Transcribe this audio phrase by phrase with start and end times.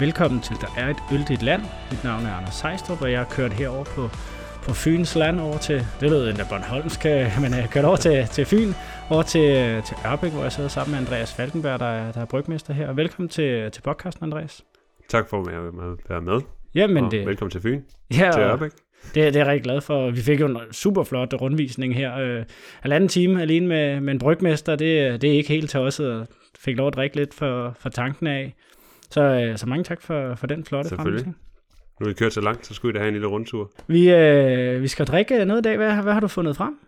[0.00, 1.62] Velkommen til Der er et øldigt land.
[1.90, 4.08] Mit navn er Anders Sejstrup, og jeg har kørt herover på,
[4.62, 7.04] på Fyns land over til, det lød endda Bornholmsk,
[7.42, 8.72] men jeg kørt over til, til Fyn,
[9.10, 12.24] over til, til Ørbæk, hvor jeg sidder sammen med Andreas Falkenberg, der er, der er
[12.24, 12.92] brygmester her.
[12.92, 14.64] Velkommen til, til podcasten, Andreas.
[15.08, 16.40] Tak for at være med.
[16.74, 17.80] Jamen, og det, velkommen til Fyn,
[18.18, 18.70] ja, til Ørbæk.
[18.70, 20.10] det, det er jeg rigtig glad for.
[20.10, 22.18] Vi fik jo en super flot rundvisning her.
[22.18, 22.44] Øh,
[22.80, 26.26] halvanden time alene med, med en brygmester, det, det er ikke helt og
[26.58, 28.54] fik lov at drikke lidt for, for tanken af.
[29.10, 31.24] Så, øh, så mange tak for, for den flotte Selvfølgelig.
[31.24, 31.36] fremvisning.
[32.00, 33.72] Nu har vi kørt så langt, så skulle vi da have en lille rundtur.
[33.86, 35.76] Vi, øh, vi skal drikke noget i dag.
[35.76, 36.78] Hvad, hvad har du fundet frem?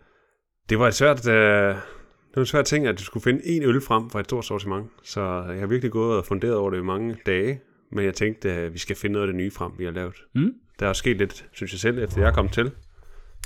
[0.69, 3.63] Det var et svært, uh, det var en svært ting, at du skulle finde en
[3.63, 4.87] øl frem fra et stort sortiment.
[5.03, 7.61] Så jeg har virkelig gået og funderet over det i mange dage.
[7.93, 10.15] Men jeg tænkte, at vi skal finde noget af det nye frem, vi har lavet.
[10.35, 10.53] Mm.
[10.81, 12.71] Der er sket lidt, synes jeg selv, efter jeg kom til.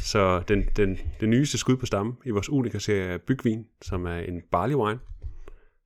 [0.01, 4.17] Så den, den, det nyeste skud på stammen i vores Unica-serie er Bygvin, som er
[4.17, 4.99] en barley wine.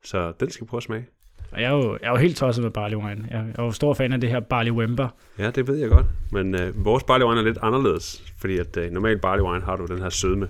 [0.04, 1.06] Så den skal vi prøve at smage.
[1.52, 3.28] Og jeg er jo, jeg er jo helt tosset med barley wine.
[3.30, 5.08] Jeg er jo stor fan af det her barley wember.
[5.38, 6.06] Ja, det ved jeg godt.
[6.32, 9.76] Men øh, vores barley wine er lidt anderledes, fordi at øh, normalt barley wine har
[9.76, 10.48] du den her sødme,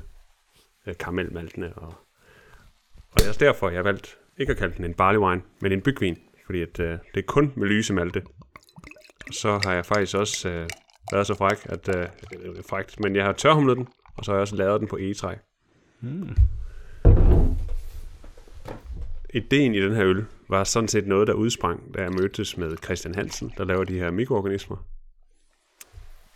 [0.86, 1.94] øh, karamelmaltene, og,
[2.96, 5.42] og det er også derfor, jeg har valgt ikke at kalde den en barley wine,
[5.60, 8.22] men en bygvin, fordi at, øh, det er kun med lyse malte.
[9.30, 10.68] Så har jeg faktisk også øh,
[11.12, 12.06] været så fræk, at, øh,
[12.42, 14.96] øh, frækt, men jeg har tørhumlet den, og så har jeg også lavet den på
[14.96, 15.34] egetræ.
[16.00, 16.36] Mm.
[19.34, 22.76] Ideen i den her øl var sådan set noget, der udsprang, da jeg mødtes med
[22.76, 24.76] Christian Hansen, der laver de her mikroorganismer.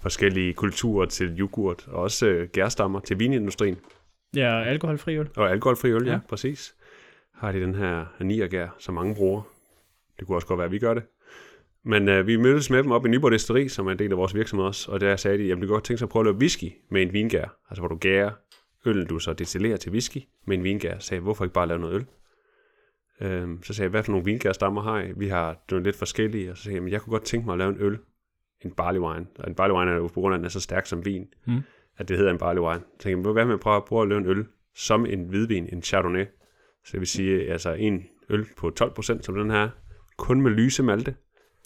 [0.02, 3.76] Forskellige kulturer til yoghurt, og også øh, gærstammer til vinindustrien.
[4.36, 5.28] Ja, alkoholfri øl.
[5.36, 6.18] Og alkoholfri øl, ja, Ja.
[6.28, 6.74] præcis.
[7.34, 9.42] Har de den her niergær, som mange bruger.
[10.18, 11.02] Det kunne også godt være, at vi gør det.
[11.84, 14.16] Men øh, vi mødtes med dem op i Nyborg Desteri, som er en del af
[14.18, 16.26] vores virksomhed også, og der sagde de, at kunne godt tænke sig at prøve at
[16.26, 17.56] lave whisky med en vingær.
[17.70, 18.30] Altså hvor du gærer
[18.86, 20.98] øllen, du så destillerer til whisky med en vingær.
[20.98, 22.06] Så sagde hvorfor ikke bare lave noget øl?
[23.22, 25.12] Øhm, så sagde jeg, hvad for nogle vingærstammer har I?
[25.16, 27.52] Vi har nogle lidt forskellige, og så sagde jeg, "Men jeg kunne godt tænke mig
[27.52, 27.98] at lave en øl,
[28.64, 29.26] en barley wine.
[29.38, 31.04] Og en barley wine er jo på grund af, at den er så stærk som
[31.04, 31.60] vin, Mm.
[31.98, 32.80] at det hedder en barley wine.
[32.80, 34.44] Så tænkte jeg, hvad med at prøve, prøve at lave en øl
[34.74, 36.24] som en hvidvin, en chardonnay.
[36.84, 39.68] Så det vil sige, altså en øl på 12%, som den her,
[40.18, 41.14] kun med lyse malte.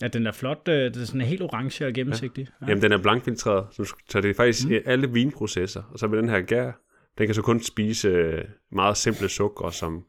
[0.03, 0.69] Ja, den er flot.
[0.69, 2.49] øh, Det er sådan helt orange og gennemsigtig.
[2.61, 2.67] Ja.
[2.69, 4.75] Jamen, den er blankfiltreret, så, så det er faktisk mm.
[4.85, 5.83] alle vinprocesser.
[5.93, 6.73] Og så med den her gær,
[7.19, 10.05] den kan så kun spise øh, meget simple sukker som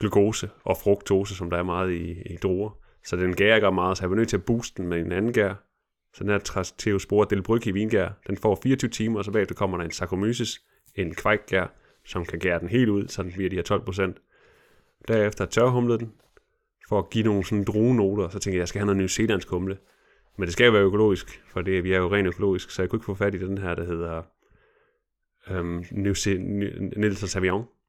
[0.00, 2.70] glukose og fruktose, som der er meget i, i druer.
[3.04, 5.12] Så den gær gør meget, så jeg var nødt til at booste den med en
[5.12, 5.54] anden gær.
[6.14, 9.78] Så den her Trasteospora delbryg i vingær, den får 24 timer, og så bagefter kommer
[9.78, 10.62] der en Saccharomyces,
[10.94, 11.66] en kvækgær,
[12.04, 14.16] som kan gære den helt ud, så den bliver de her 12 procent.
[15.08, 16.12] Derefter tørhumlede den,
[16.88, 19.78] for at give nogle sådan druenoter, så tænkte jeg, jeg skal have noget New humle.
[20.38, 22.88] Men det skal jo være økologisk, for det, vi er jo rent økologisk, så jeg
[22.90, 24.22] kunne ikke få fat i den her, der hedder
[25.50, 27.28] øhm, New Ze- New- Nielsen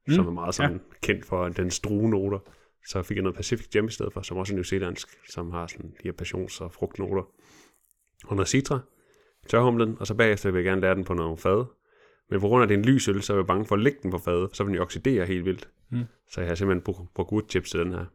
[0.07, 0.79] mm, som er meget sådan ja.
[1.01, 2.39] kendt for dens druenoter.
[2.87, 5.51] Så fik jeg noget Pacific Gem i stedet for, som også er New Zealandsk, som
[5.51, 7.23] har sådan de her passions- og frugtnoter.
[8.27, 8.79] Og noget citra,
[9.47, 11.65] tørhumlen, og så bagefter vil jeg gerne lære den på noget fad.
[12.29, 13.75] Men på grund af, at det er en lys øl, så er jeg bange for
[13.75, 15.69] at lægge den på fadet, så vil den oxidere helt vildt.
[15.89, 16.03] Mm.
[16.31, 18.05] Så jeg har simpelthen brugt, brugt woodchips til den her,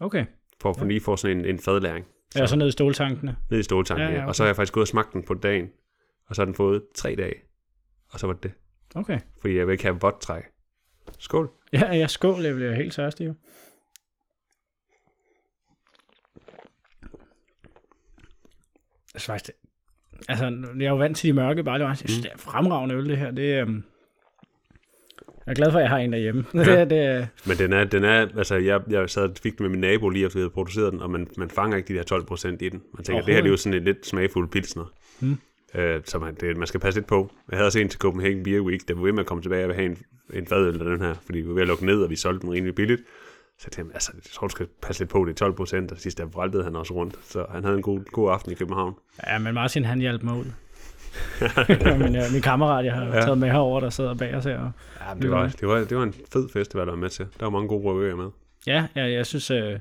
[0.00, 0.26] Okay.
[0.60, 0.84] for at ja.
[0.86, 2.06] lige få sådan en, en fadlæring
[2.36, 3.36] Ja, så ned i ståltankene.
[3.50, 4.02] ned i ståltanken.
[4.02, 4.28] Ja, Ja, ja, ja, okay.
[4.28, 5.68] Og så har jeg faktisk gået og smagt den på dagen,
[6.26, 7.34] og så har den fået tre dage.
[8.08, 8.52] Og så var det det,
[8.94, 9.20] Okay.
[9.40, 10.40] fordi jeg vil ikke have vådt træ.
[11.18, 11.50] Skål.
[11.72, 12.44] Ja, ja, skål.
[12.44, 13.34] Jeg bliver helt tørstig jo.
[19.14, 19.54] Jeg synes faktisk, det-
[20.28, 20.44] Altså,
[20.78, 21.80] jeg er jo vant til de mørke wines.
[22.02, 23.30] Jeg synes, det er fremragende øl, det her.
[23.30, 23.84] Det, øhm,
[25.46, 26.44] jeg er glad for, at jeg har en derhjemme.
[26.54, 26.80] Ja.
[26.80, 29.70] det, det, Men den er, den er altså jeg, jeg sad og fik den med
[29.70, 32.02] min nabo lige efter vi havde produceret den, og man, man fanger ikke de der
[32.04, 32.82] 12 procent i den.
[32.94, 34.92] Man tænker, det her det er jo sådan en lidt smagfuld pilsner.
[35.20, 35.36] Mm.
[35.74, 37.30] Øh, så man, det, man skal passe lidt på.
[37.50, 39.66] Jeg havde også en til Copenhagen Beer Week, der var ved med at komme tilbage
[39.68, 39.98] og have en,
[40.34, 42.46] en fadøl af den her, fordi vi var ved at lukke ned, og vi solgte
[42.46, 43.02] den rimelig billigt.
[43.58, 45.92] Så jeg tænkte, altså, jeg tror, du skal passe lidt på, det er 12 procent,
[45.92, 47.14] og sidst der vraltede han også rundt.
[47.24, 48.94] Så han havde en god, god aften i København.
[49.26, 50.44] ja, men Martin, han hjalp mig ud.
[52.04, 53.20] min, ja, min kammerat, jeg har ja.
[53.20, 54.58] Taget med herover, der sidder bag os her.
[54.58, 54.70] og-
[55.00, 57.26] Ja, det var, det, var, det var en fed festival, der var med til.
[57.40, 58.30] Der var mange gode røver med.
[58.66, 59.78] Ja, ja jeg synes, øh,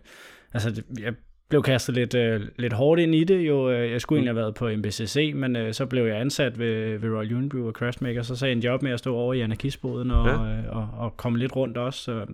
[0.53, 1.13] altså, jeg
[1.49, 3.39] blev kastet lidt, øh, lidt hårdt ind i det.
[3.47, 4.27] Jo, øh, jeg skulle Mm.
[4.27, 7.67] egentlig have været på MBCC, men øh, så blev jeg ansat ved, ved Royal Unibrew
[7.67, 10.33] og Craftmaker, så sagde jeg en job med at stå over i anarkistboden og, Ja.
[10.33, 11.99] øh, og, og komme lidt rundt også.
[11.99, 12.25] Så,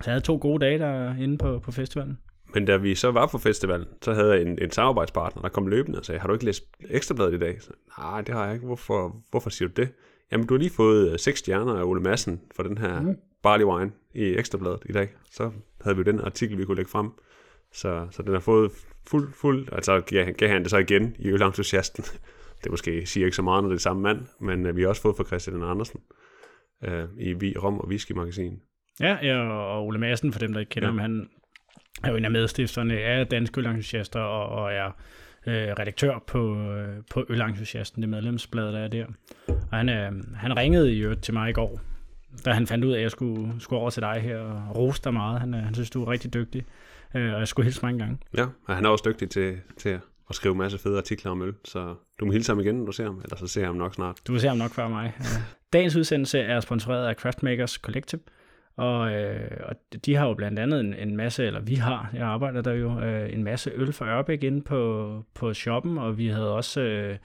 [0.00, 2.18] så jeg havde to gode dage derinde på, på festivalen.
[2.54, 5.66] Men da vi så var på festivalen, så havde jeg en, en samarbejdspartner, der kom
[5.66, 7.62] løbende og sagde, har du ikke læst Ekstrabladet i dag?
[7.62, 8.66] Så, Nej, det har jeg ikke.
[8.66, 9.88] Hvorfor, hvorfor siger du det?
[10.32, 13.16] Jamen, du har lige fået øh, seks stjerner af Ole Madsen for den her mm.
[13.42, 15.08] barley wine i Ekstrabladet i dag.
[15.30, 17.10] Så havde vi jo den artikel, vi kunne lægge frem.
[17.72, 18.72] Så, så den har fået
[19.06, 22.04] fuld, fuld, altså gav, gav han det så igen i ølentusiasten.
[22.64, 24.88] Det måske siger ikke så meget, når det er samme mand, men øh, vi har
[24.88, 26.00] også fået fra Christian Andersen
[26.84, 28.60] øh, i Vi- Rom og Whisky Magasin.
[29.00, 30.92] Ja, ja, og Ole Madsen, for dem, der ikke kender Ja.
[30.92, 31.28] ham, han,
[32.04, 34.86] er jo en af medstifterne af Danske Ølentusiaster og, og er
[35.46, 39.06] øh, redaktør på, øh, på Ølentusiasten, det medlemsblad, der er der.
[39.48, 41.80] Og han, øh, han ringede i øvrigt til mig i går,
[42.44, 45.02] da han fandt ud af, at jeg skulle, skulle over til dig her og rose
[45.04, 45.40] dig meget.
[45.40, 46.64] Han, øh, han synes, du er rigtig dygtig,
[47.14, 48.18] øh, og jeg skulle hilse mange gange.
[48.36, 51.42] Ja, og han er også dygtig til, til at skrive en masse fede artikler om
[51.42, 53.68] øl, så du må hilse ham igen, når du ser ham, eller så ser jeg
[53.68, 54.20] ham nok snart.
[54.26, 55.12] Du vil se ham nok før mig.
[55.72, 58.20] Dagens udsendelse er sponsoreret af Craftmakers Collective,
[58.76, 59.76] og, øh, og
[60.06, 63.00] de har jo blandt andet en, en masse, eller vi har, jeg arbejder der jo,
[63.00, 67.16] øh, en masse øl fra Ørbæk inde på, på shoppen, og vi havde også øh,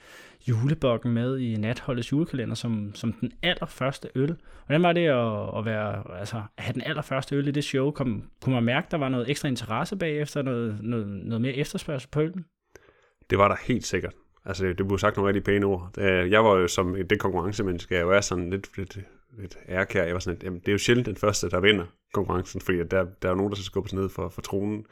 [0.48, 4.36] julebokken med i Natholdets julekalender som, som den allerførste øl.
[4.66, 7.90] Hvordan var det at, at være, altså, at have den allerførste øl i det show?
[7.90, 12.10] Kom, kunne man mærke, der var noget ekstra interesse bagefter, noget, noget, noget mere efterspørgsel
[12.10, 12.44] på øllen?
[13.30, 14.14] Det var der helt sikkert.
[14.44, 15.90] Altså, det blev sagt nogle rigtig pæne ord.
[15.98, 18.98] Øh, jeg var jo som det konkurrencemenneske, jeg var sådan lidt, lidt,
[19.38, 20.04] lidt ærkær.
[20.04, 22.78] Jeg var sådan, at, jamen, det er jo sjældent den første, der vinder konkurrencen, fordi
[22.78, 24.86] der, der er nogen, der skal skubbes ned for, for tronen.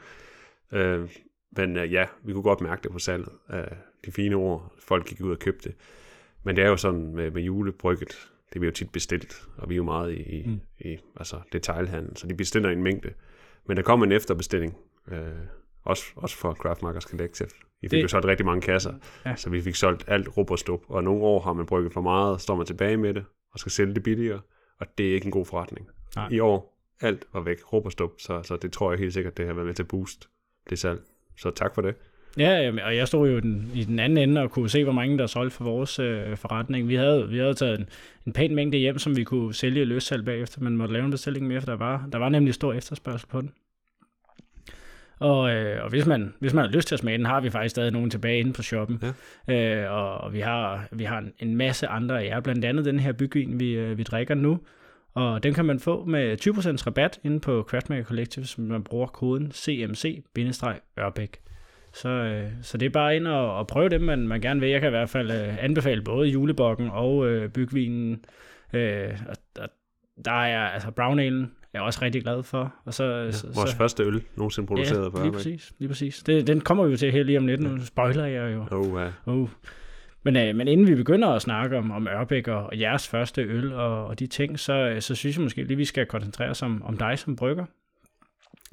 [0.71, 1.09] Øh,
[1.57, 3.29] men øh, ja, vi kunne godt mærke det på salget.
[3.53, 3.63] Øh,
[4.05, 5.73] de fine ord, folk gik ud og købte.
[6.43, 9.73] Men det er jo sådan med, med julebrygget, det bliver jo tit bestilt, og vi
[9.73, 10.59] er jo meget i, mm.
[10.79, 13.13] i altså detailhandel, så de bestiller en mængde.
[13.65, 14.77] Men der kom en efterbestilling,
[15.07, 15.17] uh,
[15.83, 17.49] også, også for Craftmakers Collective.
[17.81, 18.03] Vi fik det...
[18.03, 18.93] jo solgt rigtig mange kasser,
[19.25, 19.35] ja.
[19.35, 20.81] så vi fik solgt alt råb og stup.
[20.87, 23.71] Og nogle år har man brygget for meget, står man tilbage med det, og skal
[23.71, 24.41] sælge det billigere,
[24.79, 25.87] og det er ikke en god forretning.
[26.15, 26.29] Nej.
[26.31, 29.47] I år, alt var væk, og stup, så, så det tror jeg helt sikkert, det
[29.47, 30.27] har været med til at booste
[30.69, 31.01] det salg.
[31.37, 31.95] Så tak for det.
[32.37, 35.17] Ja, og jeg stod jo den, i den anden ende og kunne se, hvor mange
[35.17, 36.87] der solgte for vores øh, forretning.
[36.87, 37.89] Vi havde, vi havde taget en,
[38.25, 41.47] en pæn mængde hjem, som vi kunne sælge løssalg bagefter, men måtte lave en bestilling
[41.47, 43.51] mere, for der var, der var nemlig stor efterspørgsel på den.
[45.19, 47.49] Og, øh, og hvis, man, hvis man har lyst til at smage den, har vi
[47.49, 49.03] faktisk stadig nogen tilbage inde på shoppen.
[49.47, 49.83] Ja.
[49.83, 53.11] Øh, og, vi har, vi har en, en masse andre jer, blandt andet den her
[53.11, 54.59] bygvin, vi, øh, vi drikker nu.
[55.13, 59.07] Og den kan man få med 20% rabat inde på Craftmaker Collective, som man bruger
[59.07, 61.50] koden CMC-Ørbæk.
[61.93, 64.69] Så, øh, så det er bare ind og, og prøve dem, man, man gerne vil.
[64.69, 68.25] Jeg kan i hvert fald øh, anbefale både julebokken og øh, bygvinen.
[68.73, 69.69] Øh, og, og
[70.25, 72.73] der er altså brown alen jeg er også rigtig glad for.
[72.85, 75.89] Og så, ja, så, vores så, første øl nogensinde produceret ja, på lige præcis, lige
[75.89, 76.23] præcis.
[76.23, 78.65] Det, den kommer vi jo til her lige om lidt, nu spoiler jeg jo.
[78.71, 79.31] Oh, ja.
[79.31, 79.49] oh.
[80.23, 83.41] Men, øh, men inden vi begynder at snakke om, om Ørbæk og, og jeres første
[83.41, 86.61] øl og, og de ting, så, så synes jeg måske lige, vi skal koncentrere os
[86.61, 87.65] om, om dig som brygger.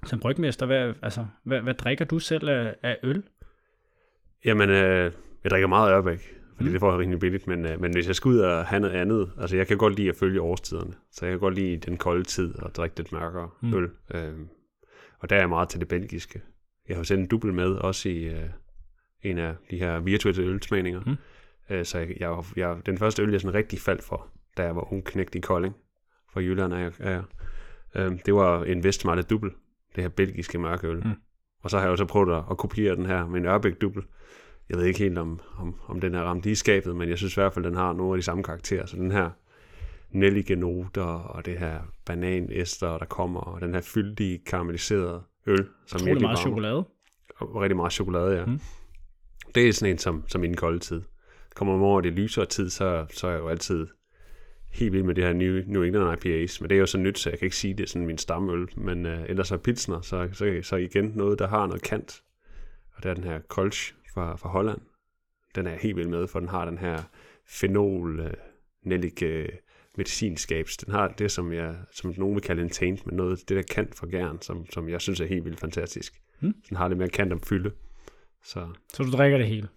[0.05, 3.23] Som brygmester, hvad, altså, hvad, hvad drikker du selv af, af øl?
[4.45, 5.13] Jamen, øh,
[5.45, 6.73] jeg drikker meget Ørbæk fordi mm.
[6.73, 8.95] det får jeg rimelig billigt, men, øh, men hvis jeg skal ud og have noget
[8.95, 11.97] andet, altså jeg kan godt lide at følge årstiderne, så jeg kan godt lide den
[11.97, 13.75] kolde tid og drikke lidt mørkere mm.
[13.75, 13.91] øl.
[14.15, 14.33] Øh,
[15.19, 16.43] og der er jeg meget til det belgiske.
[16.89, 18.49] Jeg har sendt en dubbel med, også i øh,
[19.23, 21.01] en af de her virtuelle ølsmagninger.
[21.07, 21.17] Mm.
[21.71, 24.77] Øh, så jeg, jeg, jeg, den første øl, jeg sådan rigtig faldt for, da jeg
[24.77, 25.75] var ung knægt i Kolding,
[26.33, 27.23] fra Jylland er jeg, er jeg.
[27.95, 29.51] Øh, det var en Vestmarle dubbel,
[29.99, 31.03] det her belgiske mørke øl.
[31.05, 31.13] Mm.
[31.63, 33.81] Og så har jeg jo så prøvet at, at kopiere den her med en Ørbæk
[33.81, 34.03] dubbel
[34.69, 37.37] jeg ved ikke helt, om, om, om den er ramt i skabet, men jeg synes
[37.37, 38.87] i hvert fald, den har nogle af de samme karakterer.
[38.87, 39.31] Så den her
[40.11, 45.67] nellige noter, og det her bananester, der kommer, og den her fyldige, karamelliserede øl.
[45.87, 46.85] Som Utrolig meget chokolade.
[47.37, 48.45] Og rigtig meget chokolade, ja.
[48.47, 48.61] Mm.
[49.55, 51.03] Det er sådan en, som, som i den kolde tid.
[51.55, 53.87] Kommer man over det lysere tid, så, så er jeg jo altid
[54.71, 57.19] helt vild med det her New, New England IPAs, men det er jo så nyt,
[57.19, 60.01] så jeg kan ikke sige, det er sådan min stamøl, men uh, ellers er Pilsner,
[60.01, 62.23] så, så, så igen noget, der har noget kant,
[62.95, 64.81] og det er den her Kolsch fra, fra Holland.
[65.55, 67.03] Den er jeg helt vild med, for den har den her
[67.47, 68.27] fenol, uh,
[68.83, 69.45] nellik uh,
[69.97, 70.77] medicinskabs.
[70.77, 73.63] Den har det, som, jeg, som nogen vil kalde en taint, men noget, det der
[73.63, 76.21] kant for gæren, som, som jeg synes er helt vildt fantastisk.
[76.41, 76.55] Hmm.
[76.69, 77.71] Den har lidt mere kant om fylde.
[78.45, 78.69] Så.
[78.93, 79.69] så du drikker det hele?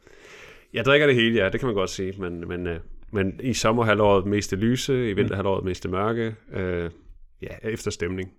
[0.74, 2.76] Jeg drikker det hele, ja, det kan man godt sige, men, men, uh,
[3.12, 6.92] men i sommerhalvåret mest det lyse, i vinterhalvåret mest det mørke, uh,
[7.42, 8.32] ja, efter stemning.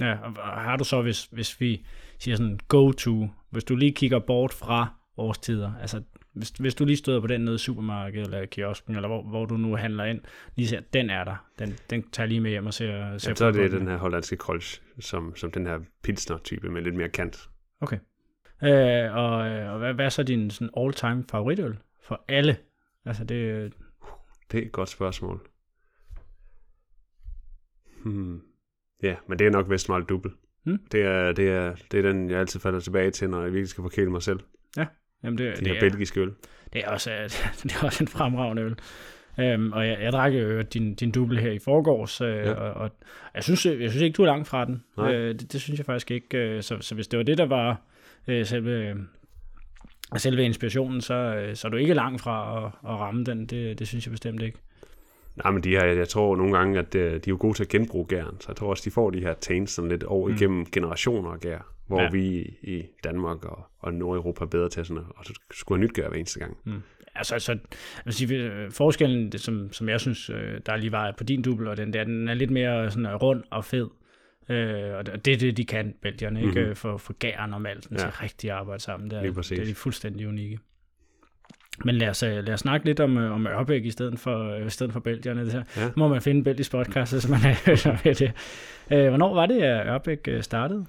[0.00, 1.86] Ja, og har du så, hvis, hvis vi
[2.18, 5.72] siger sådan go-to, hvis du lige kigger bort fra årstider.
[5.80, 9.22] Altså, hvis, hvis du lige støder på den nede i supermarkedet eller kiosken, eller hvor,
[9.22, 10.20] hvor du nu handler ind,
[10.56, 11.46] lige ser, den er der.
[11.58, 13.96] Den, den tager lige med hjem og ser, ser ja, så er det den her
[13.96, 17.48] hollandske kolsch, som, som den her pilsner-type med lidt mere kant.
[17.80, 17.98] Okay.
[18.62, 19.32] Øh, og,
[19.72, 22.56] og hvad, hvad er så din sådan all-time favoritøl for alle?
[23.04, 23.72] Altså det...
[24.52, 25.48] Det er et godt spørgsmål.
[28.04, 28.40] Hmm.
[29.02, 30.32] Ja, men det er nok Vestmarl Dubbel.
[30.64, 30.78] Hmm?
[30.92, 33.68] Det, er, det, er, det er den, jeg altid falder tilbage til, når jeg virkelig
[33.68, 34.40] skal forkæle mig selv.
[34.76, 34.86] Ja.
[35.24, 36.32] Jamen det, de det er belgiske øl.
[36.72, 37.10] Det er også,
[37.62, 38.76] det er også en fremragende øl.
[39.38, 42.52] Um, og jeg, jeg drak jo din, din dubbel her i forgårs, uh, ja.
[42.52, 42.90] og, og
[43.34, 44.84] jeg, synes, jeg synes ikke, du er langt fra den.
[44.96, 46.56] Uh, det, det synes jeg faktisk ikke.
[46.56, 47.82] Uh, så, så hvis det var det, der var
[48.28, 48.94] uh, selve,
[50.12, 53.46] uh, selve inspirationen, så, uh, så er du ikke langt fra at, at ramme den.
[53.46, 54.58] Det, det synes jeg bestemt ikke.
[55.36, 57.68] Nej, men de her, jeg tror nogle gange, at de er jo gode til at
[57.68, 60.34] genbruge gæren, så jeg tror også, de får de her taints sådan lidt over mm.
[60.34, 62.10] igennem generationer af gær hvor Ja.
[62.10, 65.86] vi i, Danmark og, og Nordeuropa er bedre til sådan at, og så skulle have
[65.86, 66.56] nytgøre hver eneste gang.
[67.14, 67.58] Altså, altså
[68.06, 71.42] jeg sige, øh, forskellen, det, som, som jeg synes, øh, der lige var på din
[71.42, 73.88] dubbel, og den der, den er lidt mere sådan øh, rund og fed.
[74.50, 76.50] Øh, og det er det, de kan, Belgierne, ikke?
[76.52, 76.60] Mhm.
[76.60, 76.76] Mm-hmm.
[76.76, 78.04] For, for gæren og malten Ja.
[78.04, 78.10] ja.
[78.10, 79.10] til rigtig arbejde sammen.
[79.10, 80.58] Det er, det er de fuldstændig unikke.
[81.84, 84.50] Men lad os, øh, lad os snakke lidt om, øh, om Ørbæk i stedet for,
[84.60, 85.44] øh, i stedet for Belgierne.
[85.44, 85.62] Det her.
[85.76, 85.82] Ja.
[85.82, 85.90] Ja.
[85.96, 88.32] må man finde en belgisk podcast, hvis man er med det.
[88.92, 90.86] Øh, hvornår var det, at Ørbæk startede?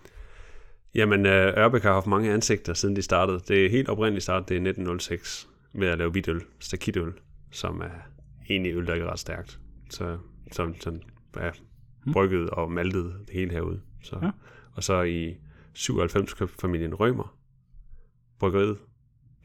[0.95, 3.39] Jamen, Ørbæk har haft mange ansigter, siden de startede.
[3.47, 7.11] Det er helt oprindeligt startet, det er 1906, med at lave hvidøl, stakitøl,
[7.51, 7.89] som er
[8.49, 9.59] egentlig øl, der ikke er ret stærkt.
[9.89, 10.17] Så,
[10.51, 11.01] som sådan,
[12.07, 13.81] er brygget og maltet det hele herude.
[14.03, 14.31] Så, Ja.
[14.73, 15.37] Og så i
[15.73, 17.37] 97 købte familien Rømer
[18.39, 18.77] bryggeriet,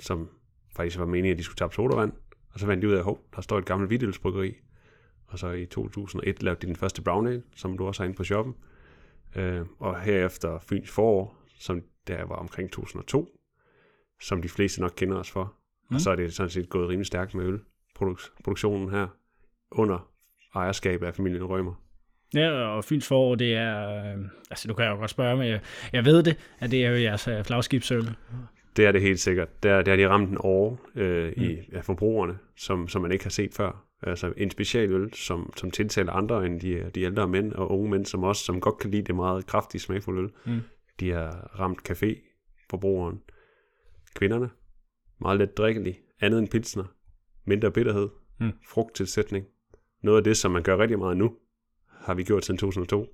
[0.01, 0.29] som
[0.77, 2.13] faktisk var meningen, at de skulle tabe sodavand.
[2.51, 4.55] Og så fandt de ud af, at der står et gammelt hvidølsbryggeri.
[5.27, 8.17] Og så i 2001 lavede de den første brown ale, som du også har inde
[8.17, 8.55] på shoppen.
[9.37, 13.39] Øh, og herefter Fyns forår, som der var omkring 2002,
[14.23, 15.45] som de fleste nok kender os for.
[15.45, 15.87] Mm.
[15.91, 15.95] Mm.
[15.95, 19.09] Og så er det sådan set gået rimelig stærkt med ølproduktionen her,
[19.71, 20.11] under
[20.55, 21.86] ejerskab af familien Rømer.
[22.35, 23.89] Ja, og Fyns forår, det er...
[23.89, 25.61] Øh, altså, du kan jo godt spørge, men jeg,
[25.93, 28.05] jeg ved det, at det er jo jeres øh, flagskibsøl.
[28.77, 29.63] Det er det helt sikkert.
[29.63, 31.43] Der, der har de ramt en år øh, mm.
[31.43, 33.83] i af forbrugerne, som, som man ikke har set før.
[34.03, 38.07] Altså en specialøl, som, som tiltaler andre end de, de ældre mænd og unge mænd,
[38.07, 40.31] som også som godt kan lide det meget kraftige smagfulde øl.
[40.45, 40.61] Mm.
[41.01, 41.31] De har
[41.61, 43.21] ramt café-forbrugeren.
[44.15, 44.51] Kvinderne,
[45.21, 46.85] meget let drikkelig, andet end pilsner,
[47.45, 48.09] mindre bitterhed,
[48.41, 48.53] Mm.
[48.69, 49.47] frugttilsætning.
[50.03, 51.33] Noget af det, som man gør rigtig meget nu,
[52.07, 53.07] har vi gjort siden 2002.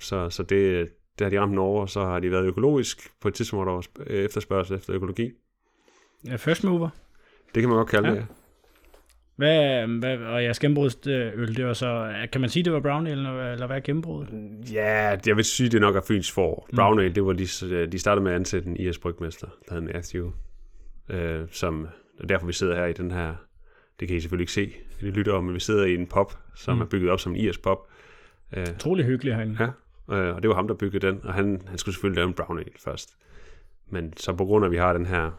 [0.00, 0.88] Så, så det,
[1.18, 3.74] det har de ramt og så har de været økologisk på et tidspunkt, hvor der
[3.74, 5.30] var sp- efterspørgsel efter økologi.
[6.26, 6.88] Ja, first mover.
[7.54, 8.14] Det kan man godt kalde Ja.
[8.14, 8.26] det.
[9.36, 12.14] Hvad, hvad, og jeres gennembrudsøl, det var så...
[12.32, 14.30] Kan man sige, det var brown ale, eller, hvad er gennembruddet?
[14.72, 16.66] Ja, jeg vil sige, det nok er Fyns for.
[16.70, 16.76] Mm.
[16.76, 19.80] Brown Ale, det var de, de startede med at ansætte en IS brygmester, der hed
[19.82, 20.30] Matthew,
[21.10, 21.88] øh, som,
[22.20, 23.34] og derfor vi sidder her i den her,
[24.00, 26.38] det kan I selvfølgelig ikke se, det lytter om, men vi sidder i en pop,
[26.56, 26.82] som mm.
[26.82, 27.78] er bygget op som en IS pop.
[28.56, 29.56] Øh, Utrolig hyggelig herinde.
[30.08, 32.28] Ja, øh, og det var ham, der byggede den, og han, han skulle selvfølgelig lave
[32.28, 33.16] en brown ale først.
[33.90, 35.30] Men så på grund af, at vi har den her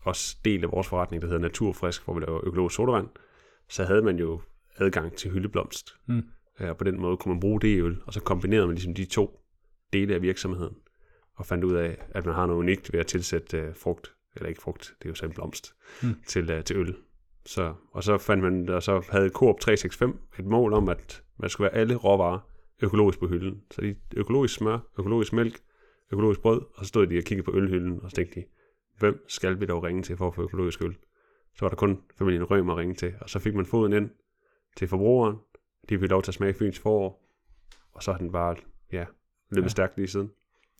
[0.00, 3.08] også del af vores forretning, der hedder Naturfrisk, hvor vi laver økologisk sodavand,
[3.68, 4.40] så havde man jo
[4.76, 5.94] adgang til hyldeblomst.
[6.06, 6.22] Mm.
[6.60, 8.74] Øh, Og på den måde kunne man bruge det i øl, og så kombinerede man
[8.74, 9.40] ligesom de to
[9.92, 10.74] dele af virksomheden,
[11.36, 14.48] og fandt ud af, at man har noget unikt ved at tilsætte øh, frugt, eller
[14.48, 16.14] ikke frugt, det er jo så en blomst, Mm.
[16.26, 16.96] til, øh, til øl.
[17.46, 21.50] Så, og så fandt man, og så havde Coop 365 et mål om, at man
[21.50, 22.38] skulle være alle råvarer
[22.82, 23.62] økologisk på hylden.
[23.70, 25.60] Så de økologisk smør, økologisk mælk,
[26.12, 28.44] økologisk brød, og så stod de og kiggede på ølhylden, og så tænkte de,
[28.98, 30.96] hvem skal vi dog ringe til for at få økologisk øl?
[31.54, 34.10] Så var der kun familien Rømer at ringe til, og så fik man foden ind
[34.76, 35.36] til forbrugeren,
[35.88, 37.26] de fik lov til at smage Fyns forår,
[37.92, 38.56] og så har den bare,
[38.92, 39.04] ja,
[39.50, 39.62] løbet Ja.
[39.62, 39.68] ja.
[39.68, 40.30] stærkt lige siden.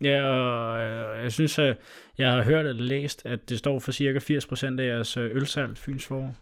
[0.02, 1.76] Ja, og øh, jeg synes, at
[2.18, 5.78] jeg har hørt eller læst, at det står for cirka 80% af jeres øh, ølsalg,
[5.78, 6.34] Fyns forår.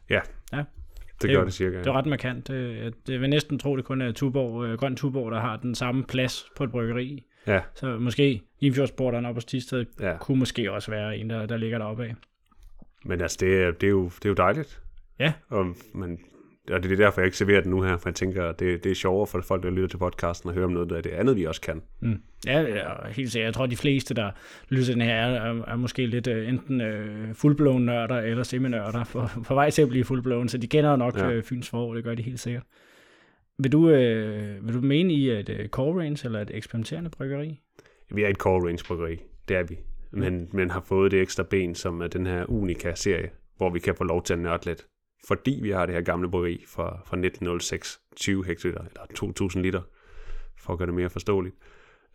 [1.19, 1.79] Det, Det er gør jo- det cirka.
[1.79, 2.49] Det er ret markant.
[2.49, 5.75] Det, det vil næsten tro, det kun er Tuborg, øh, Grøn Tuborg, der har den
[5.75, 7.25] samme plads på et bryggeri.
[7.47, 10.17] Ja, Så måske Limfjordsporteren op på Stisted ja.
[10.21, 12.15] kunne måske også være en, der, der ligger deroppe af.
[13.05, 14.83] Men altså, det er, det er, jo, det er jo dejligt.
[15.19, 15.33] Ja.
[15.49, 16.19] Og, men,
[16.71, 18.85] og det er derfor, jeg ikke serverer den nu her, for jeg tænker, at det,
[18.85, 21.11] det er sjovere for folk, der lytter til podcasten, at høre om noget af det
[21.11, 21.83] andet, vi også kan.
[22.01, 22.23] Mm.
[22.47, 23.47] Ja, ja, helt sikkert.
[23.47, 24.31] Jeg tror, de fleste, der
[24.69, 28.43] lytter til den her, er, er, er måske lidt uh, enten uh, fuldblåen nørder eller
[28.43, 31.17] seminørder på, på vej til at blive fuldblåen, så de kender nok.
[31.17, 31.37] Ja.
[31.37, 32.63] uh, Fyns forår, det gør de helt sikkert.
[33.59, 37.61] Vil du, uh, vil du mene i et uh, core range eller et eksperimenterende bryggeri?
[38.11, 39.79] Vi er et core range bryggeri, det er vi.
[40.11, 43.95] Men, men har fået det ekstra ben, som er den her Unica-serie, hvor vi kan
[43.95, 44.87] få lov til at nørde lidt.
[45.27, 49.83] Fordi vi har det her gamle bryggeri fra, fra 1906, 20 hektoliter, eller 2000 liter,
[50.59, 51.55] for at gøre det mere forståeligt.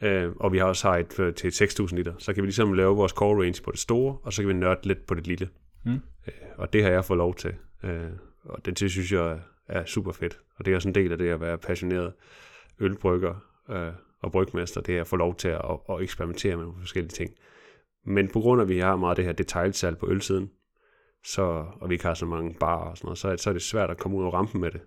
[0.01, 2.13] Øh, og vi har også har et øh, til 6000 liter.
[2.17, 4.53] Så kan vi ligesom lave vores core range på det store, og så kan vi
[4.53, 5.49] nørde lidt på det lille.
[5.85, 5.99] Mm.
[6.27, 7.55] Øh, og det har jeg fået lov til.
[7.83, 8.09] Øh,
[8.43, 10.39] og det, det synes jeg er, er super fedt.
[10.55, 12.13] Og det er også en del af det at være passioneret
[12.79, 13.35] ølbrygger
[13.69, 16.79] øh, og brygmester, det er at få lov til at, at, at eksperimentere med nogle
[16.79, 17.31] forskellige ting.
[18.05, 20.49] Men på grund af, at vi har meget af det her detaljsalg på ølsiden,
[21.25, 23.61] så, og vi ikke har så mange barer og sådan noget, så, så er det
[23.61, 24.81] svært at komme ud og rampen med det.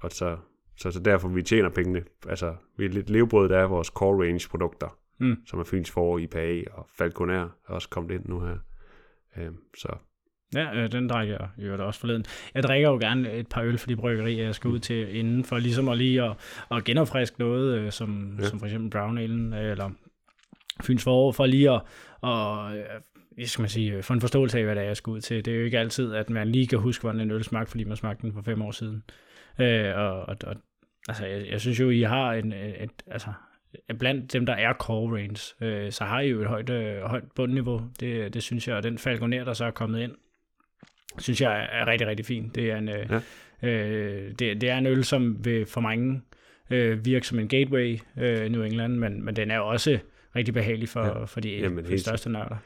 [0.00, 0.36] Og så,
[0.76, 2.02] så, så derfor vi tjener pengene.
[2.28, 5.36] Altså, vi er lidt levebrød, der er vores core range produkter, Mm.
[5.46, 8.56] som er Fyns Forår, IPA og Falconer er også kommet ind nu her.
[9.36, 9.88] Øh, så
[10.54, 12.24] Ja, øh, den drikker jeg jo da også forleden.
[12.54, 15.44] Jeg drikker jo gerne et par øl for de bryggerier, jeg skal ud til inden,
[15.44, 16.36] for ligesom at lige at,
[16.70, 18.46] at genopfriske noget, øh, som, ja.
[18.48, 19.90] Som for eksempel Brown Alen, øh, eller
[20.82, 21.80] Fyns forår, for lige at,
[22.20, 22.80] og, hvad
[23.46, 25.44] skal man sige, få en forståelse af, hvad det er, jeg skal ud til.
[25.44, 27.84] Det er jo ikke altid, at man lige kan huske, hvordan en øl smagte, fordi
[27.84, 29.02] man smagte den for fem år siden.
[29.58, 30.56] Øh, og, og, og
[31.08, 33.32] altså, jeg, jeg synes jo, I har en, et, altså,
[33.98, 37.24] blandt dem, der er core range, øh, så har I jo et højt, øh, højt
[37.34, 37.82] bundniveau.
[38.00, 40.12] Det, det synes jeg, og den Falconer, der så er kommet ind,
[41.18, 42.50] synes jeg er rigtig, rigtig fin.
[42.54, 43.10] Det er en, øh,
[43.62, 43.68] ja.
[43.68, 46.22] øh, det, det er en øl, som vil for mange
[46.70, 49.98] øh, virke som en gateway øh, i New England, men, men den er også
[50.36, 51.24] rigtig behagelig for, ja.
[51.24, 52.56] for de, Jamen, for de største nørder.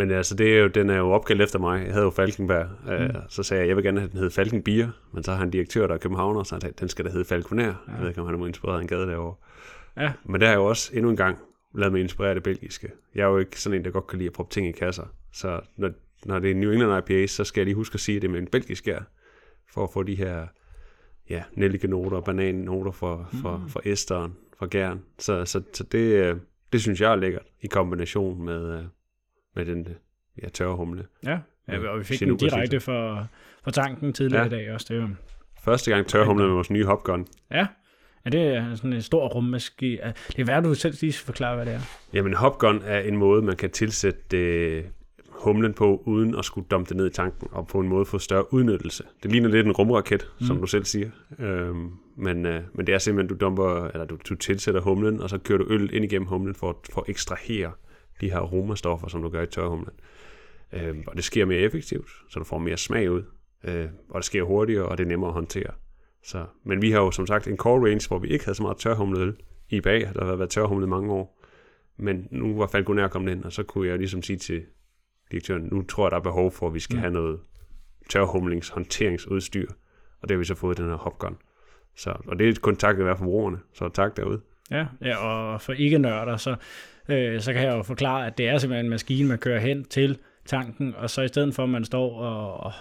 [0.00, 1.84] Men altså, det er jo, den er jo opkaldt efter mig.
[1.84, 2.68] Jeg havde jo Falkenberg.
[2.88, 3.14] Øh, mm.
[3.28, 4.88] så sagde jeg, jeg vil gerne have, den hed Falkenbier.
[5.12, 7.64] Men så har han en direktør, der er københavner, så den skal da hedde Falconer.
[7.64, 7.72] Ja.
[7.92, 9.34] Jeg ved ikke, om han er inspireret af en gade derovre.
[9.96, 10.12] Ja.
[10.24, 11.38] Men der er jo også endnu en gang
[11.74, 12.90] lavet mig inspirere det belgiske.
[13.14, 15.04] Jeg er jo ikke sådan en, der godt kan lide at proppe ting i kasser.
[15.32, 15.90] Så når,
[16.24, 18.28] når det er New England IPA, så skal jeg lige huske at sige, at det
[18.28, 19.00] er med en belgisk gær,
[19.72, 20.46] for at få de her
[21.30, 23.68] ja, nellikenoter, banannoter for, for, mm.
[23.68, 25.02] for esteren, for gæren.
[25.18, 26.36] Så, så, så det, øh,
[26.72, 28.84] det synes jeg er lækkert i kombination med, øh,
[29.56, 29.88] med den
[30.42, 31.06] ja, tørre humle.
[31.24, 31.38] Ja,
[31.68, 33.28] ja og vi fik den direkte for,
[33.64, 34.46] for tanken tidligere ja.
[34.46, 34.86] i dag også.
[34.88, 35.10] Det var,
[35.64, 37.26] Første gang tørre humle med vores nye hopgun.
[37.50, 37.66] Ja,
[38.24, 40.14] Ja, det er sådan en stor rummaskine.
[40.28, 41.80] Det er værd, du selv lige forklare, hvad det er.
[42.12, 44.84] Jamen, hopgun er en måde, man kan tilsætte øh,
[45.28, 48.18] humlen på, uden at skulle dumpe det ned i tanken, og på en måde få
[48.18, 49.04] større udnyttelse.
[49.22, 50.46] Det ligner lidt en rumraket, mm.
[50.46, 51.10] som du selv siger.
[51.38, 55.30] Øhm, men, øh, men det er simpelthen, du dumper, eller du, du tilsætter humlen, og
[55.30, 57.72] så kører du øl ind igennem humlen for, for at ekstrahere
[58.20, 59.94] de her aromastoffer, som du gør i tørhumlen.
[60.72, 63.22] Øhm, og det sker mere effektivt, så du får mere smag ud.
[63.64, 65.72] Øh, og det sker hurtigere, og det er nemmere at håndtere.
[66.24, 68.62] Så, men vi har jo som sagt en core range, hvor vi ikke havde så
[68.62, 69.36] meget tørhumlet øl.
[69.70, 71.40] I bag der har været tørhumlet mange år.
[71.96, 74.62] Men nu var Falconer kommet ind, og så kunne jeg ligesom sige til
[75.30, 77.00] direktøren, nu tror jeg, der er behov for, at vi skal mm.
[77.00, 77.40] have noget
[78.08, 79.66] tørhumlings håndteringsudstyr.
[80.22, 81.36] Og det har vi så fået den her hopgun.
[81.96, 84.40] Så, og det er kun takket være forbrugerne, så tak derude.
[84.70, 86.56] Ja, ja og for ikke nørder, så,
[87.12, 89.84] øh, så kan jeg jo forklare, at det er simpelthen en maskine, man kører hen
[89.84, 92.72] til tanken, og så i stedet for, at man står og, og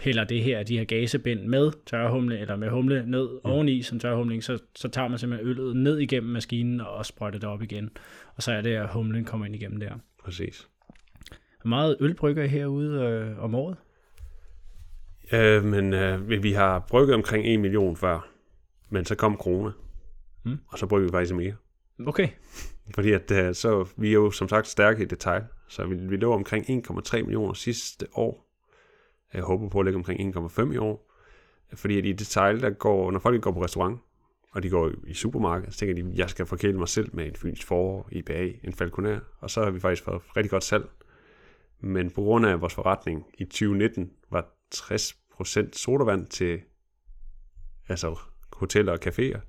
[0.00, 3.50] hælder det her, de her gasebind med tørhumle, eller med humle ned mm.
[3.50, 7.48] oveni som tørhumling, så, så tager man simpelthen øllet ned igennem maskinen og sprøjter det
[7.48, 7.90] op igen.
[8.36, 9.92] Og så er det, at humlen kommer ind igennem der.
[10.24, 10.68] Præcis.
[11.62, 13.76] Hvor meget øl brygger I herude øh, om året?
[15.32, 18.28] Øh, men øh, vi har brygget omkring 1 million før,
[18.90, 19.70] men så kom corona,
[20.44, 20.58] mm.
[20.68, 21.54] og så brygger vi faktisk mere.
[22.06, 22.28] Okay.
[22.94, 26.16] Fordi at, øh, så, vi er jo som sagt stærke i detail, så vi, vi
[26.16, 28.48] lå omkring 1,3 millioner sidste år,
[29.34, 31.04] jeg håber på at lægge omkring 1,5 i år.
[31.74, 34.00] Fordi at i detail, der går, når folk går på restaurant,
[34.50, 37.26] og de går i supermarkedet, så tænker de, at jeg skal forkæle mig selv med
[37.26, 40.88] en fynsk forår, IPA, en falconer, og så har vi faktisk fået rigtig godt salg.
[41.80, 46.60] Men på grund af vores forretning i 2019 var 60% sodavand til
[47.88, 48.18] altså
[48.52, 49.40] hoteller og caféer,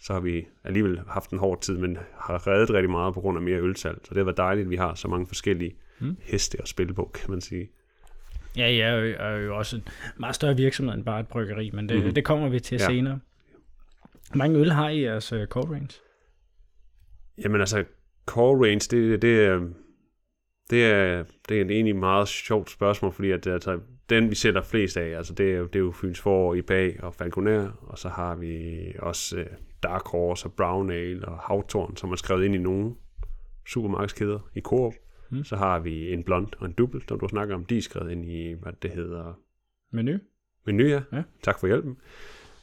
[0.00, 3.38] så har vi alligevel haft en hård tid, men har reddet rigtig meget på grund
[3.38, 3.98] af mere ølsalg.
[4.04, 6.16] Så det var dejligt, at vi har så mange forskellige mm.
[6.20, 7.70] heste at spille på, kan man sige.
[8.56, 9.82] Ja, jeg er jo også en
[10.16, 12.14] meget større virksomhed end bare et bryggeri, men det, mm-hmm.
[12.14, 12.86] det kommer vi til ja.
[12.86, 13.20] senere.
[14.28, 16.00] Hvor mange øl har I jeres uh, core range?
[17.44, 17.84] Jamen altså,
[18.26, 19.60] core range, det, det, er,
[20.70, 23.80] det, er, det er egentlig meget sjovt spørgsmål, fordi at, altså,
[24.10, 27.02] den vi sætter flest af, altså det er det er jo Fyns Forår, i bag
[27.02, 29.46] og Falconer, og så har vi også uh,
[29.82, 32.94] Dark Horse og Brown Ale og Havtorn, som er skrevet ind i nogle
[33.66, 34.94] supermarkedskæder i Coop.
[35.30, 35.44] Mm.
[35.44, 37.64] Så har vi en blond og en dubbel, som du snakker om.
[37.64, 39.38] De er skrevet ind i, hvad det hedder...
[39.92, 40.18] Menu.
[40.66, 41.00] Menu, ja.
[41.12, 41.22] ja.
[41.42, 41.96] Tak for hjælpen.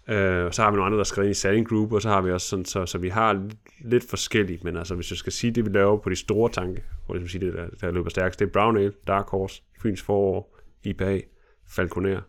[0.08, 2.10] Uh, så har vi nogle andre, der er skrevet ind i Selling Group, og så
[2.10, 5.18] har vi også sådan, så, så vi har lidt, lidt forskelligt, men altså hvis jeg
[5.18, 7.92] skal sige det, vi laver på de store tanke, hvor jeg sige det, der, der
[7.92, 11.22] løber stærkest, det er Brown Ale, Dark Horse, Fyns Forår, IPA,
[11.68, 12.22] Falconer.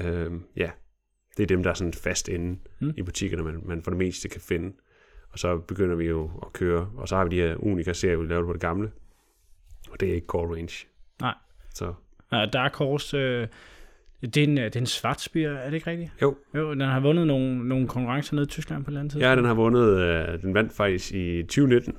[0.00, 0.06] Uh,
[0.56, 0.70] ja,
[1.36, 2.92] det er dem, der er sådan fast inde mm.
[2.96, 4.76] i butikkerne, man, man for det meste kan finde.
[5.32, 8.16] Og så begynder vi jo at køre, og så har vi de her unika serier,
[8.16, 8.90] vi lavede på det gamle,
[9.90, 10.86] og det er ikke core range.
[11.20, 11.34] Nej.
[11.74, 11.94] Så.
[12.32, 13.48] Ja, Dark Horse, øh,
[14.20, 16.10] det, er en, det er en Schwarzbier, er det ikke rigtigt?
[16.22, 16.36] Jo.
[16.54, 19.30] Jo, den har vundet nogle, nogle konkurrencer nede i Tyskland på et eller andet tidspunkt.
[19.30, 21.96] Ja, den har vundet, øh, den vandt faktisk i 2019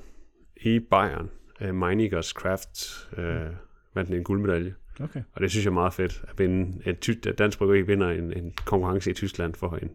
[0.56, 1.30] i Bayern.
[1.60, 3.50] Øh, Meinigers Craft øh,
[3.94, 4.74] vandt en guldmedalje.
[5.00, 5.20] Okay.
[5.32, 8.32] Og det synes jeg er meget fedt, at, vinde, at, at dansk bryggeri vinder en,
[8.32, 9.90] en konkurrence i Tyskland for en,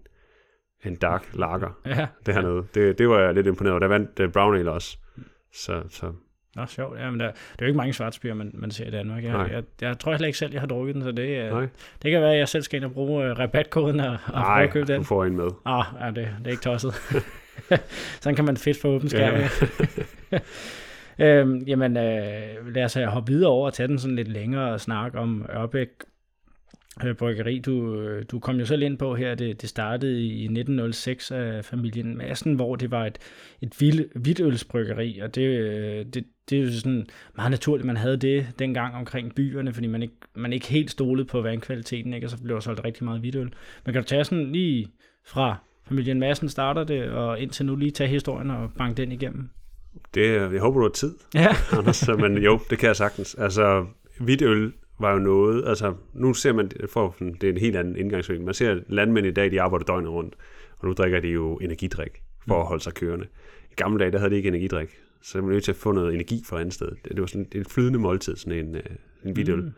[0.85, 1.79] en dark lager.
[1.85, 2.07] Ja.
[2.25, 2.65] Det hernede.
[2.73, 3.79] Det, det var jeg lidt imponeret over.
[3.79, 4.97] Der vandt uh, Brown Ale også.
[5.53, 6.13] Så, så
[6.55, 6.99] Nå, sjovt.
[6.99, 9.23] Ja, men der, det er jo ikke mange svartspiger, man, man ser i Danmark.
[9.23, 11.67] Jeg, jeg, jeg, tror heller ikke selv, jeg har drukket den, så det, Nej.
[12.01, 14.43] det kan være, at jeg selv skal ind og bruge uh, rabatkoden og, og Nej,
[14.43, 14.99] prøve at købe den.
[14.99, 15.49] du får en med.
[15.65, 16.93] Ah, ja, det, det er ikke tosset.
[18.21, 19.33] Sådan kan man fedt få åben skærm.
[20.31, 20.39] Ja.
[21.19, 24.81] øhm, jamen, øh, lad os hoppe videre over og tage den sådan lidt længere og
[24.81, 25.89] snakke om Ørbæk
[27.05, 30.43] øh, bryggeri, du, øh, du kom jo selv ind på her, det, det startede i
[30.43, 33.17] 1906 af familien Madsen, hvor det var et,
[33.61, 38.17] et vild, hvidtølsbryggeri, og det, øh, det, det er jo sådan meget naturligt, man havde
[38.17, 42.27] det dengang omkring byerne, fordi man ikke, man ikke helt stolede på vandkvaliteten, ikke?
[42.27, 43.53] og så blev der solgt rigtig meget hvidtøl.
[43.85, 44.87] Men kan du tage sådan lige
[45.25, 45.55] fra
[45.87, 49.49] familien Madsen starter det, og indtil nu lige tage historien og banke den igennem?
[50.13, 51.47] Det, jeg håber, du har tid, Ja.
[51.77, 53.35] Anders, men jo, det kan jeg sagtens.
[53.35, 53.85] Altså,
[54.19, 58.45] hvidøl var jo noget, altså nu ser man, for, det er en helt anden indgangsvinkel,
[58.45, 60.35] man ser landmænd i dag, de arbejder døgnet rundt,
[60.77, 63.27] og nu drikker de jo energidrik for at holde sig kørende.
[63.71, 64.89] I gamle dage, der havde de ikke energidrik,
[65.21, 66.91] så var nødt til at få noget energi fra andet sted.
[67.03, 68.83] Det, var sådan et flydende måltid, sådan en, øh,
[69.25, 69.61] en hvidøl.
[69.61, 69.71] Mm.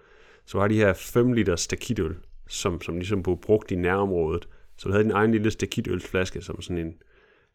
[0.45, 2.15] Så var de her 5 liter stakitøl,
[2.47, 4.47] som, som ligesom blev brugt i nærområdet.
[4.77, 6.93] Så du havde din egen lille stakitølsflaske, som sådan en,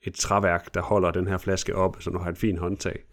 [0.02, 3.04] et træværk, der holder den her flaske op, så du har et fint håndtag.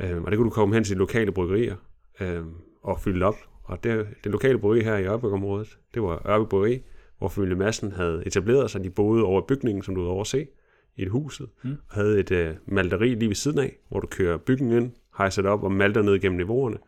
[0.00, 1.76] Øh, og det kunne du komme hen til de lokale bryggerier
[2.20, 2.44] øh,
[2.82, 3.36] og fylde op.
[3.62, 6.82] Og det, det lokale bryggeri her i Ørbæk-området, det var Ørbæk Bryggeri,
[7.18, 8.84] hvor familie Madsen havde etableret sig.
[8.84, 10.46] De boede over bygningen, som du havde overse,
[10.96, 11.76] i et huset, mm.
[11.88, 15.42] og havde et øh, malteri lige ved siden af, hvor du kører bygningen ind, hejser
[15.42, 16.78] det op og malter ned gennem niveauerne.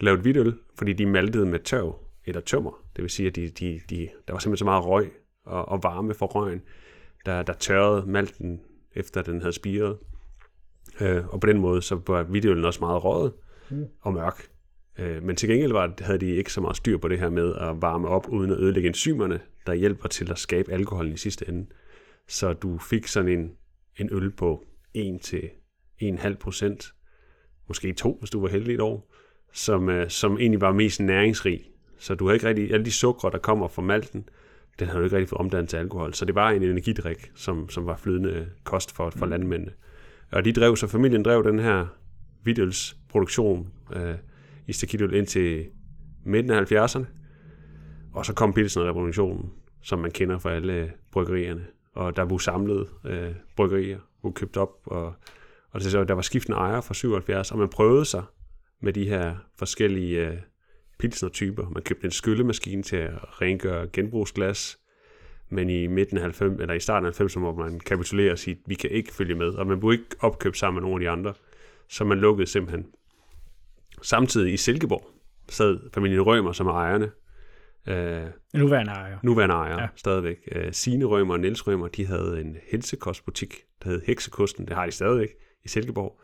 [0.00, 2.84] Lavet hvidøl, fordi de maltede med tørv eller tømmer.
[2.96, 5.12] Det vil sige, at de, de, de, der var simpelthen så meget røg
[5.44, 6.62] og, og varme for røgen,
[7.26, 8.60] der, der tørrede malten,
[8.94, 9.98] efter den havde spiret.
[11.00, 13.32] Øh, og på den måde, så var hvidølen også meget røget
[13.70, 13.86] mm.
[14.00, 14.48] og mørk.
[14.98, 17.54] Øh, men til gengæld var, havde de ikke så meget styr på det her med
[17.54, 21.48] at varme op, uden at ødelægge enzymerne, der hjælper til at skabe alkoholen i sidste
[21.48, 21.66] ende.
[22.28, 23.52] Så du fik sådan en,
[23.96, 24.64] en øl på
[24.98, 26.94] 1-1,5 procent,
[27.68, 29.14] måske 2, hvis du var heldig et år,
[29.52, 31.64] som, øh, som egentlig var mest næringsrig.
[31.98, 34.28] Så du havde ikke rigtig, alle de sukker, der kommer fra malten,
[34.80, 36.14] den havde ikke rigtig fået omdannet til alkohol.
[36.14, 39.72] Så det var en energidrik, som, som var flydende kost for, for landmændene.
[40.32, 41.86] Og de drev, så familien drev den her
[42.42, 44.14] hvidølsproduktion øh,
[44.66, 45.66] i Stakitøl ind til
[46.24, 47.04] midten af 70'erne.
[48.12, 51.66] Og så kom Pilsner-revolutionen, som man kender fra alle bryggerierne.
[51.94, 55.14] Og der blev samlet øh, bryggerier, blev købt op, og,
[55.70, 58.22] og det, så, der var skiftende ejere fra 77, og man prøvede sig
[58.82, 60.36] med de her forskellige øh,
[61.00, 61.68] pilsner-typer.
[61.68, 64.78] Man købte en skyllemaskine til at rengøre genbrugsglas,
[65.48, 68.54] men i midten af 90, eller i starten af 90'erne må man kapitulere og sige,
[68.54, 71.10] at vi kan ikke følge med, og man blev ikke opkøbt sammen med nogle af
[71.12, 71.34] de andre,
[71.88, 72.86] så man lukkede simpelthen.
[74.02, 75.10] Samtidig i Silkeborg
[75.48, 77.10] sad familien Rømer, som er ejerne,
[77.88, 79.18] øh, Nuværende ejer.
[79.22, 79.82] nuværende ejere Ja.
[79.82, 79.88] ja.
[79.96, 80.36] stadigvæk.
[80.52, 84.86] Øh, Signe Rømer og Niels Rømer, de havde en helsekostbutik, der hed Heksekosten, det har
[84.86, 85.28] de stadigvæk
[85.64, 86.20] i Silkeborg,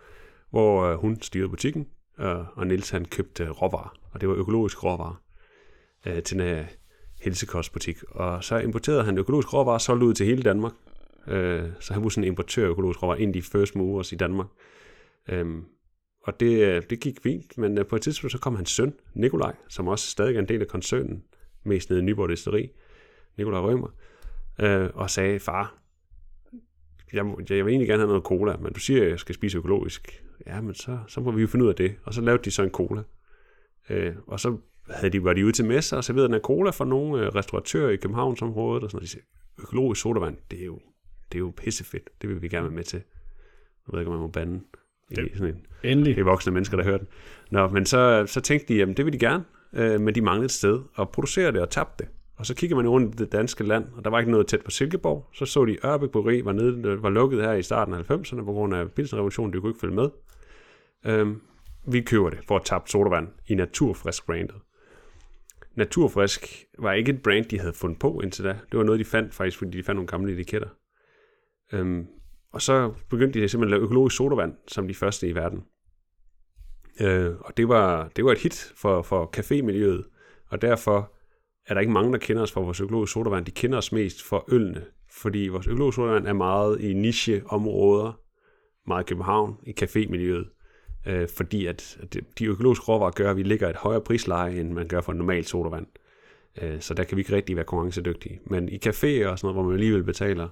[0.51, 1.87] hvor øh, hun styrede butikken,
[2.21, 5.23] øh, og Nils han købte øh, råvarer, og det var økologisk råvarer
[6.07, 6.65] øh, til den her
[7.21, 7.97] helsekostbutik.
[8.11, 10.73] Og så importerede han økologisk råvarer solgt ud til hele Danmark.
[11.29, 14.17] Øh, så han var sådan en importør af økologisk råvarer ind i first movers i
[14.17, 14.47] Danmark.
[15.29, 15.47] Øh,
[16.23, 18.95] og det, øh, det gik fint, men øh, på et tidspunkt så kom hans søn,
[19.15, 21.25] Nikolaj, som også stadig er en del af koncernen,
[21.65, 22.71] mest nede i Nyborg Desteri,
[23.37, 23.89] Nikolaj Rømer,
[24.61, 25.79] øh, og sagde, far,
[27.13, 29.59] jeg, jeg vil egentlig gerne have noget cola, men du siger, at jeg skal spise
[29.59, 30.25] økologisk.
[30.47, 31.95] Ja, men så, så må vi jo finde ud af det.
[32.05, 33.03] Og så lavede de så en cola.
[33.91, 34.57] Øh, og så
[34.91, 37.91] havde de, var de ude til messer og serverede den cola for nogle øh, restauratører
[37.91, 39.03] i Københavnsområdet, og sådan noget.
[39.03, 39.27] De sagde,
[39.59, 40.81] økologisk sodavand, det er jo,
[41.33, 42.11] det er jo pissefedt.
[42.23, 43.03] Det vil vi gerne være med til.
[43.87, 44.61] Jeg ved ikke, om man må bande
[45.11, 46.15] i sådan en Endelig.
[46.15, 47.07] det er voksne mennesker, der hører den.
[47.51, 50.45] Nå, men så, så tænkte de, jamen det vil de gerne, øh, men de manglede
[50.45, 52.13] et sted at producere det og tabte det.
[52.37, 54.63] Og så kigger man rundt i det danske land, og der var ikke noget tæt
[54.65, 55.29] på Silkeborg.
[55.35, 58.53] Så så de, Ørbæk Bryggeri var, nede, var lukket her i starten af 90'erne på
[58.53, 60.09] grund af Pilsenrevolutionen, de kunne ikke følge med.
[61.07, 61.41] Øhm,
[61.89, 64.57] vi køber det for at tabe sodavand i Naturfrisk brandet.
[65.75, 68.59] Naturfrisk var ikke et brand, de havde fundet på indtil da.
[68.71, 70.69] Det var noget, de fandt faktisk, fordi de fandt nogle gamle etiketter.
[71.73, 72.07] Øhm,
[72.53, 75.65] og så begyndte de simpelthen at lave økologisk sodavand, som de første i verden.
[77.01, 80.03] Øh, og det var, det var et hit for, for cafémiljøet,
[80.49, 81.13] og derfor
[81.67, 83.45] er der ikke mange, der kender os for vores økologiske sodavand.
[83.45, 88.21] De kender os mest for ølene, fordi vores økologiske sodavand er meget i nicheområder,
[88.87, 90.56] meget i København, i cafémiljøet,
[91.07, 91.99] øh, fordi at,
[92.39, 95.19] de økologiske råvarer gør, at vi ligger et højere prisleje, end man gør for en
[95.19, 95.87] normal sodavand.
[96.63, 98.41] Øh, så der kan vi ikke rigtig være konkurrencedygtige.
[98.45, 100.49] Men i caféer og sådan noget, hvor man alligevel betaler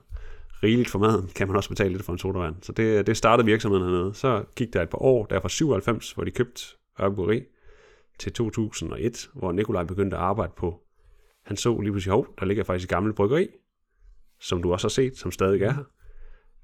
[0.63, 2.55] rigeligt for maden, kan man også betale lidt for en sodavand.
[2.63, 4.15] Så det, det startede virksomheden hernede.
[4.15, 6.63] Så gik der et par år, der fra 97, hvor de købte
[7.01, 7.43] Ørkenbryggeri,
[8.19, 10.81] til 2001, hvor Nikolaj begyndte at arbejde på.
[11.45, 13.49] Han så lige pludselig, hov, der ligger faktisk et gammelt bryggeri,
[14.41, 15.85] som du også har set, som stadig er her,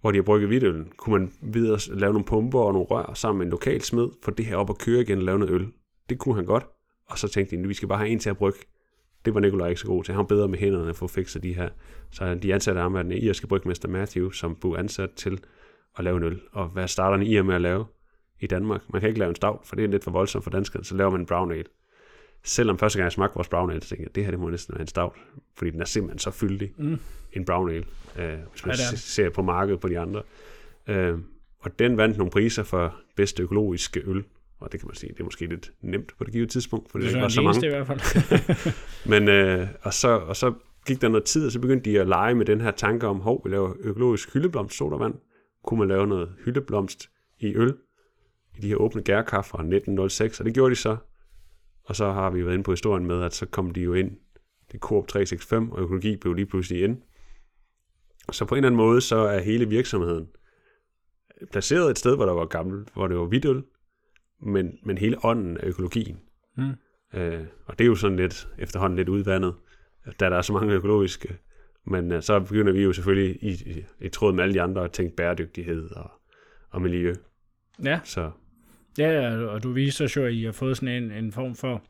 [0.01, 0.93] hvor de har brygget hvidtøllen.
[0.97, 4.31] Kunne man videre lave nogle pumper og nogle rør sammen med en lokal smed, få
[4.31, 5.69] det her op og køre igen og lave noget øl.
[6.09, 6.67] Det kunne han godt.
[7.07, 8.59] Og så tænkte de, vi skal bare have en til at brygge.
[9.25, 10.15] Det var Nikolaj ikke så god til.
[10.15, 11.69] Han var bedre med hænderne at få fikset de her.
[12.11, 15.41] Så de ansatte ham af den irske brygmester Matthew, som blev ansat til
[15.99, 16.41] at lave en øl.
[16.53, 17.85] Og hvad starter en ir med at lave
[18.41, 18.81] i Danmark?
[18.93, 20.85] Man kan ikke lave en stout, for det er lidt for voldsomt for danskerne.
[20.85, 21.65] Så laver man en brown ale.
[22.45, 24.49] Selvom første gang jeg smagte vores brown ale, så tænkte jeg, det her det må
[24.51, 25.13] næsten være en stout.
[25.57, 26.73] Fordi den er simpelthen så fyldig.
[26.77, 26.99] Mm.
[27.33, 27.85] En brown ale.
[28.19, 30.23] Øh, hvis man Ja, er ser på markedet på de andre.
[30.89, 31.19] Øh,
[31.61, 34.25] og den vandt nogle priser for bedste økologiske øl.
[34.61, 36.99] Og det kan man sige, det er måske lidt nemt på det givet tidspunkt, for
[36.99, 37.67] det, Det det er var den så mange.
[37.67, 38.75] i hvert fald.
[39.11, 40.53] Men, øh, og, så, og så
[40.87, 43.21] gik der noget tid, og så begyndte de at lege med den her tanke om,
[43.21, 45.15] hov, vi laver økologisk hyldeblomst sodavand.
[45.65, 47.75] Kunne man lave noget hyldeblomst i øl,
[48.59, 50.97] i de her åbne gærkaffe fra 1906, og det gjorde de så.
[51.91, 54.11] Og så har vi været inde på historien med, at så kom de jo ind,
[54.73, 57.03] det Coop 365, og økologi blev lige pludselig ind.
[58.33, 60.29] Så på en eller anden måde, så er hele virksomheden
[61.53, 63.63] placeret et sted, hvor der var gammelt, hvor det var hvidt øl,
[64.41, 66.21] men, men hele ånden af økologien.
[66.57, 66.73] Mm.
[67.15, 69.55] Øh, og det er jo sådan lidt efterhånden lidt udvandet,
[70.21, 71.39] da der er så mange økologiske.
[71.87, 74.85] Men øh, så begynder vi jo selvfølgelig i, i, i tråd med alle de andre
[74.85, 76.11] at tænke bæredygtighed og,
[76.71, 77.15] og miljø.
[77.85, 78.01] Ja.
[78.05, 78.31] Så
[78.99, 81.83] Ja, og du viser jo, at I har fået sådan en, en form for,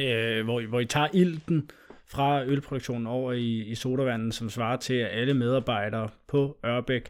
[0.00, 1.70] øh, hvor, I- hvor I tager ilten
[2.08, 7.08] fra ølproduktionen over i, i sodavanden, som svarer til, at alle medarbejdere på Ørbæk,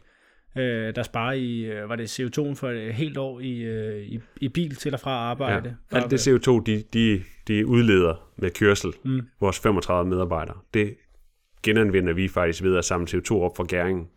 [0.57, 4.19] øh, der sparer I, øh, var det CO2 for et helt år i, øh, i,
[4.41, 5.75] i bil til og fra arbejde?
[5.91, 9.21] ja, alt det CO2, de, de, de udleder med kørsel, Mm.
[9.39, 10.95] vores 35 medarbejdere, det
[11.63, 14.07] genanvender vi faktisk ved at samle CO2 op fra gæringen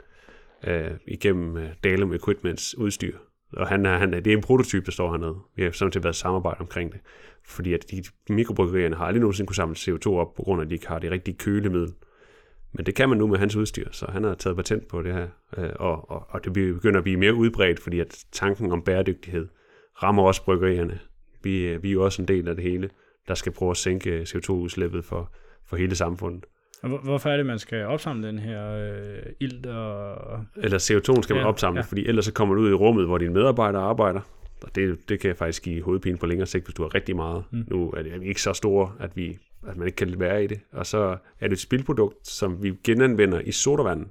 [0.67, 3.17] øh, igennem øh, Dalum Equipments udstyr.
[3.57, 5.37] Og han er, han er, det er en prototype, der står hernede.
[5.57, 7.01] Vi har samtidig været samarbejde omkring det.
[7.45, 10.71] Fordi at de mikrobryggerierne har aldrig nogensinde kunne samle CO2 op, på grund af, at
[10.71, 11.95] de ikke har det rigtige kølemiddel.
[12.73, 15.13] Men det kan man nu med hans udstyr, så han har taget patent på det
[15.13, 15.29] her.
[15.57, 19.49] Øh, og, og, og det begynder at blive mere udbredt, fordi at tanken om bæredygtighed
[20.03, 20.99] rammer også bryggerierne.
[21.43, 22.91] Vi, øh, vi er jo også en del af det hele,
[23.29, 25.33] der skal prøve at sænke CO2-udslippet for,
[25.67, 26.45] for hele samfundet.
[26.89, 30.45] Hvorfor er det, man skal opsamle den her øh, ilt og...
[30.57, 31.85] Eller CO2'en skal man Ja, opsamle, ja.
[31.85, 34.21] fordi ellers så kommer du ud i rummet, hvor dine medarbejdere arbejder.
[34.63, 37.45] Og det, det kan faktisk give hovedpine på længere sigt, hvis du har rigtig meget.
[37.51, 37.59] Mm.
[37.59, 37.65] Mm.
[37.69, 40.45] Nu er, det, er vi ikke så store, at, vi, at man ikke kan være
[40.45, 40.61] i det.
[40.73, 44.07] Og så er det et spildprodukt, som vi genanvender i sodavand.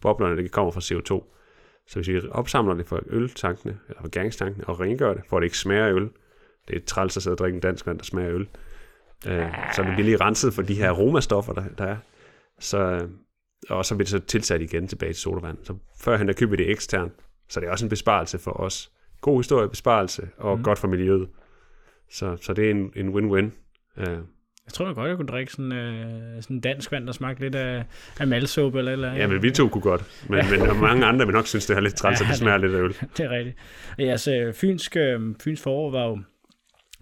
[0.00, 1.30] Boblerne, det kommer fra CO2.
[1.86, 5.40] Så hvis vi opsamler det fra øltankene, eller fra gæringstankene, og rengør det, for at
[5.40, 6.08] det ikke smager af øl.
[6.68, 8.48] Det er træls at sidde og drikke en dansk vand, der smager af øl.
[9.26, 11.96] Øh, så det bliver lige renset for de her aromastoffer, der, der er.
[12.60, 13.06] Så,
[13.70, 15.58] og så bliver det så tilsat igen tilbage til sodavand.
[15.62, 17.12] Så førhen der køber det eksternt,
[17.48, 18.90] så det er også en besparelse for os.
[19.20, 20.64] God historie, besparelse, og Mm.
[20.64, 21.28] godt for miljøet.
[22.10, 23.44] Så, så det er en, en win-win.
[23.96, 24.18] Uh,
[24.66, 27.54] Jeg tror jeg godt, jeg kunne drikke sådan, øh, sådan dansk vand, der smagte lidt
[27.54, 27.84] af,
[28.20, 30.04] af malsuppe eller eller ja, men vi to kunne godt.
[30.28, 32.28] Men, men der er mange andre vil nok synes, det er lidt træls, Ja, at
[32.28, 32.94] det det- smager lidt af øl.
[33.16, 33.56] det er rigtigt.
[33.98, 36.18] Altså, Fynsk, øh, Fyns forår var jo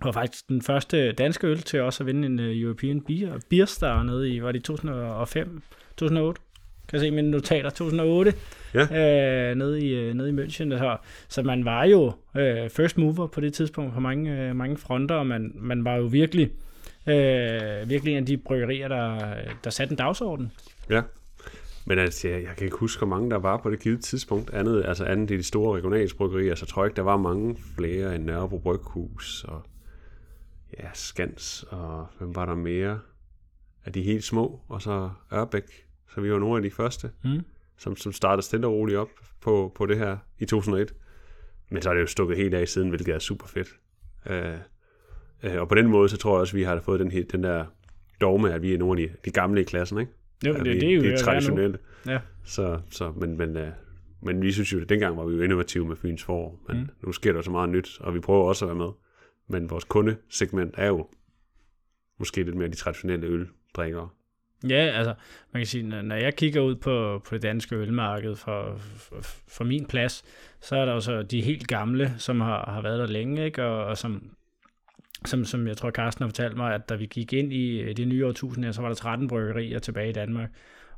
[0.05, 3.65] var faktisk den første danske øl til også at vinde en uh, European Beer, Beer
[3.65, 5.63] Star nede i, var det 2005,
[5.97, 6.41] 2008?
[6.89, 8.35] Kan jeg se mine notater, 2008,
[8.75, 8.81] Ja.
[9.51, 10.79] øh, nede, i, øh, nede i München.
[10.79, 10.97] Så,
[11.29, 15.15] så man var jo øh, first mover på det tidspunkt på mange, øh, mange fronter,
[15.15, 16.51] og man, man var jo virkelig,
[17.07, 19.19] øh, virkelig en af de bryggerier, der,
[19.65, 20.53] der satte en dagsorden.
[20.91, 21.03] Ja.
[21.87, 24.55] Men altså, jeg, jeg kan ikke huske, hvor mange der var på det givet tidspunkt.
[24.55, 28.15] Andet, altså andet i de store regionalsbryggerier, så tror jeg ikke, der var mange flere
[28.15, 29.63] end Nørrebro Bryghus og
[30.79, 33.01] ja, Skans, og hvem var der mere
[33.85, 35.63] af de helt små, og så Ørbæk.
[36.15, 37.41] Så vi var nogle af de første, Mm.
[37.79, 39.09] som, som startede stille og roligt op
[39.41, 40.95] på, på det her i 2001.
[41.71, 43.69] Men så er det jo stukket helt af siden, hvilket er super fedt.
[44.31, 44.57] Øh,
[45.43, 47.43] øh, og på den måde, så tror jeg også, vi har fået den, her- den
[47.43, 47.65] der
[48.21, 50.13] dogme, at vi er nogle af de, de gamle i klassen, ikke?
[50.47, 51.79] Jo, det, vi, det er jo det er traditionelle.
[52.07, 52.21] Ja.
[52.45, 53.63] Så, så, men, men, uh,
[54.23, 56.89] men vi synes jo, at dengang var vi jo innovative med Fyns forår, men mm.
[57.07, 58.93] nu sker der så meget nyt, og vi prøver også at være med.
[59.49, 61.09] Men vores kundesegment er jo
[62.19, 64.09] måske lidt mere de traditionelle øldrikkere.
[64.69, 65.15] Ja, altså,
[65.53, 69.17] man kan sige, når- jeg kigger ud på, på det danske ølmarked for, for,
[69.49, 70.25] for min plads,
[70.61, 73.65] så er der jo så de helt gamle, som har, har været der længe, ikke?
[73.65, 74.31] Og, og som,
[75.25, 78.09] som, som jeg tror, Carsten har fortalt mig, at da vi gik ind i det
[78.09, 80.51] nye årtusind, så var der 13 bryggerier tilbage i Danmark.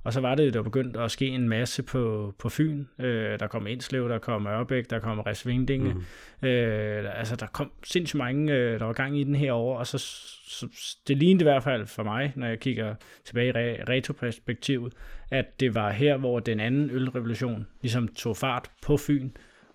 [0.05, 2.85] Og så var det, der begyndte at ske en masse på, på Fyn.
[2.99, 5.95] Øh, der kom Indslev, der kom Ørbæk, der kom Resvingdinge.
[6.43, 6.49] Mm.
[6.49, 9.87] Øh, altså, der kom sindssygt mange, øh, der var gang i den her år, og
[9.87, 10.67] så, så
[11.09, 14.93] det lignede i hvert fald for mig, når jeg kigger tilbage i re- retroperspektivet,
[15.31, 19.31] at det var her, hvor den anden ølrevolution ligesom tog fart på Fyn,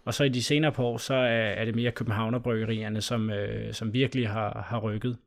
[0.05, 3.73] og så i de senere par år, så er, er det mere Københavnerbryggerierne, som, øh,
[3.73, 5.17] som virkelig har, har rykket.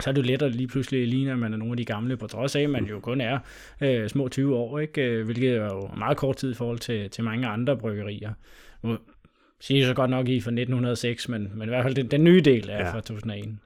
[0.00, 2.16] Så er det jo lettere lige pludselig ligner, at man er nogle af de gamle,
[2.16, 3.38] på trods af, at man jo kun er
[3.80, 5.02] øh, små 20 år, ikke?
[5.02, 8.32] Øh, hvilket er jo meget kort tid i forhold til, til mange andre bryggerier.
[8.82, 8.98] Nu
[9.60, 12.24] siger jeg så godt nok i fra 1906, men, men i hvert fald den, den
[12.24, 12.92] nye del er ja.
[12.92, 13.58] Fra 2001.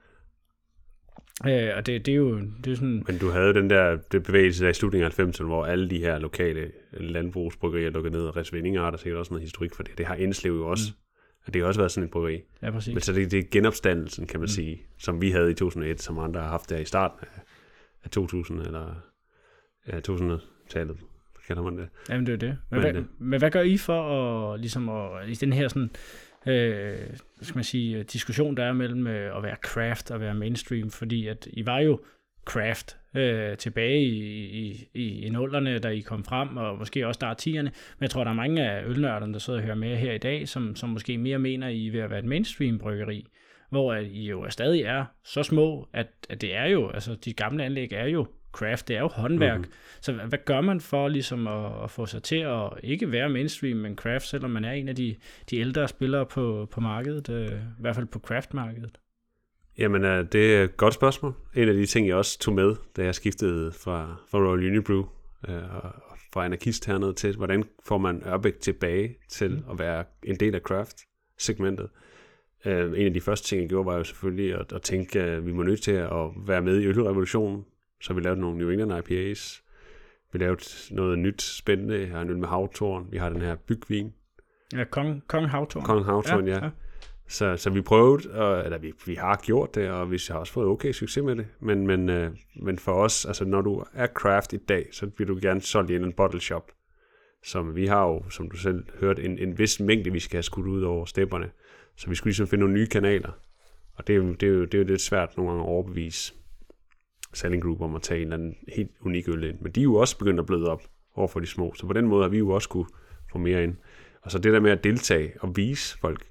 [1.47, 4.23] Øh, og det, det er jo det er sådan, Men du havde den der det
[4.23, 8.37] bevægelse der i slutningen af 90'erne, hvor alle de her lokale landbrugsbryggerier lukkede ned, og
[8.37, 9.97] Resvinding har der sikkert også noget historik for det.
[9.97, 10.83] Det har Indslev jo også.
[10.89, 11.08] Mm.
[11.49, 12.41] Og det har også været sådan et bryggeri.
[12.61, 12.93] ja præcis.
[12.93, 14.47] Men så det, det er genopstandelsen, kan man mm.
[14.47, 17.41] sige, som vi havde i 2001, som andre har haft der i starten af,
[18.03, 18.95] af 2000 eller
[19.87, 20.97] ja, 2000-tallet,
[21.47, 21.89] kalder man det.
[22.09, 22.57] Jamen det er det.
[22.69, 24.01] Men, Men, hvad, øh, men hvad gør I for
[24.53, 25.89] at, ligesom at, i den her sådan,
[26.47, 26.97] øh,
[27.35, 30.89] hvad skal man sige, diskussion, der er mellem øh, at være craft og være mainstream,
[30.89, 31.99] fordi at I var jo
[32.45, 37.17] craft øh, tilbage i, i, i, i nullerne, da I kom frem, og måske også
[37.21, 37.69] der er tierne.
[37.69, 40.17] Men jeg tror, der er mange af ølnørderne, der sidder og hører med her i
[40.17, 43.25] dag, som, som måske mere mener, I er ved at være et mainstream bryggeri,
[43.69, 47.33] hvor at I jo stadig er så små, at, at det er jo, altså de
[47.33, 49.57] gamle anlæg er jo craft, det er jo håndværk.
[49.57, 49.73] Mm-hmm.
[50.01, 53.29] Så hvad, hvad gør man for ligesom at, at få sig til at ikke være
[53.29, 55.15] mainstream, men craft, selvom man er en af de,
[55.49, 58.97] de ældre spillere på, på markedet, øh, i hvert fald på craft-markedet?
[59.79, 61.33] Jamen, øh, det er et godt spørgsmål.
[61.55, 65.03] En af de ting, jeg også tog med, da jeg skiftede fra, fra Royal Unibrew
[65.47, 65.91] øh, og
[66.33, 69.71] fra anarkist hernede til, hvordan får man Ørbæk tilbage til mm.
[69.71, 71.89] at være en del af craft-segmentet.
[72.65, 75.45] Øh, en af de første ting, jeg gjorde, var jo selvfølgelig at, at tænke, at
[75.45, 77.65] vi må nødt til at være med i ølrevolutionen.
[78.01, 79.63] Så vi lavede nogle New England IPAs.
[80.33, 80.61] Vi lavede
[80.91, 81.99] noget nyt spændende.
[81.99, 83.07] Jeg har en øl med havtorn.
[83.11, 84.13] Vi har den her bygvin.
[84.73, 85.83] Ja, Kong, Kong Havtorn.
[85.83, 86.53] Kong Havtorn, ja.
[86.53, 86.63] ja.
[86.63, 86.69] ja.
[87.29, 90.53] Så, så vi prøvede, og, eller vi, vi har gjort det, og vi har også
[90.53, 91.47] fået okay succes med det.
[91.59, 95.27] Men, men, øh, men for os, altså når du er craft i dag, så vil
[95.27, 96.71] du gerne solgt i en bottle shop.
[97.43, 100.43] Som vi har jo, som du selv hørte, en, en vis mængde, vi skal have
[100.43, 101.51] skudt ud over stepperne.
[101.95, 103.31] Så vi skulle ligesom finde nogle nye kanaler.
[103.95, 105.69] Og det er jo, det er jo, det er jo lidt svært nogle gange at
[105.69, 106.33] overbevise
[107.33, 109.59] selling group om at tage en eller anden helt unik øl ind.
[109.61, 110.83] Men de er jo også begyndt at bløde op
[111.15, 111.73] over for de små.
[111.75, 112.87] Så på den måde har vi jo også kunne
[113.31, 113.75] få mere ind.
[114.21, 116.28] Og så det der med at deltage og vise folk,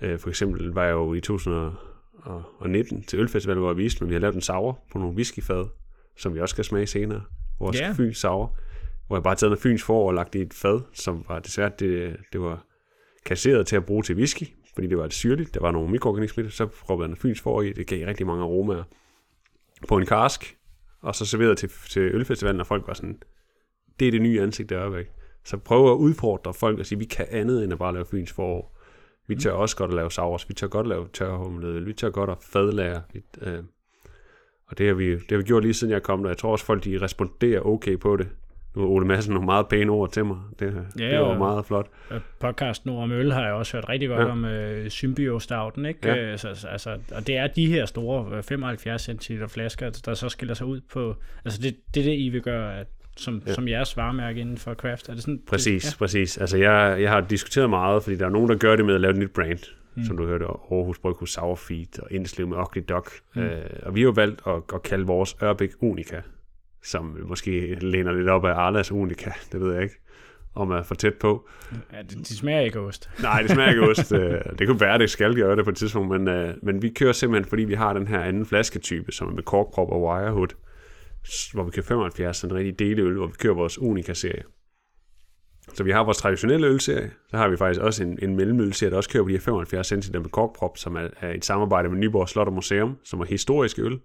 [0.00, 4.14] Øh, for eksempel var jeg jo i 2019 til Ølfestival, hvor jeg viste, men vi
[4.14, 5.66] har lavet en sour på nogle whiskyfad,
[6.16, 7.22] som vi også skal smage senere.
[7.60, 7.94] Vores yeah.
[7.94, 8.58] Fyns sour,
[9.06, 11.70] hvor jeg bare taget noget Fyns for og lagt i et fad, som var desværre,
[11.78, 12.64] det, det var
[13.24, 16.48] kasseret til at bruge til whisky, fordi det var et syrligt, der var nogle mikroorganismer,
[16.48, 18.82] så prøvede jeg noget Fyns for i, det gav rigtig mange aromaer
[19.88, 20.56] på en karsk,
[21.02, 23.22] og så serveret til, til Ølfestivalen, og folk var sådan,
[24.00, 25.06] det er det nye ansigt, der er væk.
[25.44, 28.32] Så prøve at udfordre folk og sige, vi kan andet end at bare lave Fyns
[28.32, 28.75] forår.
[29.26, 29.60] Vi tør mm.
[29.60, 32.36] også godt at lave savers, vi tør godt at lave tørhumlet vi tør godt at
[32.40, 33.02] fadlære.
[33.42, 33.58] Øh,
[34.66, 36.30] og det har, vi, det har vi gjort lige siden jeg kom der.
[36.30, 38.28] Jeg tror også, folk de responderer okay på det.
[38.76, 40.36] Nu har Ole Madsen nogle meget pæne ord til mig.
[40.58, 41.90] Det, ja, det var meget flot.
[42.40, 44.26] Podcasten Nord om Øl har jeg også hørt rigtig godt ja.
[44.26, 45.86] om uh, Symbio Stouten.
[45.86, 46.08] Ikke?
[46.08, 46.32] Ja.
[46.32, 50.54] Uh, så, altså, og det er de her store 75 cm flasker, der så skiller
[50.54, 51.14] sig ud på...
[51.44, 52.86] Altså det, det er det, I vil gøre, at
[53.16, 53.54] som, ja.
[53.54, 55.08] som jeres varemærke inden for craft.
[55.08, 55.96] Er det sådan, præcis, det, ja?
[55.98, 56.38] præcis.
[56.38, 59.00] Altså jeg, jeg har diskuteret meget, fordi der er nogen, der gør det med at
[59.00, 59.58] lave et nyt brand,
[59.94, 60.04] mm.
[60.04, 63.10] som du hørte, Aarhus Bryghus Sourfeed og Indslev med Ugly Duck.
[63.34, 63.42] Mm.
[63.42, 66.20] Øh, og vi har jo valgt at, at kalde vores Ørbæk Unica,
[66.82, 69.96] som måske læner lidt op af Arlas Unica, det ved jeg ikke
[70.56, 71.48] om at få tæt på.
[71.92, 73.10] Ja, det, de smager ikke ost.
[73.22, 74.12] Nej, det smager ikke ost.
[74.12, 76.88] Øh, det kunne være, det skal gøre det på et tidspunkt, men, øh, men vi
[76.88, 80.48] kører simpelthen, fordi vi har den her anden flasketype, som er med korkprop og wirehood,
[81.52, 84.42] hvor vi kører 75, sådan en rigtig deleøl, hvor vi kører vores Unica-serie.
[85.74, 88.96] Så vi har vores traditionelle ølserie, så har vi faktisk også en, en mellemølserie, der
[88.96, 91.98] også kører på de her 75 cm med korkprop, som er, er et samarbejde med
[91.98, 94.00] Nyborg Slot og Museum, som er historiske øl.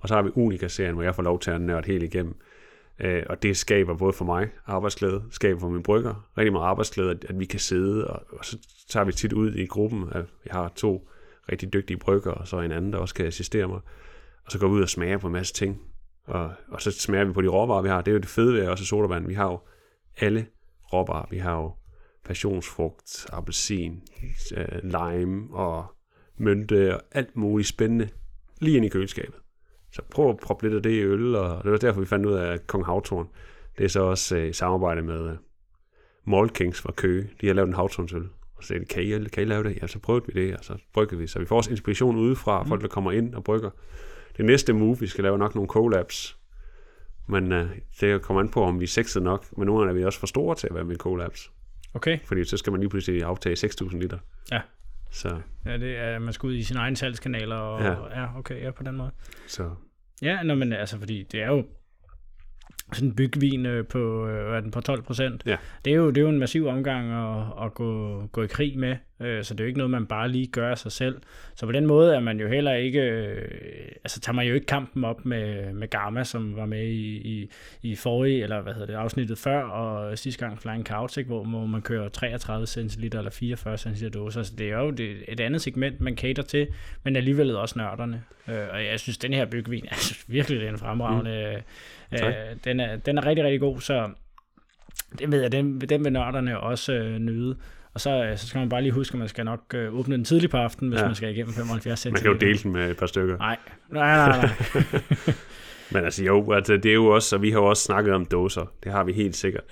[0.00, 2.34] Og så har vi Unica-serien, hvor jeg får lov til at nørde helt igennem.
[3.00, 7.10] Øh, og det skaber både for mig arbejdsglæde, skaber for min brygger rigtig meget arbejdsglæde,
[7.10, 10.24] at, at vi kan sidde, og, og så tager vi tit ud i gruppen, at
[10.44, 11.08] vi har to
[11.52, 13.80] rigtig dygtige brygger, og så en anden, der også kan assistere mig.
[14.44, 15.80] Og så går vi ud og smager på en masse ting.
[16.28, 18.00] Og, og så smager vi på de råvarer, vi har.
[18.00, 19.26] Det er jo det fede ved også sodavand.
[19.26, 19.60] Vi har jo
[20.16, 20.46] alle
[20.92, 21.26] råvarer.
[21.30, 21.72] Vi har jo
[22.24, 24.02] passionsfrugt, appelsin,
[24.56, 25.86] øh, lime og
[26.38, 28.08] mynte og alt muligt spændende
[28.60, 29.40] lige ind i køleskabet.
[29.92, 32.26] Så prøv at proppe lidt af det i øl, og det var derfor, vi fandt
[32.26, 33.28] ud af Kong Havtorn.
[33.78, 35.36] Det er så også øh, i samarbejde med øh,
[36.26, 37.30] Malt Kings fra Køge.
[37.40, 38.28] De har lavet en havtornsøl.
[38.56, 39.78] Og så sagde kan I, kan I lave det?
[39.82, 41.26] Ja, så prøvede vi det, og så brygger vi.
[41.26, 42.68] Så vi får også inspiration udefra, mm.
[42.68, 43.70] folk der kommer ind og brygger
[44.38, 46.38] det næste move, vi skal lave nok nogle collabs.
[47.26, 47.68] Men uh,
[48.00, 49.58] det kommer an på, om vi er sexet nok.
[49.58, 51.50] Men nu er vi også for store til at være med collabs.
[51.94, 52.18] Okay.
[52.24, 54.18] Fordi så skal man lige pludselig aftage 6.000 liter.
[54.52, 54.60] Ja.
[55.10, 55.40] Så.
[55.66, 57.56] Ja, det er, man skal ud i sine egne salgskanaler.
[57.56, 58.20] Og, ja.
[58.20, 59.10] ja, okay, ja, på den måde.
[59.46, 59.70] Så.
[60.22, 61.64] Ja, nå, men altså, fordi det er jo,
[62.92, 65.42] sådan en bygvin øh, på, øh, er den på 12 procent.
[65.46, 65.56] Ja.
[65.84, 68.78] Det, er jo, det er jo en massiv omgang at, at gå, gå i krig
[68.78, 71.20] med, øh, så det er jo ikke noget, man bare lige gør af sig selv.
[71.54, 73.48] Så på den måde er man jo heller ikke, øh,
[74.04, 77.50] altså tager man jo ikke kampen op med, med Gamma, som var med i, i,
[77.82, 81.66] i forrige, eller hvad hedder det, afsnittet før, og sidste gang Flying Couch, ikke, hvor
[81.66, 84.42] man kører 33 centiliter eller 44 centiliter dåser.
[84.42, 86.68] Så det er jo det, et andet segment, man cater til,
[87.04, 88.22] men alligevel også nørderne.
[88.48, 91.52] Øh, og jeg synes, den her er altså, virkelig den fremragende.
[91.56, 91.62] Mm
[92.12, 94.10] Øh, den, er, den er rigtig, rigtig god, så
[95.18, 97.56] det ved jeg, den, den vil nørderne også øh, nyde.
[97.98, 100.16] Og så, øh, så skal man bare lige huske, at man skal nok øh, åbne
[100.16, 101.06] den tidligt på aftenen, hvis ja.
[101.06, 102.12] man skal igennem 75 cm.
[102.12, 103.38] Man kan jo dele den med et par stykker.
[103.38, 103.56] Nej,
[103.90, 104.38] nej, nej.
[104.38, 104.48] nej.
[105.92, 108.26] men altså jo, altså, det er jo også, og vi har jo også snakket om
[108.26, 108.72] dåser.
[108.84, 109.64] Det har vi helt sikkert.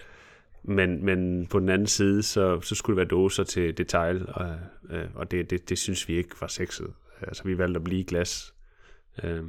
[0.63, 4.55] Men, men på den anden side, så, så skulle det være dåser til detail, og,
[4.91, 6.93] øh, og det, det, det synes vi ikke var sexet.
[7.23, 8.55] Altså vi valgte at blive glas.
[9.25, 9.43] Øh,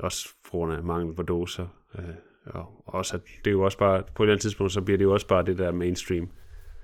[0.00, 1.66] også på grund af mangel på doser.
[1.98, 2.04] Øh,
[2.46, 4.98] og også at det er jo også bare, på et eller andet tidspunkt, så bliver
[4.98, 6.28] det jo også bare det der mainstream.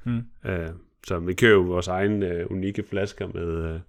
[0.04, 0.22] Mm.
[0.44, 0.68] Øh,
[1.06, 3.80] så vi kører jo vores egne øh, unikke flasker med, øh,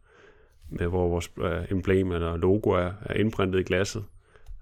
[0.69, 4.03] med hvor vores øh, emblem eller logo er, er indprintet i glasset.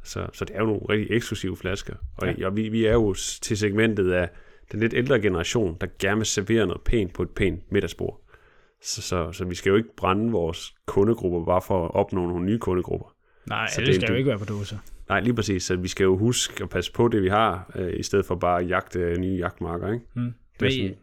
[0.04, 1.95] Så, så det er jo nogle rigtig eksklusive flasker.
[2.18, 2.45] Og, Ja.
[2.47, 4.30] og vi, vi er jo til segmentet af
[4.72, 8.22] den lidt ældre generation, der gerne vil servere noget pænt på et pænt middagsbord.
[8.82, 12.45] Så, så, så vi skal jo ikke brænde vores kundegrupper bare for at opnå nogle
[12.45, 13.16] nye kundegrupper.
[13.47, 14.78] Nej, Så det, skal du- jo ikke være på dåser.
[15.10, 15.64] Nej, lige præcis.
[15.64, 18.36] Så vi skal jo huske at passe på det, vi har, øh, i stedet for
[18.36, 19.91] bare at jagte øh, nye jagtmarker.
[19.93, 20.06] Ikke?
[20.14, 20.34] Mm.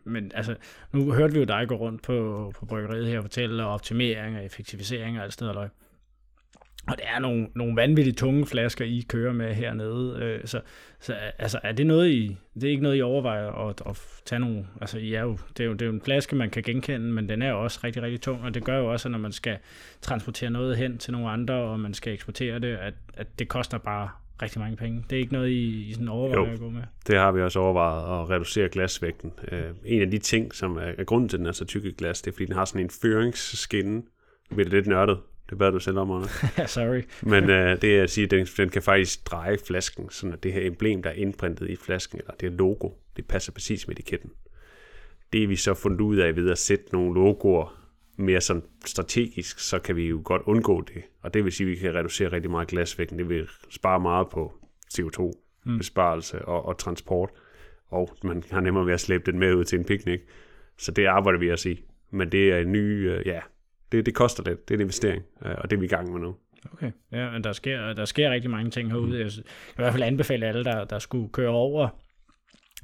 [0.05, 0.55] Men, men altså,
[0.93, 4.37] nu hørte vi jo dig gå rundt på, på bryggeriet her og fortælle om optimering
[4.37, 5.69] og effektivisering og alt sted løg.
[6.87, 10.19] Og det er nogle, nogle vanvittigt tunge flasker, I kører med hernede.
[10.23, 10.61] Øh, så,
[11.01, 14.39] så altså, er det noget, I, det er ikke noget, I overvejer at, at tage
[14.41, 14.67] nogle...
[14.81, 17.07] Altså, I er jo, det, er jo, det er jo en flaske, man kan genkende,
[17.07, 19.19] men den er jo også rigtig, rigtig tung, og det gør jo også, at når
[19.19, 19.59] man skal
[20.01, 23.79] transportere noget hen til nogle andre, og man skal eksportere det, at, at det koster
[23.79, 24.11] bare
[24.43, 25.05] rigtig mange penge.
[25.11, 26.53] Det er ikke noget, I, I sådan overvejer Jo.
[26.53, 26.83] at gå med.
[27.07, 29.33] Det har vi også overvejet at reducere glasvægten.
[29.53, 31.85] Øh, en af de ting, som er, er grunden til, at den er så tyk
[31.85, 33.95] i glas, det er, fordi den har sådan en føringsskinne.
[34.51, 35.19] Nu bliver det lidt nørdet.
[35.51, 36.45] Det bad du selv om, Anders.
[36.71, 37.03] Sorry.
[37.23, 40.43] Men øh, det er at sige, at den, den kan faktisk dreje flasken, sådan at
[40.43, 43.89] det her emblem, der er indprintet i flasken, eller det her logo, det passer præcis
[43.89, 44.31] med etiketten.
[45.33, 47.86] Det er vi så fundet ud af ved at sætte nogle logoer
[48.17, 51.03] mere sådan strategisk, så kan vi jo godt undgå det.
[51.23, 53.19] Og det vil sige, at vi kan reducere rigtig meget glasvægten.
[53.19, 54.53] Det vil spare meget på
[54.95, 57.31] CO2-besparelse og, og transport.
[57.89, 60.21] Og man har nemmere ved at slæbe den med ud til en picnic.
[60.79, 61.85] Så det arbejder vi også i.
[62.11, 63.41] Men det er en ny, øh, ja,
[63.93, 64.69] det, det koster lidt.
[64.69, 66.37] Det er en investering, øh, og det er vi i gang med nu.
[66.73, 69.31] Okay, ja, men der sker, der sker rigtig mange ting herude.
[69.31, 69.45] Synes- jeg
[69.77, 71.89] vil i hvert fald anbefale alle, der, der skulle køre over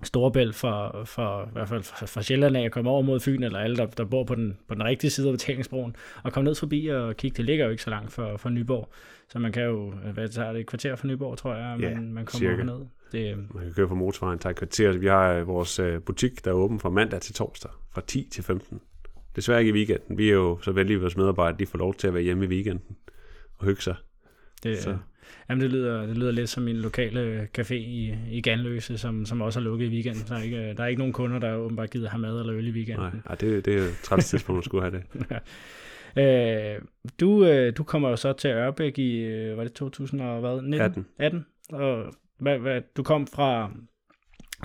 [0.03, 3.43] Storebælt for, for, i hvert fald fra, fra Sjælland af at komme over mod Fyn,
[3.43, 6.45] eller alle, der, der bor på den, på den rigtige side af betalingsbroen, og komme
[6.45, 7.37] ned forbi og kigge.
[7.37, 8.89] Det ligger jo ikke så langt fra, fra Nyborg,
[9.29, 12.13] så man kan jo, hvad tager det, et kvarter fra Nyborg, tror jeg, Ja, man,
[12.13, 12.57] man kommer cirka.
[12.57, 12.87] herned.
[13.13, 14.99] Det, Man kan køre på motorvejen, tager et kvarter.
[14.99, 18.29] Vi har øh, vores øh, butik, der er åben fra mandag til torsdag, fra 10
[18.31, 18.81] til 15.
[19.37, 20.19] Desværre ikke i weekenden.
[20.19, 22.45] Vi er jo så vældige, at vores medarbejdere de får lov til at være hjemme
[22.45, 22.97] i weekenden
[23.59, 23.95] og hygge sig.
[24.63, 24.97] det, Så.
[25.49, 29.41] Jamen det, lyder, det lyder lidt som min lokale café i, i Ganløse, som, som
[29.41, 30.25] også er lukket i weekenden.
[30.29, 32.69] Der er, ikke, der er ikke nogen kunder, der åbenbart gider have mad eller øl
[32.69, 33.05] i weekenden.
[33.05, 35.27] Nej, ej, det, det er jo træls tidspunkt, at skulle have det.
[36.17, 36.81] Øh,
[37.21, 40.63] du, øh, du kommer jo så til Ørbæk i, øh, var det 2000 og hvad?
[40.63, 40.81] 19?
[40.81, 41.07] 18.
[41.19, 41.47] 18?
[41.73, 43.71] Og hvad, hvad, du kom fra,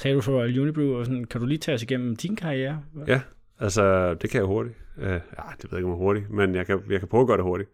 [0.02, 2.84] sagde du fra Royal Unibrew, og sådan, kan du lige tage os igennem din karriere?
[3.08, 3.22] Ja,
[3.60, 4.76] altså det kan jeg hurtigt.
[4.98, 5.14] Uh, ja,
[5.62, 7.44] det ved jeg ikke, om hurtigt, men jeg kan, jeg kan prøve at gøre det
[7.44, 7.70] hurtigt.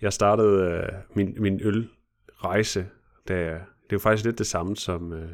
[0.00, 0.80] Jeg startede
[1.12, 1.60] uh, min, min
[2.38, 2.86] ølrejse,
[3.28, 5.28] da jeg, det er jo faktisk lidt det samme, som, uh,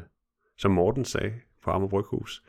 [0.57, 1.33] som Morten sagde
[1.63, 2.43] på Amager Bryghus,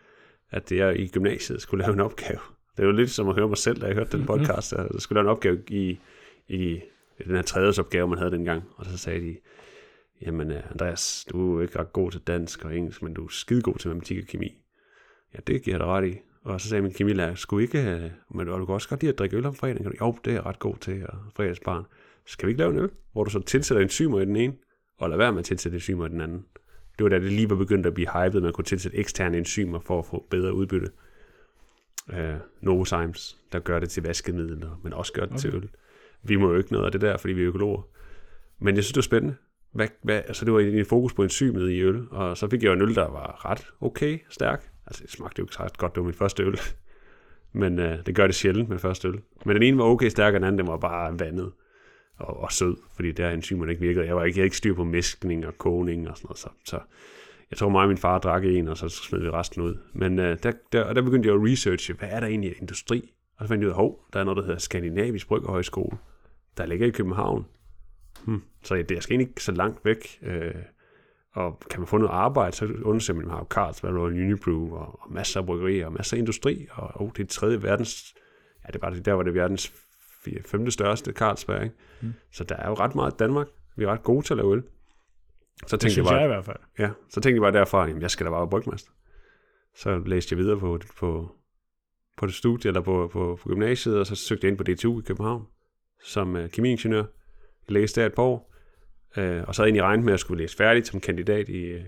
[0.50, 2.40] at det jeg i gymnasiet skulle lave en opgave.
[2.76, 4.88] Det er jo lidt som at høre mig selv, da jeg hørte den podcast, at
[4.92, 5.98] jeg skulle lave en opgave i,
[6.48, 6.80] i
[7.24, 8.62] den her tredje opgave, man havde dengang.
[8.76, 9.36] Og så sagde de,
[10.22, 13.24] jamen uh, Andreas, du er jo ikke ret god til dansk og engelsk, men du
[13.24, 14.58] er skide god til matematik og kemi.
[15.34, 16.18] Ja, det giver jeg dig ret i.
[16.44, 19.12] Og så sagde min kemilærer, skulle ikke, øh, men og du kan også godt lide
[19.12, 19.94] at drikke øl om fredagen.
[20.00, 21.84] Jo, det er jeg ret god til, og fredagsbarn.
[22.26, 24.54] Skal vi ikke lave en øl, hvor du så tilsætter enzymer i den ene,
[24.98, 26.44] og lad være med at tilsætte enzymer i den anden.
[26.98, 29.80] Det var da det lige var begyndt at blive hypet, man kunne tilsætte eksterne enzymer
[29.80, 30.90] for at få bedre udbytte.
[32.08, 32.16] Uh,
[32.60, 35.40] Novozymes, der gør det til vaskemidler, men også gør det okay.
[35.40, 35.68] til øl.
[36.22, 37.82] Vi må jo ikke noget af det der, fordi vi er økologer.
[38.58, 39.36] Men jeg synes, det var spændende.
[39.72, 42.68] Hvad, hvad, altså det var en fokus på enzymet i øl, og så fik jeg
[42.68, 44.70] jo en øl, der var ret okay, stærk.
[44.86, 46.60] Altså det smagte jo ikke ret godt, det var min første øl.
[47.52, 49.20] Men øh, det gør det sjældent med første øl.
[49.44, 51.52] Men den ene var okay stærk, og den anden den var bare vandet
[52.18, 54.06] og, og sød, fordi der enzymerne ikke virkede.
[54.06, 56.48] Jeg, var ikke, jeg havde ikke styr på mæskning og kogning og sådan noget, så,
[56.64, 56.80] så
[57.50, 59.78] jeg tror mig og min far drak en, og så smed vi resten ud.
[59.92, 62.56] Men øh, der, der, og der begyndte jeg at researche, hvad er der egentlig af
[62.60, 63.12] industri?
[63.36, 65.98] Og så fandt jeg ud af, hov, der er noget, der hedder Skandinavisk Bryggerhøjskole,
[66.56, 67.46] der ligger i København.
[68.24, 68.42] Hmm.
[68.62, 70.18] Så det er skal ikke så langt væk.
[70.22, 70.54] Øh,
[71.32, 74.74] og kan man få noget arbejde, så undersøger man, man har jo Carlsberg, Royal Unibrew,
[74.74, 78.14] og, og masser af bryggerier, og masser af industri, og oh, det er tredje verdens,
[78.66, 79.85] ja, det var det, der var det verdens
[80.30, 81.74] fire- femte største Carlsberg, ikke?
[82.00, 82.12] Mm.
[82.32, 83.46] Så der er jo ret meget i Danmark.
[83.76, 84.62] Vi er ret gode til at lave øl.
[84.62, 84.66] Så
[85.62, 86.56] Det tænkte jeg synes bare, jeg i hvert fald.
[86.78, 88.90] Ja, så tænkte jeg bare derfra, jamen jeg skal da bare være brygmester.
[89.76, 91.32] Så læste jeg videre på, på,
[92.16, 95.00] på det studie, eller på, på, på gymnasiet, og så søgte jeg ind på DTU
[95.00, 95.46] i København,
[96.02, 97.04] som uh, kemiingeniør.
[97.68, 98.54] Læste der et par år,
[99.16, 101.48] uh, og så havde jeg egentlig regnet med, at jeg skulle læse færdigt som kandidat
[101.48, 101.80] i uh,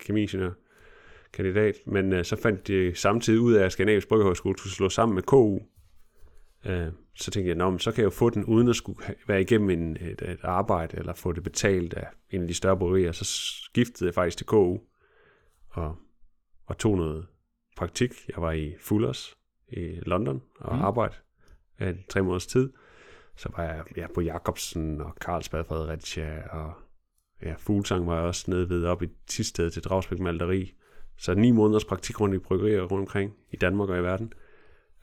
[0.00, 0.50] kemiingeniør.
[1.32, 5.14] Kandidat, men uh, så fandt de samtidig ud af, at Skandinavisk Bryggerhøjskole skulle slå sammen
[5.14, 5.58] med KU.
[6.66, 8.98] Uh, så tænkte jeg, Nå, men så kan jeg jo få den, uden at skulle
[9.26, 12.76] være igennem en, et, et arbejde, eller få det betalt af en af de større
[12.76, 13.12] bryggerier.
[13.12, 14.78] Så skiftede jeg faktisk til KU,
[15.68, 15.96] og,
[16.66, 17.26] og tog noget
[17.76, 18.12] praktik.
[18.28, 19.36] Jeg var i Fullers
[19.68, 20.82] i London og Mm.
[20.82, 21.18] arbejdede
[21.80, 22.72] øh, tre måneders tid.
[23.36, 26.72] Så var jeg ja, på Jacobsen og Carlsbad Fredericia og
[27.42, 30.74] ja, fuglsang var jeg også nede ved op i Tisted til Dragsbæk Malteri.
[31.18, 34.32] Så ni måneders praktik rundt i bryggerier rundt omkring i Danmark og i verden.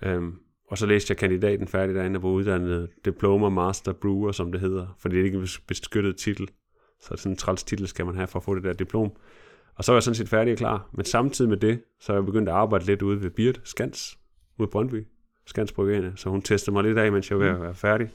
[0.03, 4.51] Øhm, og så læste jeg kandidaten færdig derinde og var uddannet Diploma Master Brewer, som
[4.51, 6.49] det hedder, fordi det er ikke en beskyttet titel.
[7.01, 9.11] Så sådan en træls titel skal man have for at få det der diplom.
[9.76, 10.89] Og så var jeg sådan set færdig og klar.
[10.93, 14.18] Men samtidig med det, så er jeg begyndt at arbejde lidt ude ved Birte Skans,
[14.59, 15.07] ude i Brøndby.
[15.45, 16.13] Skans Bryggerne.
[16.15, 18.09] Så hun testede mig lidt af, mens jeg var ved at være færdig.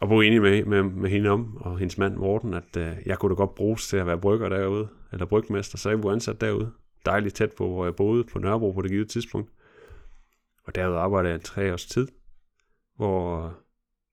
[0.00, 3.18] Og bo enig med, med, med hende om, og hendes mand Morten, at øh, jeg
[3.18, 6.40] kunne da godt bruges til at være brygger derude, eller brygmester, så jeg blev ansat
[6.40, 6.70] derude.
[7.06, 9.50] Dejligt tæt på, hvor jeg boede på Nørrebro på det givet tidspunkt.
[10.66, 12.08] Og derude arbejdede jeg tre års tid,
[12.96, 13.54] hvor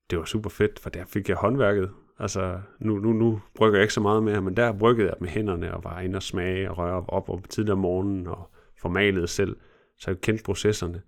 [0.10, 1.92] det var super fedt, for der fik jeg håndværket.
[2.20, 5.30] Altså, nu, nu, nu brygger jeg ikke så meget mere, men der bryggede jeg med
[5.30, 8.50] hænderne og var inde og smage og røre op om tidligere om morgenen og
[8.82, 9.58] formalede selv.
[10.00, 11.02] Så jeg kendte processerne.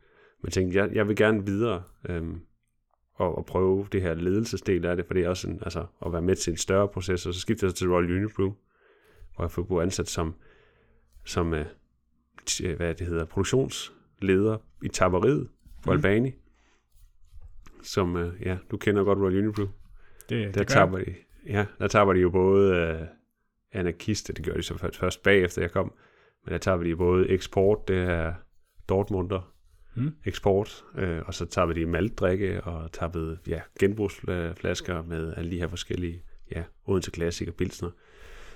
[0.44, 2.42] Men tænkte, jeg, jeg vil gerne videre øhm,
[3.14, 6.14] og, og prøve det her ledelsesdel af det, for det er også en, altså, at
[6.14, 7.26] være med til en større proces.
[7.26, 8.54] Og så skiftede jeg til Royal Unibrew,
[9.36, 10.36] hvor jeg blev ansat som,
[11.26, 11.66] som øh,
[12.78, 15.48] hvad det hedder, produktions produktionsleder i taberiet
[15.84, 15.96] på mm.
[15.98, 16.32] Albani.
[17.84, 19.68] Som, øh, ja, du kender godt Royal Unibrew.
[20.30, 21.16] Det, Der det taber de,
[21.48, 23.08] ja, der taber de jo både øh,
[23.72, 25.94] anarkister, det gør de så først, først bagefter jeg kom,
[26.46, 28.34] men der taber de både eksport, det er
[28.90, 29.54] Dortmunder,
[29.96, 30.12] Mm.
[30.26, 35.68] eksport, øh, og så taber de maltdrikke og tappede ja, genbrugsflasker med alle de her
[35.68, 37.90] forskellige, ja, Odense Classic og Pilsner.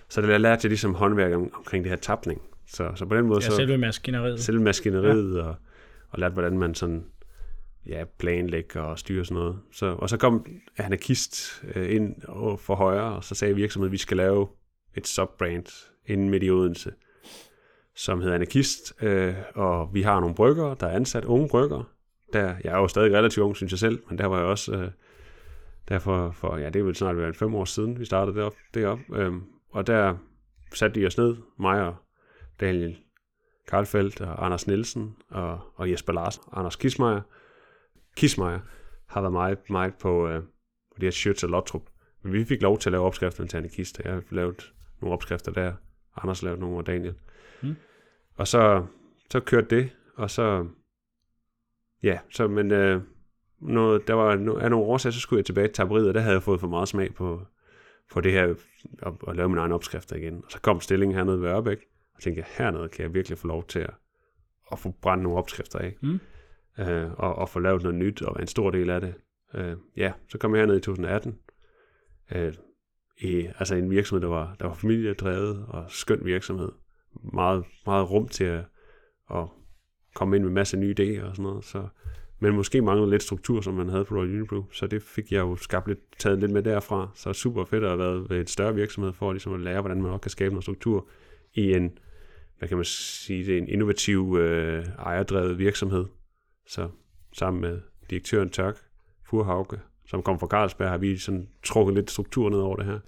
[0.09, 2.41] Så det lærte jeg ligesom håndværk om, omkring det her tapning.
[2.67, 4.39] Så, så på den måde Ja, så selve maskineriet.
[4.39, 5.43] selve maskineriet ja.
[5.43, 5.55] og,
[6.09, 7.05] og lærte, hvordan man sådan
[7.85, 9.59] ja, planlægger og styrer sådan noget.
[9.71, 10.45] Så, og så kom
[10.77, 14.47] anarkist øh, ind og for højre, og så sagde virksomheden, at vi skal lave
[14.95, 16.91] et subbrand inden midt i Odense,
[17.95, 21.83] som hedder Anarkist, øh, og vi har nogle brygger, der er ansat unge brygger.
[22.33, 24.73] Der, jeg er jo stadig relativt ung, synes jeg selv, men der var jeg også,
[24.75, 24.89] øh,
[25.89, 28.55] derfor for, ja, det er vel snart været fem år siden, vi startede det op,
[28.73, 29.33] det op øh,
[29.71, 30.15] og der
[30.73, 31.95] satte de os ned, mig og
[32.59, 32.97] Daniel
[33.67, 37.21] Karlfeldt og Anders Nielsen og, og Jesper Larsen, Anders Kismeier.
[38.15, 38.59] Kismeier
[39.07, 40.41] har været meget, meget på, øh,
[40.93, 41.89] på det her Schütz og Lottrup.
[42.21, 45.51] Men vi fik lov til at lave opskrifter til og jeg har lavet nogle opskrifter
[45.51, 45.73] der.
[46.15, 47.15] Anders lavede nogle, og Daniel.
[47.61, 47.75] Mm.
[48.35, 48.85] Og så,
[49.31, 50.67] så kørte det, og så,
[52.03, 53.01] ja, så, men øh,
[53.59, 56.33] noget, der var af nogle årsager, så skulle jeg tilbage til taberiet, og der havde
[56.33, 57.41] jeg fået for meget smag på,
[58.11, 58.55] på det her,
[59.01, 60.41] at, at lave mine egne opskrifter igen.
[60.45, 61.85] Og så kom stillingen hernede ved Ørbæk,
[62.15, 63.93] og tænkte jeg, hernede kan jeg virkelig få lov til at,
[64.71, 66.19] at få brændt nogle opskrifter af, Mm.
[66.79, 69.13] øh, og, og få lavet noget nyt, og være en stor del af det.
[69.55, 71.39] Øh, ja, så kom jeg herned i 2018,
[72.35, 72.53] øh,
[73.21, 76.71] i, altså en virksomhed, der var, der var familiedrevet og skøn virksomhed.
[77.33, 78.65] Meget, meget rum til at,
[79.31, 79.47] at
[80.15, 81.65] komme ind med masse nye idéer og sådan noget.
[81.65, 81.87] Så,
[82.39, 85.39] men måske manglede lidt struktur, som man havde på Royal Unibrew, så det fik jeg
[85.39, 87.11] jo skabt lidt, taget lidt med derfra.
[87.15, 90.01] Så super fedt at have været ved et større virksomhed for ligesom at lære, hvordan
[90.01, 91.07] man også kan skabe noget struktur
[91.53, 91.97] i en,
[92.63, 96.05] hvad kan man sige, det er en innovativ øh, ejerdrevet virksomhed.
[96.67, 96.89] Så
[97.33, 98.77] sammen med direktøren Tørk
[99.29, 102.99] Furhauke, som kom fra Carlsberg, har vi sådan trukket lidt struktur ned over det her.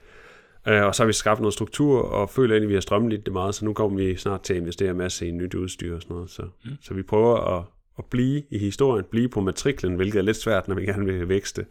[0.68, 3.26] Øh, og så har vi skabt noget struktur, og føler egentlig, at vi har strømmet
[3.26, 5.96] det meget, så nu kommer vi snart til at investere en masse i nyt udstyr
[5.96, 6.30] og sådan noget.
[6.30, 6.72] Så, mm.
[6.82, 7.66] så vi prøver at,
[7.98, 11.30] at blive i historien, blive på matriklen, hvilket er lidt svært, når vi gerne vil
[11.30, 11.66] vækste.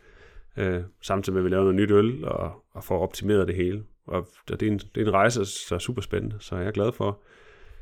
[0.57, 3.85] Øh, samtidig med, at vi laver noget nyt øl, og, og får optimeret det hele.
[4.07, 6.71] Og det er en, det er en rejse, der er super spændende, så jeg er
[6.71, 7.23] glad for.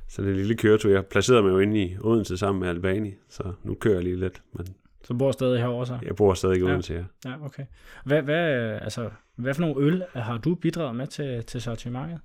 [0.09, 3.53] Så det lille køretur, jeg placerede mig jo inde i Odense sammen med Albani, så
[3.63, 4.67] nu kører jeg lige lidt, men
[5.05, 5.99] Så bor stadig herovre så?
[6.03, 6.63] jeg bor stadig i.
[6.63, 7.31] Odense, ja.
[7.31, 7.65] Ja, okay.
[8.05, 12.21] Hvad, hvad, altså, hvad for nogle øl har du bidraget med til, til sortimentet?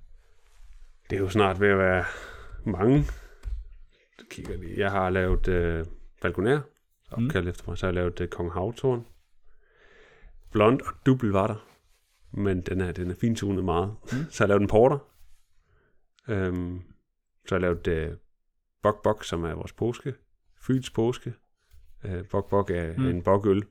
[1.10, 2.04] Det er jo snart ved at være
[2.64, 3.04] mange.
[4.30, 4.78] Kigger lige.
[4.78, 5.84] Jeg har lavet øh,
[6.22, 6.60] Falconer,
[7.10, 7.50] opkaldt mm.
[7.50, 7.78] efter mig.
[7.78, 9.06] Så har jeg lavet øh, Kong Havtorn.
[10.52, 11.66] Blond og dubbel var der.
[12.32, 13.94] Men den er, den er fintunet meget.
[14.02, 14.08] Mm.
[14.30, 14.98] Så har jeg lavet en porter.
[16.28, 16.82] Øhm,
[17.48, 18.08] så har jeg lavet øh,
[18.82, 20.14] Bok Bok, som er vores påske.
[20.66, 21.32] Fyns påske.
[22.04, 23.06] Øh, Bok Bok er Mm.
[23.06, 23.62] en bokøl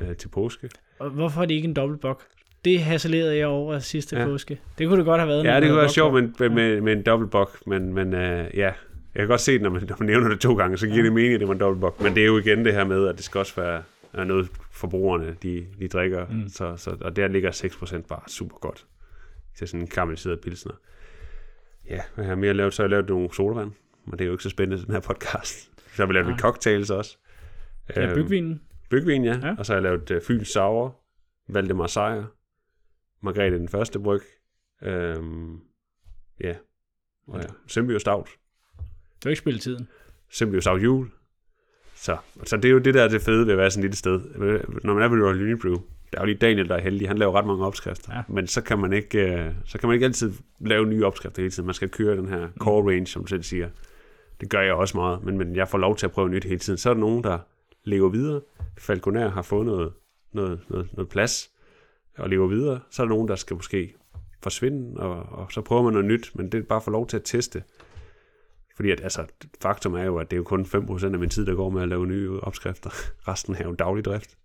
[0.00, 0.70] øh, til påske.
[0.98, 2.22] Og hvorfor er det ikke en dobbeltbok?
[2.64, 4.24] Det hasselerede jeg over sidste ja.
[4.24, 4.60] Påske.
[4.78, 5.44] Det kunne det godt have været.
[5.44, 8.50] Ja, det kunne være sjovt bok med, med, med, med en dobbeltbok, men, men øh,
[8.54, 8.74] ja, jeg
[9.14, 11.04] kan godt se når man, når man nævner det to gange, så giver Ja.
[11.04, 12.00] det mening, at det var en dobbeltbok.
[12.00, 14.48] Men det er jo igen det her med, at det skal også være er noget,
[14.72, 16.26] forbrugerne de, de drikker.
[16.30, 16.48] Mm.
[16.48, 18.86] Så, så, og der ligger 6% bare super godt
[19.58, 20.72] til sådan en karamelliseret pilsner.
[21.88, 22.74] Ja, hvad har jeg mere lavet?
[22.74, 23.72] Så har jeg lavet nogle sodavand,
[24.04, 25.70] men det er jo ikke så spændende den her podcast.
[25.94, 27.16] Så har vi lavet lidt cocktails også.
[27.96, 28.62] Ja, Øhm, bygvinen.
[28.90, 29.38] Bygvin, ja.
[29.42, 29.46] Ja.
[29.46, 29.54] ja.
[29.58, 30.90] Og så har jeg lavet uh, Fyns Sauer,
[31.48, 32.24] Valdemar Sejr,
[33.20, 34.20] Margrethe den første bryg,
[34.82, 35.60] øhm,
[36.40, 36.54] ja,
[37.26, 38.28] og ja, Symbios Stout,
[38.78, 39.88] Du har ikke spillet tiden.
[40.30, 41.10] Symbios Stout Jul.
[41.94, 43.84] Så, så det er jo det der er det fede ved at være sådan et
[43.84, 44.20] lille sted.
[44.84, 45.76] Når man er ved Royal Unibrew,
[46.12, 48.22] der er jo lige Daniel, der er heldig, han laver ret mange opskrifter, Ja.
[48.28, 51.50] men så kan, man ikke, øh, så kan man ikke altid lave nye opskrifter hele
[51.50, 51.66] tiden.
[51.66, 53.68] Man skal køre den her core range, som du selv siger.
[54.40, 56.58] Det gør jeg også meget, men, men jeg får lov til at prøve nyt hele
[56.58, 56.78] tiden.
[56.78, 57.38] Så er der nogen, der
[57.84, 58.40] lever videre.
[58.78, 59.92] Falconer har fået noget,
[60.32, 61.50] noget, noget, noget plads
[62.18, 62.80] og lever videre.
[62.90, 63.94] Så er der nogen, der skal måske
[64.42, 67.16] forsvinde, og, og så prøver man noget nyt, men det er bare for lov til
[67.16, 67.62] at teste.
[68.76, 69.26] Fordi at, altså,
[69.62, 71.82] faktum er jo, at det er jo kun 5% af min tid, der går med
[71.82, 72.90] at lave nye opskrifter.
[73.28, 74.38] Resten er jo daglig drift.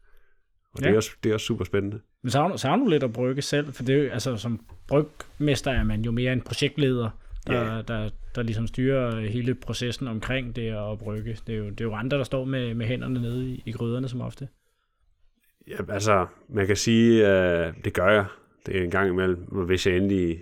[0.73, 0.85] Og ja.
[0.87, 1.99] det, er også, det er også super spændende.
[2.23, 3.73] Men savner, savner du lidt at brygge selv?
[3.73, 7.09] For det er jo, altså, som brygmester er man jo mere en projektleder,
[7.47, 7.81] der, Ja.
[7.81, 11.37] der, der ligesom styrer hele processen omkring det at brygge.
[11.47, 13.71] Det er jo, det er jo andre, der står med, med hænderne nede i, i
[13.71, 14.47] gryderne som ofte.
[15.67, 18.25] Ja, altså, man kan sige, øh, det gør jeg.
[18.65, 20.41] Det er en gang imellem, hvis jeg endelig,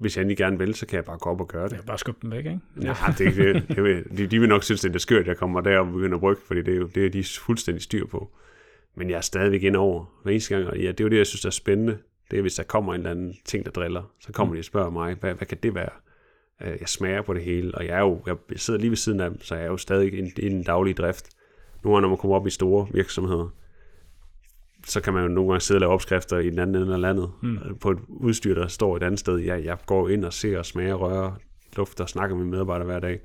[0.00, 1.78] hvis jeg endelig gerne vil, så kan jeg bare gå op og gøre det.
[1.78, 2.60] Er bare skubbe dem væk, ikke?
[2.74, 5.36] Nej, det, det, det, det, de, de vil nok synes, det er skørt, at jeg
[5.36, 8.06] kommer derop og begynder at brygge, fordi det er jo det er de fuldstændig styr
[8.06, 8.36] på.
[8.96, 11.16] Men jeg er stadigvæk ind over hver eneste gang, og ja, det er jo det,
[11.16, 11.98] jeg synes, der er spændende.
[12.30, 14.64] Det er, hvis der kommer en eller anden ting, der driller, så kommer de og
[14.64, 15.90] spørger mig, hvad, hvad kan det være?
[16.62, 19.20] Øh, Jeg smager på det hele, og jeg, er jo, jeg sidder lige ved siden
[19.20, 21.28] af dem, så jeg er jo stadig i i den daglige drift.
[21.84, 23.48] Nogle gange, når man kommer op i store virksomheder,
[24.86, 27.00] så kan man jo nogle gange sidde og lave opskrifter i den anden ende af
[27.00, 27.58] landet, mm.
[27.80, 29.38] på et udstyr, der står et andet sted.
[29.38, 31.32] Jeg, jeg går ind og ser og smager, rører,
[31.76, 33.20] lufter og snakker med medarbejdere hver dag.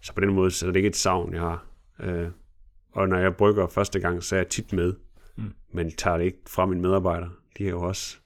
[0.00, 1.66] Så på den måde, så er det ikke et savn, jeg har.
[2.92, 4.94] Og når jeg brygger første gang, så er jeg tit med,
[5.36, 5.52] mm.
[5.72, 7.30] men tager det ikke fra mine medarbejdere.
[7.58, 8.16] De er jo også,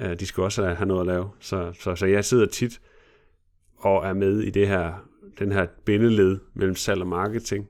[0.00, 1.30] øh, de skal også have- noget at lave.
[1.40, 2.80] Så, så, så jeg sidder tit
[3.76, 5.08] og er med i det her,
[5.38, 7.68] den her bindeled mellem salg og marketing.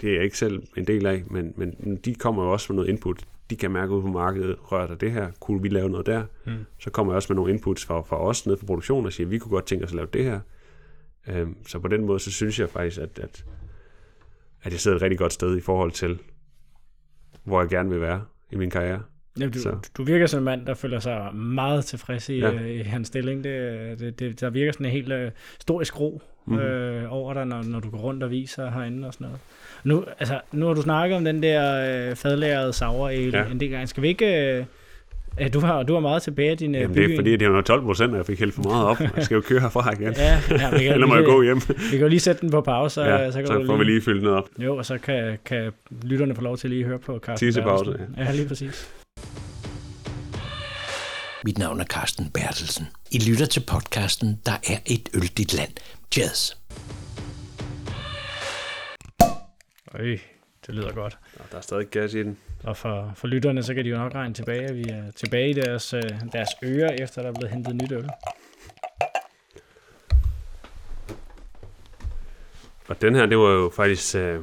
[0.00, 2.76] Det er jeg ikke selv en del af, men, men de kommer jo også med
[2.76, 3.24] noget input.
[3.50, 6.24] De kan mærke ud på markedet, rører der det her, kunne vi lave noget der?
[6.46, 6.52] Mm.
[6.78, 9.26] Så kommer jeg også med nogle inputs fra, fra os nede for produktionen og siger,
[9.26, 10.40] vi kunne godt tænke os at lave det her.
[11.28, 13.44] Øhm, så på den måde, så synes jeg faktisk, at, at,
[14.62, 16.18] at jeg sidder et rigtig godt sted i forhold til,
[17.44, 19.02] hvor jeg gerne vil være i min karriere.
[19.40, 19.76] Ja, du, Så.
[19.96, 22.50] du virker som en mand, der føler sig meget tilfres i, Ja.
[22.50, 22.60] ja.
[22.66, 23.44] i hans stilling.
[23.44, 26.56] Det, det, det, der virker sådan en helt øh, historisk ro Mhm.
[26.56, 26.62] mm.
[26.64, 29.40] øh, over dig, når, når du går rundt og viser herinde og sådan noget.
[29.84, 33.46] Nu, altså, nu har du snakket om den der øh, fadlærede sauer Ja.
[33.50, 33.86] en del gange.
[33.86, 34.52] Skal vi ikke...
[34.52, 34.64] Øh, øh,
[35.52, 37.50] du, har, du har meget tilbage af din øh, Jamen, det er fordi, det er
[37.50, 39.00] jo 12 procent, og jeg fik hældt for meget op.
[39.16, 40.12] Jeg skal jo køre herfra igen.
[40.16, 41.60] Ja, ja vi kan, Eller må jeg gå hjem?
[41.68, 43.76] vi kan jo lige sætte den på pause, så, Ja, så, kan så du får
[43.76, 44.48] vi lige fyldt noget op.
[44.58, 45.72] Jo, og så kan, kan
[46.02, 48.14] lytterne få lov til lige at høre på Carsten Tissepause, Bertelsen.
[48.18, 48.90] Ja, lige præcis.
[51.44, 52.86] Mit navn er Carsten Bertelsen.
[53.10, 55.70] I lytter til podcasten Der er et øl dit land.
[56.16, 56.52] Jazz.
[59.94, 60.18] Øj,
[60.70, 61.18] det lyder godt.
[61.38, 62.38] Og der er stadig gas i den.
[62.64, 65.50] Og for, for lytterne, så kan de jo nok regne tilbage, at vi er tilbage
[65.50, 66.02] i deres, øh,
[66.32, 68.08] deres ører, efter der er blevet hentet nyt øl.
[72.88, 74.40] Og den her, det var jo faktisk øh,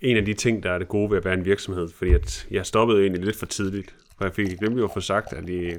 [0.00, 2.46] en af de ting, der er det gode ved at være en virksomhed, fordi at
[2.50, 5.78] jeg stoppede egentlig lidt for tidligt, for jeg fik glemt jo få sagt, at de,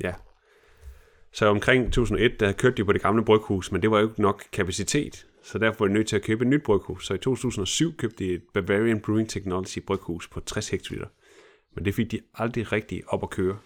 [0.00, 0.12] ja,
[1.32, 4.22] så omkring 2001, der kørte de på det gamle bryghus, men det var jo ikke
[4.22, 7.06] nok kapacitet, så derfor var de nødt til at købe et nyt bryghus.
[7.06, 11.06] Så i 2007 købte de et Bavarian Brewing Technology bryghus på 60 hektoliter,
[11.74, 13.58] men det fik de aldrig rigtig op at køre.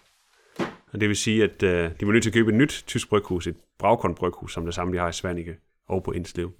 [0.93, 3.09] Og det vil sige, at øh, de var nødt til at købe et nyt tysk
[3.09, 5.57] bryghus, et Braukon bryghus, som det samme de har i Svanike
[5.87, 6.51] og på Indslev.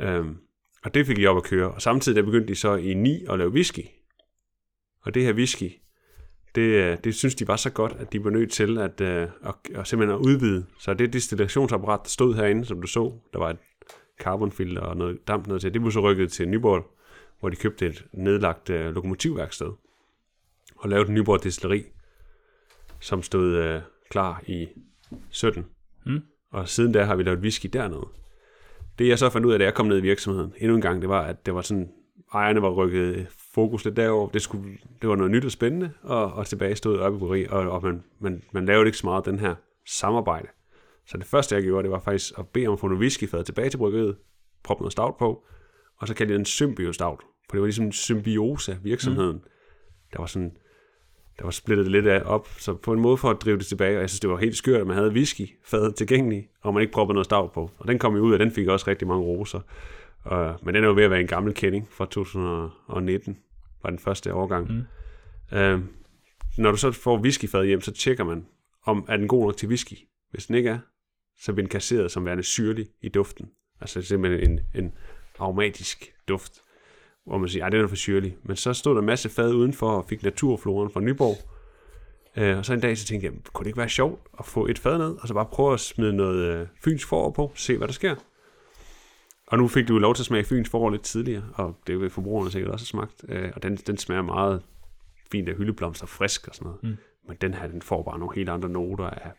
[0.00, 0.36] Øhm,
[0.84, 1.70] og det fik de op at køre.
[1.70, 3.84] Og samtidig der begyndte de så i 9 at lave whisky.
[5.00, 5.70] Og det her whisky,
[6.54, 9.22] det, øh, det synes de var så godt, at de var nødt til at, øh,
[9.22, 10.66] at, at simpelthen at udvide.
[10.78, 13.58] Så det destillationsapparat, der stod herinde, som du så, der var et
[14.20, 16.90] carbonfilter og noget damp ned til, det blev så rykket til Nyborg,
[17.40, 19.72] hvor de købte et nedlagt øh, lokomotivværksted
[20.76, 21.84] og lavede en Nyborg Destilleri,
[23.00, 24.68] som stod øh, klar i
[25.30, 25.66] 17.
[26.06, 26.22] Mm.
[26.50, 28.08] Og siden da har vi lavet whisky dernede.
[28.98, 31.00] Det jeg så fandt ud af, da jeg kom ned i virksomheden endnu en gang,
[31.00, 31.90] det var, at det var sådan,
[32.34, 34.28] ejerne var rykket fokus lidt derover.
[34.28, 37.70] Det, skulle, det var noget nyt og spændende, og, og tilbage stod i bryggeri, og,
[37.70, 39.54] og man, man, man lavede ikke så meget den her
[39.86, 40.48] samarbejde.
[41.06, 43.44] Så det første, jeg gjorde, det var faktisk at bede om at få noget whiskyfad
[43.44, 44.16] tilbage til bryggeriet,
[44.64, 45.44] proppe noget stout på,
[45.96, 49.36] og så kaldte jeg den symbio stout, for det var ligesom en symbiose af virksomheden.
[49.36, 49.42] Mm.
[50.12, 50.56] Der var sådan,
[51.38, 53.96] der var splittet lidt af op, så på en måde for at drive det tilbage,
[53.96, 56.92] og jeg synes, det var helt skørt, at man havde whiskyfadet tilgængelig, og man ikke
[56.92, 57.70] proppede noget stout på.
[57.78, 59.60] Og den kom jo ud, og den fik også rigtig mange roser.
[60.22, 63.38] Og, men den er jo ved at være en gammel kending fra 2019,
[63.82, 64.72] var den første årgang.
[65.50, 65.56] Mm.
[65.58, 65.80] Øh,
[66.58, 68.46] når du så får whiskyfadet hjem, så tjekker man,
[68.86, 69.94] om er den god nok til whisky.
[70.30, 70.78] Hvis den ikke er,
[71.38, 73.50] så bliver den kasseret som værende syrlig i duften.
[73.80, 74.92] Altså simpelthen en, en
[75.38, 76.62] aromatisk duft,
[77.26, 78.36] hvor man siger, at den er for syrlig.
[78.42, 81.36] Men så stod der en masse fad udenfor og fik naturfloren fra Nyborg.
[82.36, 84.66] Øh, og så en dag så tænkte jeg, kunne det ikke være sjovt at få
[84.66, 87.76] et fad ned, og så bare prøve at smide noget øh, fyns forår på, se
[87.76, 88.14] hvad der sker.
[89.46, 92.10] Og nu fik du lov til at smage fyns forår lidt tidligere, og det vil
[92.10, 93.24] forbrugerne sikkert også have smagt.
[93.28, 94.62] Øh, og den, den smager meget
[95.32, 96.82] fint af hyldeblomster frisk og sådan noget.
[96.82, 96.96] Mm.
[97.28, 99.32] Men den her, den får bare nogle helt andre noter af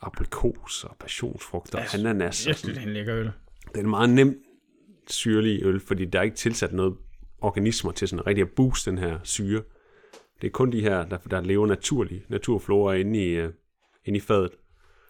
[0.00, 2.46] aprikos og passionsfrugt og ananas.
[2.46, 3.30] Jeg synes, det er en lækker øl.
[3.68, 4.42] Det er en meget nem
[5.06, 6.96] syrlig øl, fordi der er ikke tilsat noget
[7.40, 9.62] organismer til sådan rigtig at booste den her syre.
[10.40, 13.50] Det er kun de her, der, der lever naturligt, naturflora inde i, uh,
[14.04, 14.50] inde i fadet.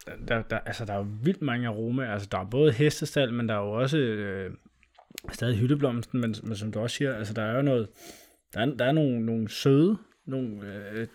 [0.07, 2.13] Der, der, der, altså, der er jo vildt mange aromaer.
[2.13, 4.51] Altså, der er både hestestal, men der er jo også øh,
[5.33, 7.89] stadig hyldeblomsten, men, men som du også siger, altså, der er jo noget,
[8.55, 11.07] der er, der er nogle, nogle søde, nogle, øh,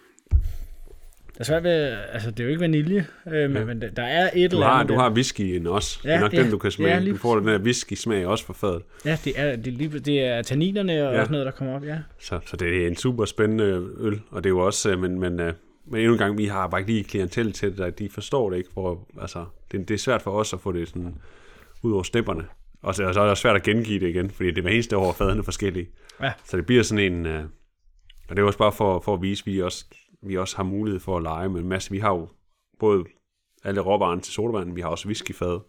[1.34, 3.66] der er svært ved, altså, det er jo ikke vanilje, øh, men, Ja.
[3.66, 4.90] men der, er et Du eller har, andet.
[4.90, 6.00] du har whiskyen også.
[6.04, 6.42] Ja, det er nok ja.
[6.44, 6.98] den, du kan smage.
[7.04, 8.82] Ja, du får den der whisky-smag også fra fadet.
[9.06, 11.20] Ja, det er, det er, lige, det er tanninerne og Ja.
[11.20, 11.98] sådan noget, der kommer op, ja.
[12.20, 15.20] Så, så det er en super spændende øl, og det er jo også, øh, men,
[15.20, 15.54] men, øh,
[15.88, 18.50] men endnu en gang, vi har bare ikke lige klientel til det, der- de forstår
[18.50, 21.16] det ikke, hvor, altså, det, det er svært for os at få det sådan
[21.84, 22.44] ud over stepperne.
[22.82, 24.62] Og så, og så er det også svært at gengive det igen, fordi det er
[24.62, 25.88] hver eneste år fadene er forskellige.
[26.22, 26.32] Ja.
[26.46, 27.44] Så det bliver sådan en, øh,
[28.30, 29.86] og det er også bare for, for at vise, at vi også,
[30.24, 31.92] vi også har mulighed for at lege med en masse.
[31.92, 32.28] Vi har jo
[32.80, 33.04] både
[33.64, 35.60] alle råvarerne til sodavand, vi har også whiskyfad,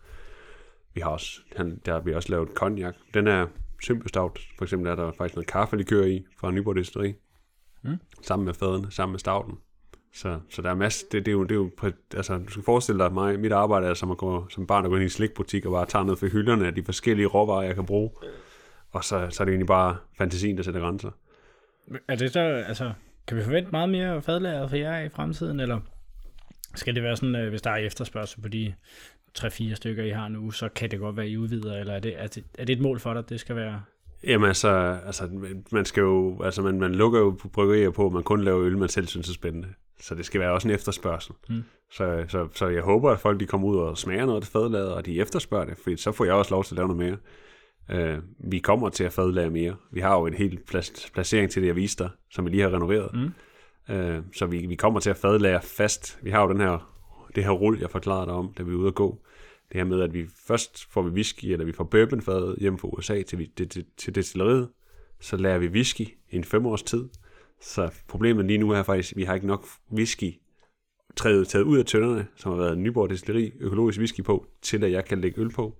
[0.94, 2.94] vi har også, han, der har vi også lavet cognac.
[3.14, 3.46] Den er
[3.82, 7.14] Symbiostout, for eksempel er der faktisk noget kaffelikør i fra Nyborg Destilleri.
[7.82, 7.96] Mm.
[8.22, 9.58] Sammen med fadene, sammen med stouten.
[10.12, 11.70] Så, så der er masser, det, det, er jo, det er jo,
[12.16, 14.84] altså du skal forestille dig, at mig, mit arbejde er som at gå som barn
[14.84, 17.26] og gå ind i en slikbutik og bare tage ned for hylderne af de forskellige
[17.26, 18.10] råvarer, jeg kan bruge.
[18.90, 21.10] Og så, så er det egentlig bare fantasien, der sætter grænser.
[22.08, 22.92] Er det så, altså,
[23.26, 25.80] kan vi forvente meget mere fadlager for jer i fremtiden, eller
[26.74, 28.74] skal det være sådan, øh, hvis der er efterspørgsel på de
[29.38, 32.14] 3-4 stykker, I har nu, så kan det godt være, I udvider, eller er det,
[32.22, 33.82] er det, er det et mål for dig, at det skal være?
[34.24, 35.28] Jamen altså, altså
[35.72, 38.78] man skal jo, altså man, man lukker jo bryggerier på, at man kun laver øl,
[38.78, 39.68] man selv synes er spændende.
[40.00, 41.34] Så det skal være også en efterspørgsel.
[41.48, 41.64] Mm.
[41.90, 44.50] Så, så, så jeg håber, at folk de kommer ud og smager noget af det
[44.50, 47.06] fadlaget, og de efterspørger det, for så får jeg også lov til at lave noget
[47.06, 47.16] mere.
[47.92, 49.76] Uh, vi kommer til at fadlage mere.
[49.92, 52.62] Vi har jo en helt plads, placering til det, jeg viste dig, som vi lige
[52.62, 53.10] har renoveret.
[53.14, 53.30] Mm.
[53.96, 56.18] Uh, så vi, vi kommer til at fadlage fast.
[56.22, 56.94] Vi har jo den her,
[57.34, 59.20] det her rull, jeg forklarede dig om, da vi er ude at gå.
[59.68, 62.88] Det her med, at vi først får vi whisky, eller vi får bourbonfadet hjem fra
[62.88, 64.68] USA til, vi- til, til, til destilleriet.
[65.20, 67.08] Så lærer vi whisky i en fem års tid.
[67.60, 70.32] Så problemet lige nu er faktisk, at vi har ikke nok whisky
[71.16, 74.92] taget, taget ud af tønderne, som har været Nyborg Destilleri økologisk whisky på, til at
[74.92, 75.78] jeg kan lægge øl på.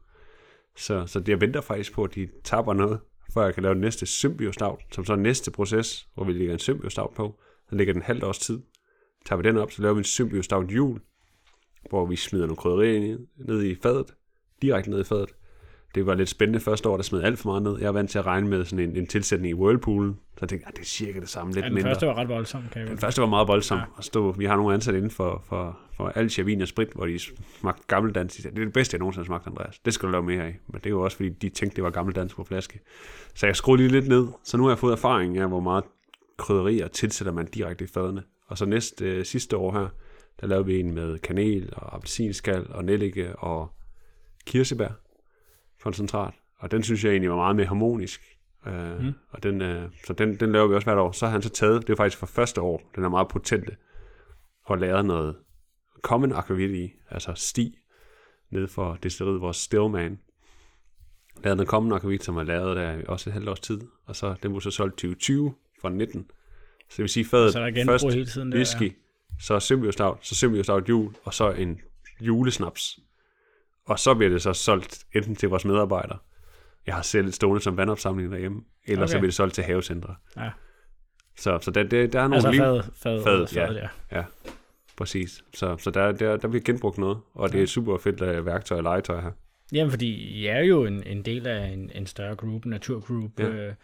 [0.77, 3.01] Så, så jeg venter faktisk på, at de tapper noget,
[3.35, 6.53] før jeg kan lave den næste symbiostout, som så er næste proces, hvor vi lægger
[6.53, 7.41] en symbiostout på.
[7.69, 8.63] Så ligger den halvt års tid.
[9.27, 11.01] Tager vi den op, så laver vi en symbiostout jul,
[11.91, 14.15] hvor vi smider nogle krydderier ned i fadet,
[14.63, 15.35] direkte ned i fadet.
[15.95, 17.79] Det var lidt spændende første år, der smed alt for meget ned.
[17.81, 20.49] Jeg er vant til at regne med sådan en, en tilsætning i whirlpoolen, så jeg
[20.49, 21.91] tænkte, at det er cirka det samme, lidt Ja, den mindre.
[21.91, 23.79] første var ret voldsom, kan jeg Den første var meget voldsom.
[23.79, 23.85] Ja.
[23.97, 27.07] Og stå, vi har nogle ansatte inden for, for, for Alcia Vin og Sprit, hvor
[27.07, 27.19] de
[27.61, 28.37] smagte gammeldans.
[28.37, 29.79] De sagde, Det er det bedste, jeg nogensinde har smagt, Andreas.
[29.79, 30.59] Det skal du lave mere af.
[30.67, 32.81] Men det er jo også, fordi de tænkte, det var gammeldans på flaske.
[33.35, 34.27] Så jeg skruede lige lidt ned.
[34.45, 35.85] Så nu har jeg fået erfaring af, hvor meget
[36.37, 38.23] krydderier tilsætter man direkte i fadene.
[38.47, 39.89] Og så næste øh, sidste år her,
[40.41, 43.69] der lavede vi en med kanel og appelsinskal og nellike og
[44.47, 44.89] kirsebær
[45.85, 46.35] koncentrat.
[46.59, 48.21] Og den synes jeg egentlig var meget mere harmonisk.
[48.67, 49.13] Uh, Mm.
[49.31, 51.13] Og den, uh, så den, den laver vi også hvert år.
[51.13, 53.77] Så har han så taget, det er faktisk for første år, den er meget potente,
[54.65, 55.37] og lavet noget
[56.03, 57.79] common akvavit i, altså sti,
[58.51, 60.19] nede for destilleriet, vores Stillman.
[61.45, 64.35] Lavet noget common akvavit, som er lavet der også et halvt års tid, og så
[64.43, 66.31] den blev så solgt 2020 fra 19.
[66.89, 68.59] Så det vil sige, fadet Så der er først hele tiden der.
[68.59, 68.93] whisky,
[69.41, 71.81] så symbiostout, så symbiostout jul, og så en
[72.21, 72.99] julesnaps.
[73.87, 76.19] Og så bliver det så solgt enten til vores medarbejdere,
[76.87, 79.11] jeg har selv stående som vandopsamling derhjemme, eller okay.
[79.11, 80.15] så bliver det solgt til havecentre.
[80.37, 80.51] Ja.
[81.39, 83.89] Så, så der, der, der er nogle Altså liv, fad, fad, Fad, fad, ja.
[84.13, 84.25] ja.
[84.97, 85.45] præcis.
[85.55, 88.47] Så, så der, der, der bliver genbrugt noget, og det er et super fedt uh,
[88.47, 89.31] værktøj og legetøj her.
[89.73, 93.31] Jamen, fordi I er jo en, en del af en, en større group, naturgroup.
[93.41, 93.45] Ja.
[93.49, 93.75] Øh,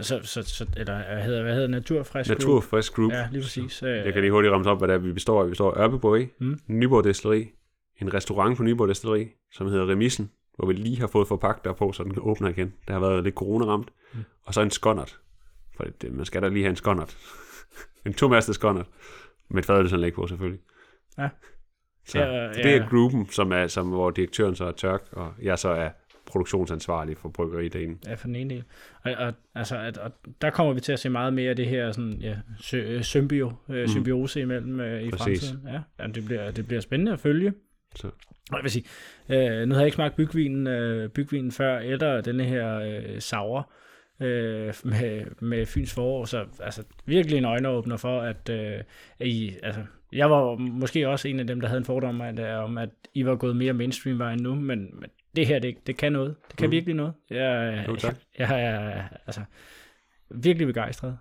[0.00, 2.38] så, så, så, eller hvad hedder, hvad hedder Naturfrisk Group?
[2.38, 3.12] Naturfrisk Group.
[3.12, 3.82] Ja, lige præcis.
[3.82, 5.46] Øh, Jeg kan lige hurtigt ramse op, hvad det er, vi består af.
[5.46, 6.58] Vi består af Ørbe Bryggeri, Mm.
[6.66, 7.50] Nyborg Destilleri,
[8.00, 11.92] en restaurant på Nyborg Destilleri, som hedder Remissen, hvor vi lige har fået forpagt på,
[11.92, 12.72] så den åbner igen.
[12.88, 13.88] Der har været lidt corona-ramt.
[14.14, 14.18] Mm.
[14.44, 15.18] Og så en skonnert.
[15.76, 17.16] For det, man skal da lige have en skonnert.
[18.06, 18.86] en tomastet skonnert.
[19.50, 20.60] Med et fadelsanlæg på, selvfølgelig.
[21.18, 21.28] Ja.
[22.06, 22.86] Så, Ja, så det er ja.
[22.90, 25.90] gruppen, som er, som, hvor direktøren så er tørk, og jeg så er
[26.26, 27.98] produktionsansvarlig for bryggeridelen.
[28.06, 28.64] Ja, for den ene del.
[29.04, 31.66] Og, og, altså, at, og der kommer vi til at se meget mere af det
[31.66, 33.88] her sådan, ja, sy- symbio, øh, Mhm.
[33.88, 35.50] symbiose imellem øh, i Præcis.
[35.50, 35.68] fremtiden.
[35.74, 37.52] Ja, ja det, bliver, det bliver spændende at følge.
[37.96, 38.06] Så.
[38.50, 38.84] Og jeg vil sige,
[39.28, 43.62] øh, nu har jeg ikke smagt bygvinen, øh, bygvinen før, eller denne her øh, sauer
[44.20, 48.80] øh, med, med Fyns forår, så altså, virkelig en øjenåbner for, at, øh,
[49.20, 49.80] I, altså,
[50.12, 52.90] jeg var måske også en af dem, der havde en fordom om, at, om, at
[53.14, 56.36] I var gået mere mainstream-vejen nu, men, men det her, det, det kan noget.
[56.48, 56.72] Det kan Mm.
[56.72, 57.12] virkelig noget.
[57.30, 58.16] Jeg, Jo, tak.
[58.38, 59.40] jeg er altså,
[60.30, 61.18] virkelig begejstret.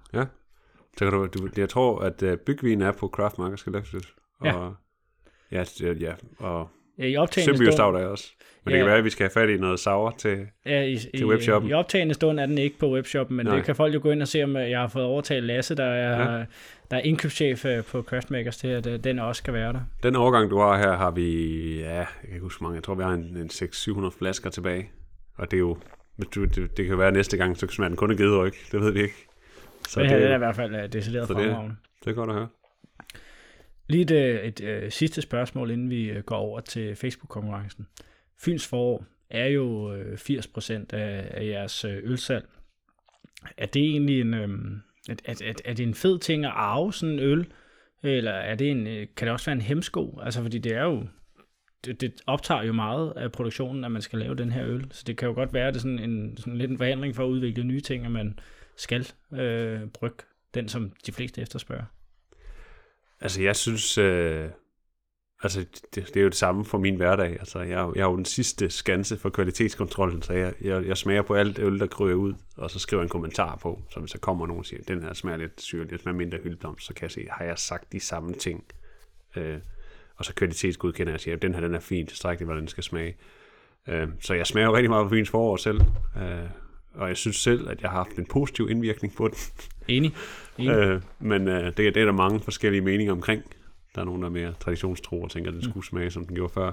[0.97, 4.13] Så kan du, du jeg tror, at uh, bygvin er på Craft Market skal løftes.
[4.45, 4.69] Ja.
[5.51, 6.69] Ja, det- ja, og
[6.99, 8.27] Ja, I optagende stund, er også.
[8.65, 8.75] Men Ja.
[8.77, 10.47] det kan være, at vi skal have fat i noget sauer til...
[10.65, 11.71] ja, i, i, webshoppen.
[11.71, 13.55] I optagende stund er den ikke på webshoppen, men Nej.
[13.55, 15.75] det kan folk jo gå ind og se, om øh, jeg har fået overtalt Lasse,
[15.75, 16.45] der er, ja.
[16.91, 19.79] der er indkøbschef øh, på Craftmakers, til at øh, den også skal være der.
[20.03, 21.79] Den overgang, du har her, har vi...
[21.79, 22.75] Ja, jeg kan ikke huske mange.
[22.75, 24.89] Jeg tror, vi har en, en 600-700 flasker tilbage.
[25.35, 25.77] Og det er jo...
[26.33, 28.53] Det, det kan være næste gang, så smager den kun af gideryg.
[28.71, 29.25] Det ved vi ikke.
[29.87, 31.75] Så Så det, det, her er i hvert fald decideret så det- fremragende.
[32.05, 32.47] det er godt at høre.
[33.87, 37.87] Lige et, øh, et, et sidste spørgsmål, inden vi øh, går over til Facebook-konkurrencen.
[38.39, 42.45] Fyns forår er jo 80% af, af jeres ølsalg.
[43.57, 47.13] Er det egentlig en, øhm, er, er, er, det en fed ting at arve sådan
[47.13, 47.47] en øl?
[48.03, 50.19] Eller er det en, kan det også være en hemsko?
[50.23, 51.07] Altså, fordi det er jo,
[51.85, 54.87] det, det optager jo meget af produktionen, at man skal lave den her øl.
[54.91, 57.15] Så det kan jo godt være, at det er sådan en, sådan lidt en forhandling
[57.15, 58.39] for at udvikle nye ting, at man
[58.75, 60.23] skal øh, brygge
[60.53, 61.85] den, som de fleste efterspørger.
[63.21, 63.97] Altså, jeg synes...
[63.97, 64.49] Øh,
[65.43, 65.65] altså,
[65.95, 67.29] det, det er jo det samme for min hverdag.
[67.29, 71.21] Altså, jeg, jeg er jo den sidste skanse for kvalitetskontrollen, så jeg, jeg, jeg smager
[71.21, 73.81] på alt øl, der kryger ud, og så skriver jeg en kommentar på.
[73.89, 76.37] Så hvis der kommer nogen og siger, den her smager lidt syrlig, den smager mindre
[76.43, 78.63] hyldom, så kan jeg se, har jeg sagt de samme ting?
[79.35, 79.57] Øh,
[80.15, 82.83] og så kvalitetsgodkender jeg og siger, den her den er fin, tilstrækkeligt, hvordan den skal
[82.83, 83.17] smage.
[83.87, 85.81] Øh, så jeg smager jo rigtig meget på Fyns forår selv.
[86.17, 86.49] Øh,
[86.93, 89.37] og jeg synes selv, at jeg har haft en positiv indvirkning på den.
[89.87, 90.13] Enig?
[90.57, 90.71] Enig?
[90.71, 93.43] Øh, men øh, det, det er der mange forskellige meninger omkring.
[93.95, 96.35] Der er nogen, der er mere traditionstro og tænker, at den skulle smage, som den
[96.35, 96.71] gjorde før.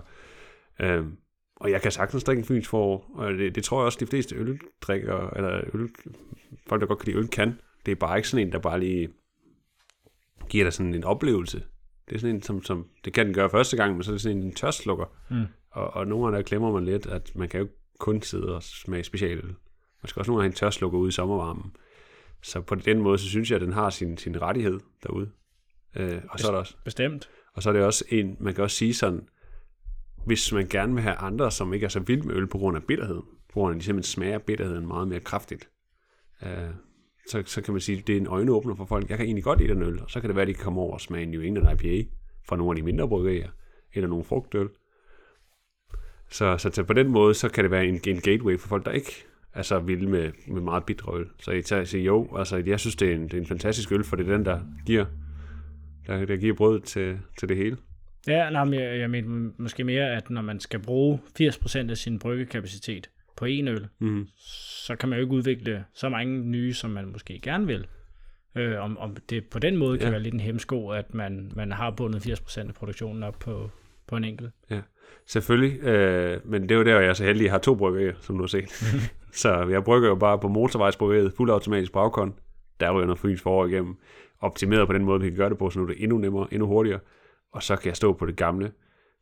[0.80, 1.04] Øh,
[1.56, 4.06] og jeg kan sagtens drikke en fyns forår, og det, det tror jeg også, de
[4.06, 5.88] fleste øldrikker, eller øl,
[6.66, 7.58] folk, der godt kan lide øl, kan.
[7.86, 9.08] Det er bare ikke sådan en, der bare lige
[10.48, 11.62] giver dig sådan en oplevelse.
[12.08, 14.14] Det er sådan en, som, som det kan den gøre første gang, men så er
[14.14, 15.06] det sådan en, en tørstslukker.
[15.30, 15.44] Mm.
[15.70, 18.62] Og, og nogle gange der glemmer man lidt, at man kan jo kun sidde og
[18.62, 19.54] smage specialøl.
[20.02, 21.76] Man skal også nogle gange have en tørstslukker ude i sommervarmen.
[22.44, 25.30] Så på den måde, så synes jeg, at den har sin, sin rettighed derude.
[25.96, 27.30] Øh, og, så er der også, Bestemt.
[27.54, 29.28] og så er det også en, man kan også sige sådan,
[30.26, 32.76] hvis man gerne vil have andre, som ikke er så vilde med øl på grund
[32.76, 35.70] af bitterhed, på grund af, at de simpelthen smager bitterheden meget mere kraftigt,
[36.42, 36.70] øh,
[37.28, 39.10] så, så kan man sige, at det er en øjenåbner for folk.
[39.10, 40.64] Jeg kan egentlig godt lide den øl, og så kan det være, at de kan
[40.64, 42.10] komme over og smage en New England IPA
[42.48, 43.50] fra nogle af de mindre bryggerier,
[43.94, 44.68] eller nogle frugtøl.
[46.30, 48.90] Så, så på den måde, så kan det være en, en gateway for folk, der
[48.90, 51.26] ikke er så vilde med, med meget bitter øl.
[51.40, 53.92] Så jeg tager siger, jo, altså, jeg synes, det er, en, det er en fantastisk
[53.92, 55.04] øl, for det er den, der giver,
[56.06, 57.76] der, der giver brød til, til det hele.
[58.26, 61.96] Ja, nej, men jeg, jeg mener måske mere, at når man skal bruge 80% af
[61.96, 64.26] sin bryggekapacitet på en øl, Mm.
[64.86, 67.86] så kan man jo ikke udvikle så mange nye, som man måske gerne vil.
[68.56, 70.10] Øh, om, om det på den måde kan Ja.
[70.10, 73.70] være lidt en hemsko, at man, man har bundet 80% af produktionen op på,
[74.08, 74.50] på en enkelt.
[75.26, 77.74] Selvfølgelig, øh, men det er jo der, jeg er så heldig, at jeg har to
[77.74, 78.68] bryggerier, som du har set.
[79.34, 82.34] så jeg brygger jo bare på motorvejsbryggeriet, fuldautomatisk bagkon.
[82.80, 83.96] Der ryger noget fyns forår igennem.
[84.40, 86.46] Optimeret på den måde, vi kan gøre det på, så nu er det endnu nemmere,
[86.52, 87.00] endnu hurtigere.
[87.52, 88.66] Og så kan jeg stå på det gamle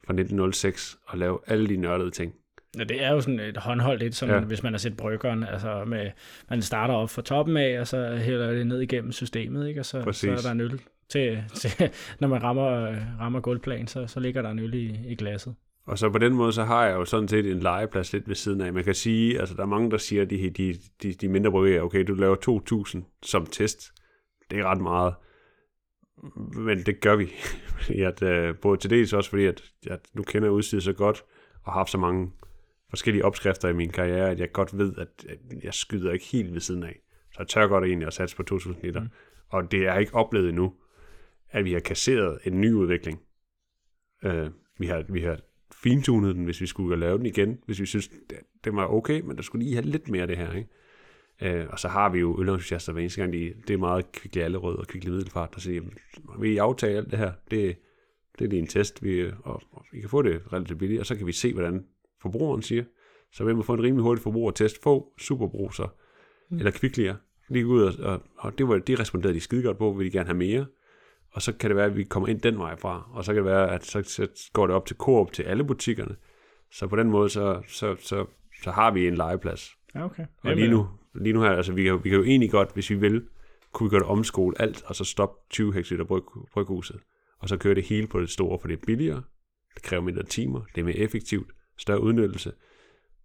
[0.07, 2.35] fra 1906 og lave alle de nørdede ting.
[2.79, 4.41] Ja, det er jo sådan et håndholdt lidt, som Ja.
[4.41, 6.11] hvis man har set bryggeren, altså med,
[6.51, 9.81] man starter op fra toppen af, og så hælder det ned igennem systemet, ikke?
[9.81, 11.91] og så, så er der en øl til, til
[12.21, 15.55] når man rammer, rammer gulvplan, så, så ligger der en øl i, i glasset.
[15.85, 18.35] Og så på den måde, så har jeg jo sådan set en legeplads lidt ved
[18.35, 18.72] siden af.
[18.72, 21.51] Man kan sige, altså der er mange, der siger, at de, de, de, de mindre
[21.51, 22.37] bryggerier, okay, du laver
[22.97, 23.93] 2.000 som test.
[24.51, 25.14] Det er ret meget.
[26.57, 27.33] Men det gør vi.
[28.09, 31.24] at, øh, både til dels også fordi, at jeg nu kender jeg udstyret så godt,
[31.62, 32.33] og har haft så mange
[32.91, 36.53] forskellige opskrifter i min karriere, at jeg godt ved, at, at jeg skyder ikke helt
[36.53, 37.01] ved siden af.
[37.33, 39.01] Så jeg tør godt egentlig at satse på 2.000 liter.
[39.01, 39.09] Mm.
[39.49, 40.74] Og det er ikke oplevet endnu,
[41.51, 43.20] at vi har kasseret en ny udvikling.
[44.24, 45.41] Øh, vi har, vi har
[45.83, 49.20] fintunet den, hvis vi skulle lave den igen, hvis vi synes, det, det var okay,
[49.20, 50.68] men der skulle lige have lidt mere af det her, ikke?
[51.43, 54.45] Øh, og så har vi jo ølentusiaster hver eneste gang, de, det er meget kvicklig
[54.45, 55.93] allerød og kvicklig middelfart, der siger, "Jamen,
[56.39, 57.33] vil I aftale alt det her?
[57.51, 57.76] Det,
[58.39, 61.07] det er lige en test, vi, og, og vi kan få det relativt billigt, og
[61.07, 61.85] så kan vi se, hvordan
[62.22, 62.85] forbrugeren siger.
[63.33, 65.95] Så vil man få en rimelig hurtig forbrugertest, få superbruser,
[66.51, 66.59] mm.
[66.59, 67.16] eller kvicklier,
[67.49, 70.11] lige ud, og, og, og det, var, det responderede de skide godt på, vil de
[70.11, 70.66] gerne have mere,
[71.33, 73.45] og så kan det være, at vi kommer ind den vej fra, og så kan
[73.45, 76.16] det være, at så, så går det op til Coop til alle butikkerne,
[76.70, 78.26] så på den måde, så, så, så,
[78.62, 79.70] så har vi en legeplads.
[79.95, 80.26] Ja, okay.
[80.43, 82.91] Og lige nu, lige nu her, altså vi kan, vi kan jo egentlig godt, hvis
[82.91, 83.26] vi vil,
[83.72, 86.22] kunne vi godt omskole alt, og så stoppe 20 hektoliter bryg,
[86.53, 87.01] bryghuset,
[87.39, 89.22] og så køre det hele på det store, for det er billigere,
[89.74, 92.53] det kræver mindre timer, det er mere effektivt, større udnyttelse,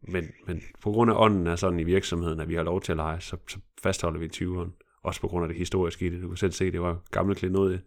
[0.01, 2.91] men, men på grund af ånden er sådan i virksomheden, at vi har lov til
[2.91, 4.99] at lege, så, så fastholder vi 20'eren.
[5.03, 6.21] Også på grund af det historiske i det.
[6.21, 7.81] Du kan selv se, det var gamle klenodie.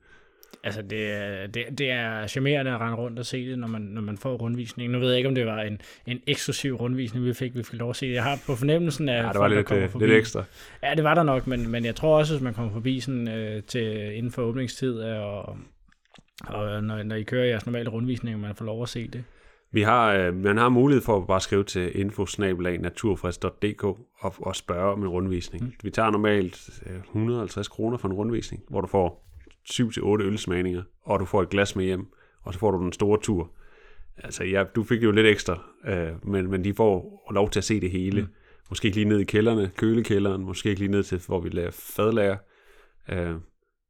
[0.65, 3.81] Altså, det, er- det, det er charmerende at rende rundt og se det, når man,
[3.83, 4.93] når man får rundvisning.
[4.93, 7.55] Nu ved jeg ikke, om det var en, en eksklusiv rundvisning, vi fik.
[7.55, 8.15] Vi fik lov at se det.
[8.15, 10.05] Jeg har på fornemmelsen af Ja, det var folk, der lidt, kommer øh, forbi.
[10.07, 10.45] lidt ekstra.
[10.83, 13.29] Ja, det var der nok, men, men jeg tror også, hvis man kommer forbi sådan,
[13.29, 15.57] øh, til, inden for åbningstid, øh, og,
[16.47, 19.25] og når, når I kører jeres normale rundvisning, man får lov at se det.
[19.73, 24.93] Vi har, øh, man har mulighed for at bare skrive til info-naturfrisk.dk og, og spørge
[24.93, 25.65] om en rundvisning.
[25.65, 25.73] Mm.
[25.83, 29.30] Vi tager normalt øh, 150 kroner for en rundvisning, hvor du får
[29.65, 32.07] 7-8 ølsmagninger, og du får et glas med hjem,
[32.43, 33.51] og så får du den store tur.
[34.17, 37.65] Altså, ja, du fik jo lidt ekstra, øh, men, men de får lov til at
[37.65, 38.23] se det hele.
[38.23, 38.29] Mm.
[38.71, 41.71] Måske ikke lige ned i kælderne, kølekælderen, måske ikke lige ned til, hvor vi laver
[41.71, 42.37] fadlager.
[43.09, 43.35] Øh,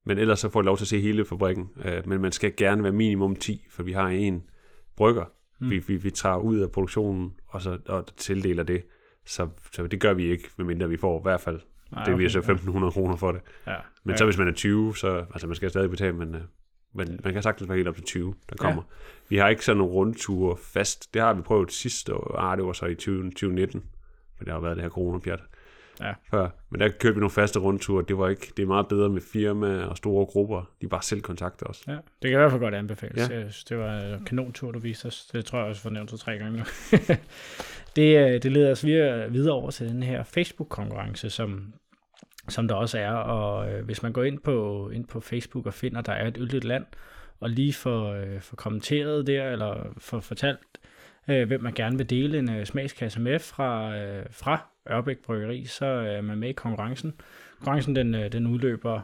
[0.06, 1.68] men ellers så får de lov til at se hele fabrikken.
[1.84, 4.42] Øh, men man skal gerne være minimum 10, for vi har en
[4.96, 5.24] brygger,
[5.60, 5.70] mm.
[5.70, 8.82] vi, vi, vi tager ud af produktionen, og så og tildeler det.
[9.26, 11.60] Så, så det gør vi ikke, medmindre vi får i hvert fald,
[11.92, 13.40] Nej, det bliver okay, så 1.500 kroner for det.
[13.66, 13.76] Ja.
[14.04, 14.16] Men ja.
[14.16, 16.40] så hvis man er 20, så, altså man skal stadig betale, men, øh,
[16.94, 18.82] men man kan sagtens være helt op til 20, der kommer.
[18.82, 18.96] Ja.
[19.28, 21.14] Vi har ikke sådan nogle rundture fast.
[21.14, 22.38] Det har vi prøvet sidste år.
[22.38, 23.84] Ah, det var så i 20, 2019,
[24.36, 25.40] for det har været det her coronapjat.
[26.00, 26.12] Ja.
[26.30, 26.48] Før.
[26.70, 28.04] Men der købte vi nogle faste rundture.
[28.08, 30.70] Det var ikke, det er meget bedre med firma og store grupper.
[30.80, 31.82] De bare selv kontakter os.
[31.86, 33.30] Ja, det kan i hvert fald godt anbefales.
[33.30, 33.34] Ja.
[33.34, 33.40] Ja.
[33.40, 35.26] Jeg synes, det var en kanontur, du viste os.
[35.32, 36.64] Det tror jeg også, for nævnt tre gange nu.
[37.96, 41.72] det, øh, det leder os videre, videre over til den her Facebook-konkurrence, som,
[42.48, 43.12] som der også er.
[43.12, 46.38] Og øh, hvis man går ind på, ind på Facebook og finder, der er et
[46.38, 46.84] øldigt land,
[47.40, 50.78] og lige får, øh, får kommenteret der, eller får fortalt,
[51.28, 55.64] øh, hvem man gerne vil dele en øh, smagskasse med fra, øh, fra Ørbæk Bryggeri,
[55.64, 57.14] så øh, er man med i konkurrencen.
[57.58, 59.00] Konkurrencen den, øh, den udløber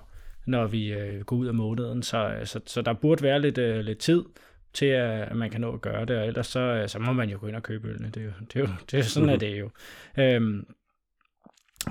[0.47, 2.03] når vi øh, går ud af måneden.
[2.03, 4.25] Så, så, så der burde være lidt, øh, lidt tid
[4.73, 7.31] til, at, man kan nå at gøre det, og ellers så, øh, så må man
[7.31, 8.11] jo gå ind og købe ølene.
[8.11, 9.71] Det er jo, det er jo det er sådan, er det jo.
[10.23, 10.67] Øhm,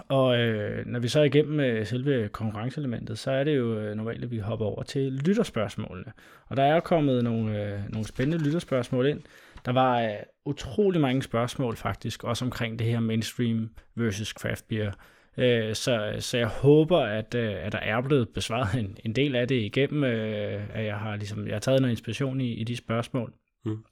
[0.08, 3.96] og øh, når vi så er igennem øh, selve konkurrenceelementet, så er det jo øh,
[3.96, 6.12] normalt, at vi hopper over til lytterspørgsmålene.
[6.48, 9.22] Og der er kommet nogle, øh, nogle spændende lytterspørgsmål ind.
[9.66, 10.10] Der var øh,
[10.46, 14.92] utrolig mange spørgsmål faktisk, også omkring det her mainstream versus craft beer.
[15.38, 19.36] Øh, så, så jeg håber, at, øh, at der er blevet besvaret en, en del
[19.36, 22.64] af det igennem, øh, at jeg har, ligesom, jeg har taget noget inspiration i, i
[22.64, 23.34] de spørgsmål.
[23.66, 23.84] Mm.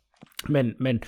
[0.49, 1.03] Men, men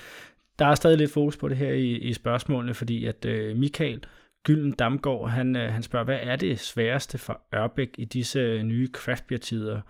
[0.59, 4.03] der er stadig lidt fokus på det her i, i spørgsmålene, fordi at øh, Michael
[4.45, 8.63] Gylden Damgaard, han, øh, han spørger, hvad er det sværeste for Ørbæk i disse øh,
[8.63, 9.81] nye craft beer tider,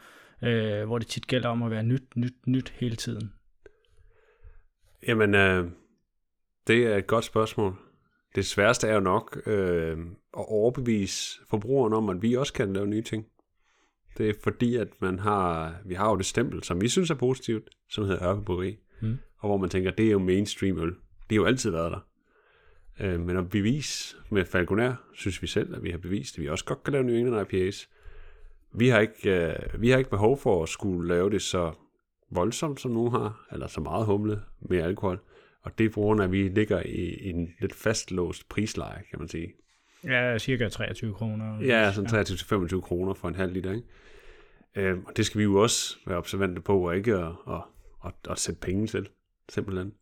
[0.43, 3.31] øh, hvor det tit gælder om at være nyt, nyt, nyt hele tiden?
[5.07, 5.65] Jamen, øh,
[6.67, 7.75] det er et godt spørgsmål.
[8.35, 9.97] Det sværeste er jo nok øh,
[10.37, 13.25] at overbevise forbrugeren om, at vi også kan lave nye ting.
[14.17, 17.15] Det er fordi, at man har, vi har jo det stempel, som vi synes er
[17.15, 18.77] positivt, som hedder Ørkebryggeri.
[19.01, 19.17] Mm.
[19.37, 20.89] Og hvor man tænker, det er jo mainstream øl.
[20.89, 21.99] Det har jo altid været der.
[22.99, 26.49] Øh, men at bevise med Falconer, synes vi selv, at vi har bevist, at vi
[26.49, 27.89] også godt kan lave New England IPAs.
[28.73, 31.71] Vi har ikke, øh, vi har ikke behov for at skulle lave det så
[32.31, 35.19] voldsomt, som nogen har, eller så meget humle med alkohol.
[35.61, 39.19] Og det er på grund af, at vi ligger i en lidt fastlåst prisleje, kan
[39.19, 39.53] man sige.
[40.03, 41.61] Ja, cirka 23 kroner.
[41.61, 42.25] Ja, sådan
[42.65, 43.87] 23-25 kroner for en halv liter, ikke?
[44.75, 47.61] Øh, og det skal vi jo også være observante på, og ikke at, at,
[48.05, 49.09] at, at sætte penge til,
[49.49, 49.93] simpelthen.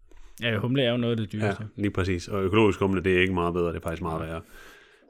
[0.41, 1.67] Ja, humle er jo noget af det Ja, dyreste.
[1.75, 2.27] lige præcis.
[2.27, 4.41] Og økologisk humle, det er ikke meget bedre, det er faktisk meget værre.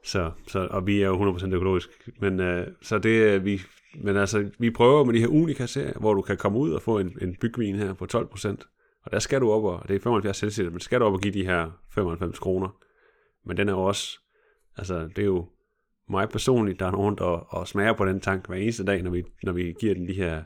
[0.04, 1.88] Så, så, og vi er jo 100% økologisk.
[2.20, 3.60] Men, øh, så det, er vi,
[4.02, 6.82] men altså, vi prøver med de her unika serier, hvor du kan komme ud og
[6.82, 8.56] få en, en bygvin her på 12%.
[9.04, 11.20] Og der skal du op, og det er 75 celsius, men skal du op og
[11.20, 12.68] give de her 95 kroner.
[13.46, 14.18] Men den er jo også,
[14.76, 15.48] altså det er jo
[16.10, 19.10] mig personligt, der er nogen, der og smager på den tank hver eneste dag, når
[19.10, 20.42] vi, når vi giver den de her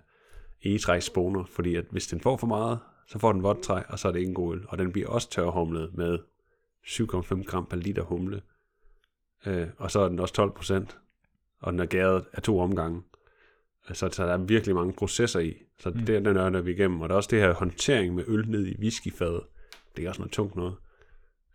[0.65, 1.45] egetræsboner.
[1.45, 4.13] Fordi at hvis den får for meget, så får den vådt træ, og så er
[4.13, 4.65] det ikke en god øl.
[4.69, 6.19] Og den bliver også tørhumlet med
[6.87, 8.43] 7,5 gram per liter humle.
[9.47, 10.99] Øh, og så er den også 12 procent,
[11.61, 13.03] og den er gæret af to omgange.
[13.93, 15.55] Så, så der er virkelig mange processer i.
[15.79, 15.99] Så mm.
[15.99, 17.01] det den nørder vi igennem.
[17.01, 19.43] Og der er også det her håndtering med øl ned i whiskyfadet.
[19.97, 20.75] Det er også noget tungt noget.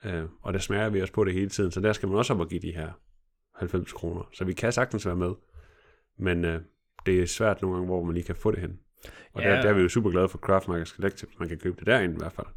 [0.05, 1.71] Øh, og der smager vi også på det hele tiden.
[1.71, 2.91] Så der skal man også op og give de her
[3.55, 4.29] 90 kroner.
[4.33, 5.33] Så vi kan sagtens være med.
[6.17, 6.61] Men øh,
[7.05, 8.79] det er svært nogle gange, hvor man lige kan få det hen.
[9.33, 9.49] Og Ja.
[9.49, 11.29] der, der er vi jo super glade for Craft Market Collective.
[11.39, 12.47] Man kan købe det derinde i hvert fald.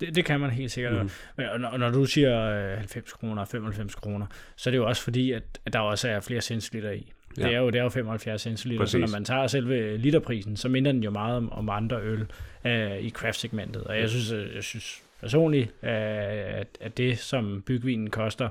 [0.00, 0.92] Det, det kan man helt sikkert.
[0.92, 1.10] Mm.
[1.36, 2.40] Men, og, når, og når du siger
[2.72, 5.78] øh, 90 kroner og 95 kroner, så er det jo også fordi, at, at der
[5.78, 7.12] også er flere centiliter i.
[7.38, 7.42] Ja.
[7.42, 10.68] Det, er jo, det er jo 75 centiliter, så når man tager selve literprisen, så
[10.68, 12.26] minder den jo meget om, om andre øl
[12.66, 13.84] øh, i craft-segmentet.
[13.84, 18.48] Og jeg synes, øh, jeg synes personligt, øh, at, at det, som bygvinen koster,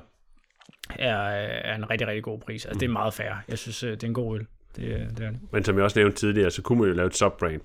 [0.98, 2.64] er, er en rigtig, rigtig god pris.
[2.66, 3.32] Altså, det er meget fair.
[3.48, 4.46] Jeg synes, øh, det er en god øl.
[4.76, 5.40] Det, det er det.
[5.52, 7.60] Men som jeg også nævnte tidligere, så kunne man jo lave et subbrand.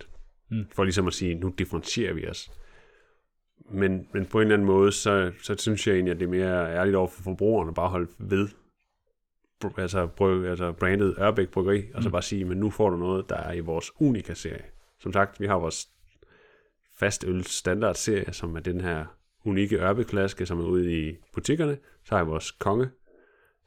[0.49, 0.58] Mm.
[0.58, 0.66] Mm.
[0.76, 2.51] For ligesom at sige, nu differentierer vi os.
[3.72, 6.30] Men, men på en eller anden måde, så, så synes jeg egentlig, at det er
[6.30, 8.47] mere ærligt over for forbrugerne at bare holde ved
[9.78, 12.12] altså, bryg, altså brandet Ørbæk Bryggeri, og så Mm.
[12.12, 14.64] bare sige, men nu får du noget, der er i vores Unica-serie.
[14.99, 15.88] Som sagt, vi har vores
[16.99, 19.05] fast øl standard serie, som er den her
[19.45, 21.78] unikke Ørbæk-flaske, som er ude i butikkerne.
[22.05, 22.89] Så har vi vores konge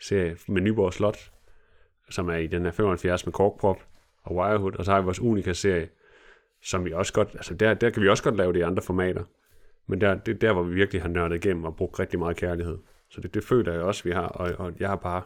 [0.01, 1.33] serie med Nyborg Slot,
[2.11, 3.77] som er i den her 75 med korkprop
[4.23, 5.89] og wirehood, og så har vi vores Unica-serie,
[6.63, 8.83] som vi også godt, altså der, der kan vi også godt lave det i andre
[8.83, 9.25] formater,
[9.87, 12.37] men der, det er der, hvor vi virkelig har nørdet igennem og brugt rigtig meget
[12.37, 12.79] kærlighed.
[13.09, 15.23] Så det, det føler jeg også, vi har, og, og jeg har bare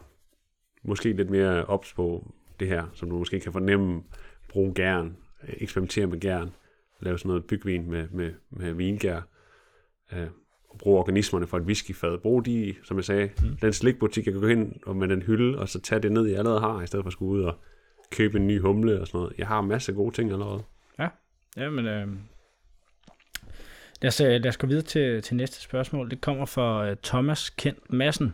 [0.83, 4.03] måske lidt mere ops på det her, som du måske kan fornemme,
[4.49, 5.17] bruge gæren,
[5.47, 6.55] eksperimentere med gæren,
[6.99, 9.21] lave sådan noget bygvin med, med, med vingær,
[10.13, 10.27] øh,
[10.79, 12.17] bruge organismerne for et whiskyfad.
[12.17, 13.57] Brug de, som jeg sagde, mm.
[13.61, 16.25] den slikbutik, jeg kan gå hen og med den hylde, og så tage det ned,
[16.25, 17.55] jeg allerede har, i stedet for at skulle ud og
[18.11, 19.33] købe en ny humle og sådan noget.
[19.37, 20.63] Jeg har masser af gode ting allerede.
[21.57, 22.07] Jamen, øh,
[24.01, 26.09] lad, os, øh, lad os gå videre til, til næste spørgsmål.
[26.09, 28.33] Det kommer fra øh, Thomas Kent Madsen.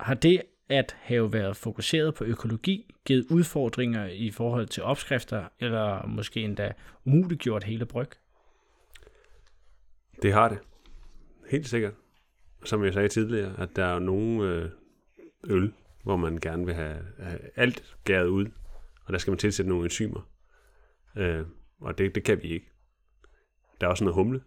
[0.00, 6.06] Har det at have været fokuseret på økologi givet udfordringer i forhold til opskrifter, eller
[6.06, 6.72] måske endda
[7.04, 8.08] umuliggjort hele bryg?
[10.22, 10.58] Det har det.
[11.52, 11.94] Helt sikkert.
[12.64, 14.70] Som jeg sagde tidligere, at der er nogle øh,
[15.44, 15.72] øl,
[16.02, 18.46] hvor man gerne vil have, have alt gæret ud,
[19.04, 20.30] og der skal man tilsætte nogle enzymer.
[21.16, 21.46] Øh,
[21.80, 22.70] og det, det kan vi ikke.
[23.80, 24.42] Der er også noget humle.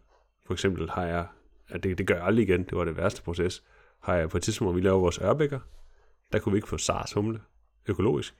[0.46, 1.28] For eksempel har jeg,
[1.68, 3.64] at det, det gør jeg aldrig igen, det var det værste proces,
[4.00, 5.60] har jeg på et tidspunkt, hvor vi laver vores ørbækker,
[6.32, 7.42] der kunne vi ikke få SARS humle
[7.88, 8.36] økologisk.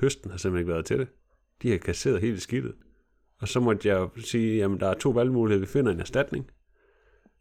[0.00, 1.08] Høsten har simpelthen ikke været til det.
[1.62, 2.74] De har kasseret hele skidtet.
[3.38, 6.50] Og så måtte jeg sige, jamen der er to valgmuligheder, vi finder en erstatning,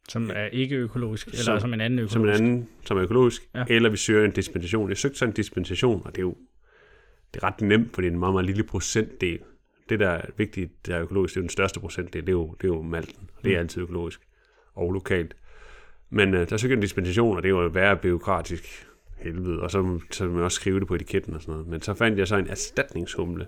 [0.09, 2.13] som er ikke økologisk, eller Som- som en anden økologisk?
[2.13, 3.63] som en anden, som er økologisk, Ja.
[3.69, 4.89] eller vi søger en dispensation.
[4.89, 6.37] Jeg søgte så en dispensation, og det er jo
[7.33, 9.39] det er ret nemt, fordi det er en meget, meget lille procentdel.
[9.89, 12.33] Det, der er vigtigt, der er økologisk, det er jo den største procentdel, det er
[12.33, 13.59] jo, det er jo malten, og det er Mm.
[13.59, 14.21] altid økologisk
[14.73, 15.35] og lokalt.
[16.09, 18.87] Men øh, der søgte jeg en dispensation, og det var jo værre byråkratisk
[19.17, 21.67] helvede, og så, så man også skrive det på etiketten og sådan noget.
[21.67, 23.47] Men så fandt jeg så en erstatningshumle.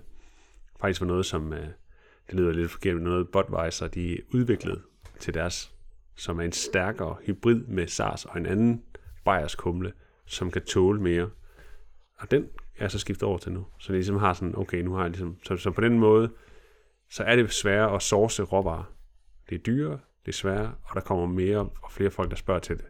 [0.80, 1.58] Faktisk var noget, som, øh,
[2.30, 4.80] det lyder lidt forkert, men noget Budweiser, de udviklede
[5.20, 5.72] til deres
[6.16, 8.82] som er en stærkere hybrid med SARS og en anden
[9.24, 9.92] bajerskumle,
[10.26, 11.30] som kan tåle mere.
[12.18, 12.48] Og den
[12.78, 13.66] er så skiftet over til nu.
[13.78, 16.30] Så det ligesom har sådan, okay, nu har jeg ligesom, så, så på den måde,
[17.10, 18.92] så er det sværere at source råvarer.
[19.50, 22.60] Det er dyrere, det er sværere, og der kommer mere og flere folk, der spørger
[22.60, 22.84] til det.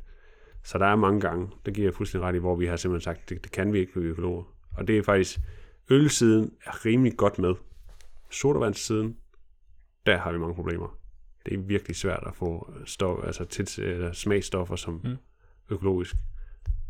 [0.63, 3.05] Så der er mange gange, det giver jeg fuldstændig ret i, hvor vi har simpelthen
[3.05, 4.45] sagt, det, det kan vi ikke, blive økologer.
[4.77, 5.39] Og det er faktisk,
[5.91, 7.55] ølsiden er rimelig godt med.
[8.31, 9.17] Sodavandssiden,
[10.07, 10.99] der har vi mange problemer.
[11.47, 15.17] Det er virkelig svært at få stof, altså til, eller smagstoffer som Mm.
[15.71, 16.17] økologisk.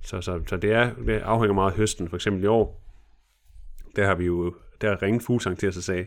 [0.03, 2.09] Så, så, så det, er, det afhænger meget af høsten.
[2.09, 2.83] For eksempel i år,
[3.97, 6.07] der har vi jo, der ringet Fuglsang til os og sagde,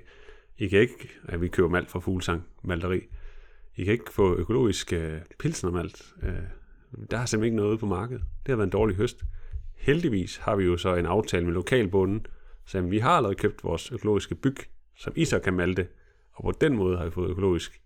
[0.58, 3.02] I kan ikke, at vi køber malt fra Fuglsang malteri,
[3.76, 6.14] I kan ikke få økologisk øh, pilsnermalt.
[6.24, 6.34] Øh,
[7.12, 8.24] der er simpelthen ikke noget på markedet.
[8.46, 9.24] Det har været en dårlig høst.
[9.76, 12.26] Heldigvis har vi jo så en aftale med lokalbunden,
[12.66, 14.56] så vi har allerede købt vores økologiske byg,
[14.96, 15.88] som I så kan malte,
[16.34, 17.82] og på den måde har vi fået økologisk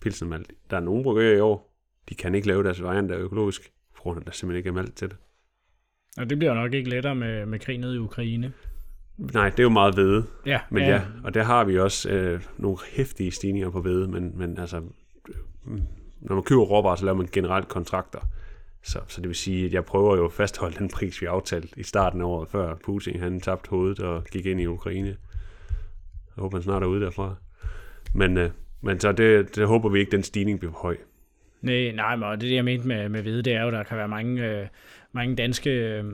[0.00, 0.52] pilsnermalt.
[0.70, 1.76] Der er nogle bryggerier i år,
[2.08, 4.68] de kan ikke lave deres variant af økologisk, på grund af, at der simpelthen ikke
[4.68, 5.16] er malt til det.
[6.18, 8.52] Og det bliver nok ikke lettere med, med krig nede i Ukraine.
[9.16, 12.42] Nej, det er jo meget ved, Ja, men ja, og der har vi også øh,
[12.58, 14.76] nogle hæftige stigninger på ved, men, men altså,
[15.68, 15.80] øh,
[16.20, 18.18] når man køber råvarer, så laver man generelt kontrakter.
[18.82, 21.68] Så, så det vil sige, at jeg prøver jo at fastholde den pris, vi aftalte
[21.76, 25.08] i starten af året, før Putin han tabte hovedet og gik ind i Ukraine.
[25.08, 27.34] Jeg håber, han snart er ude derfra.
[28.14, 28.50] Men, øh,
[28.82, 30.96] men så det, det håber vi ikke, den stigning bliver høj.
[31.62, 33.96] Nej, nej, men det jeg mente med, med hvede, det er jo, at der kan
[33.98, 34.66] være mange, øh,
[35.12, 36.04] mange danske øh,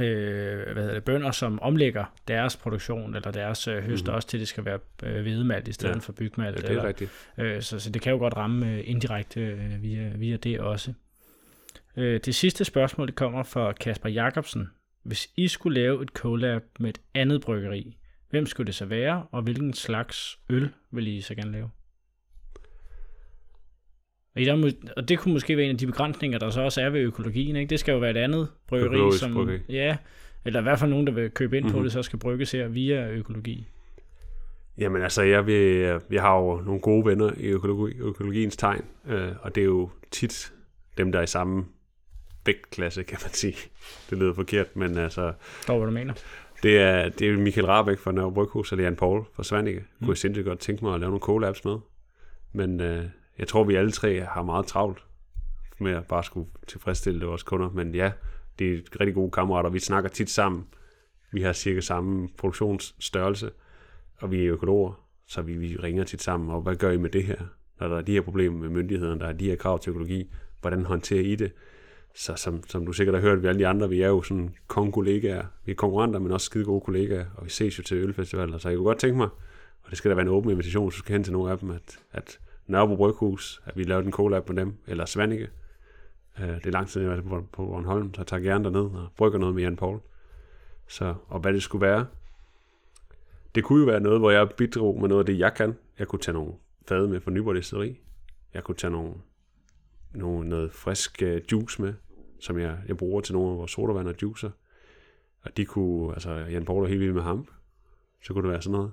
[0.00, 4.14] øh, hvad hedder det, bønder, som omlægger deres produktion eller deres øh, høst Mhm.
[4.14, 6.00] også til, at det skal være øh, hvedemalt i stedet Ja.
[6.00, 6.56] for bygmalt.
[6.56, 7.10] Ja, det er eller, rigtigt.
[7.38, 10.92] øh, så, så det kan jo godt ramme øh, indirekte øh, via, via det også.
[11.96, 14.68] Øh, det sidste spørgsmål, det kommer fra Kasper Jacobsen.
[15.02, 17.96] Hvis I skulle lave et collab med et andet bryggeri,
[18.30, 21.70] hvem skulle det så være, og hvilken slags øl vil I så gerne lave?
[24.34, 26.90] Og, der, og det kunne måske være en af de begrænsninger, der så også er
[26.90, 27.56] ved økologien.
[27.56, 27.70] Ikke?
[27.70, 29.60] Det skal jo være et andet bryggeri, Økologisk som, bryggeri.
[29.68, 29.96] ja,
[30.44, 31.72] eller i hvert fald nogen, der vil købe ind mm-hmm.
[31.72, 31.84] på Mhm.
[31.84, 33.66] det, så skal brygges her via økologi.
[34.78, 39.28] Jamen altså, jeg, vil, jeg har jo nogle gode venner i økologi, økologiens tegn, øh,
[39.40, 40.52] og det er jo tit
[40.98, 41.64] dem, der er i samme
[42.46, 43.56] vægtklasse, kan man sige.
[44.10, 46.14] Det lyder forkert, men altså, Forstår, hvad du mener?
[46.66, 49.78] Det er, det er Michael Rabeck fra Nørre Bryghus, og Jan Paul fra Svanike.
[49.78, 49.86] Mm.
[49.98, 51.78] Kunne jeg sindssygt godt tænke mig at lave nogle collabs med.
[52.52, 53.04] Men øh,
[53.38, 55.04] jeg tror, vi alle tre har meget travlt
[55.78, 57.70] med at bare skulle tilfredsstille vores kunder.
[57.70, 58.12] Men ja,
[58.58, 59.70] det er rigtig gode kammerater.
[59.70, 60.66] Vi snakker tit sammen.
[61.32, 63.50] Vi har cirka samme produktionsstørrelse,
[64.16, 66.50] og vi er økologer, så vi, vi ringer tit sammen.
[66.50, 67.38] Og hvad gør I med det her?
[67.80, 70.32] Når der er de her problemer med myndighederne, der er de her krav til økologi,
[70.60, 71.52] hvordan håndterer I det?
[72.16, 74.54] Så som, som du sikkert har hørt, vi alle de andre, vi er jo sådan
[74.66, 75.44] konkollegaer.
[75.64, 78.68] Vi er konkurrenter, men også skide gode kollegaer, og vi ses jo til ølfestivaler, så
[78.68, 79.28] jeg kunne godt tænke mig,
[79.82, 81.70] og det skal da være en åben invitation, så skal hen til nogle af dem,
[81.70, 85.48] at, at Nørrebro Bryghus, at vi laver en collab på dem, eller Svanike.
[86.40, 88.64] Øh, det er lang tid, jeg har været på, på Bornholm, så jeg tager gerne
[88.64, 90.00] derned og brygger noget med Jan Paul.
[90.88, 92.06] Så, og hvad det skulle være,
[93.54, 95.76] det kunne jo være noget, hvor jeg bidrog med noget af det, jeg kan.
[95.98, 96.52] Jeg kunne tage nogle
[96.88, 98.00] fade med fra Nyborg Destilleri.
[98.54, 99.14] Jeg kunne tage nogle,
[100.14, 101.94] nogle, noget frisk uh, juice med,
[102.40, 104.50] som jeg, jeg bruger til nogle af vores sodavand og juicer.
[105.42, 107.48] Og de kunne, altså Jan Paul er helt vild med ham.
[108.24, 108.90] Så kunne det være sådan noget.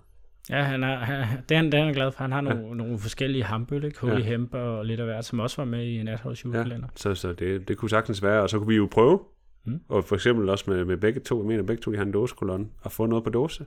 [0.49, 2.23] Ja, han er, han, det, er han, det er han glad for.
[2.23, 2.73] Han har nogle, ja.
[2.73, 3.99] nogle forskellige hambøl, ikke?
[3.99, 4.19] Holy ja.
[4.19, 6.87] Hemp og lidt af hvert, som også var med i Natholds julekalender.
[6.87, 9.19] Ja, så, så det, det kunne sagtens være, og så kunne vi jo prøve,
[9.65, 9.79] mm.
[9.89, 12.11] og for eksempel også med, med begge to, jeg mener begge to, de har en
[12.11, 13.65] dåsekolonne, og få noget på dåse,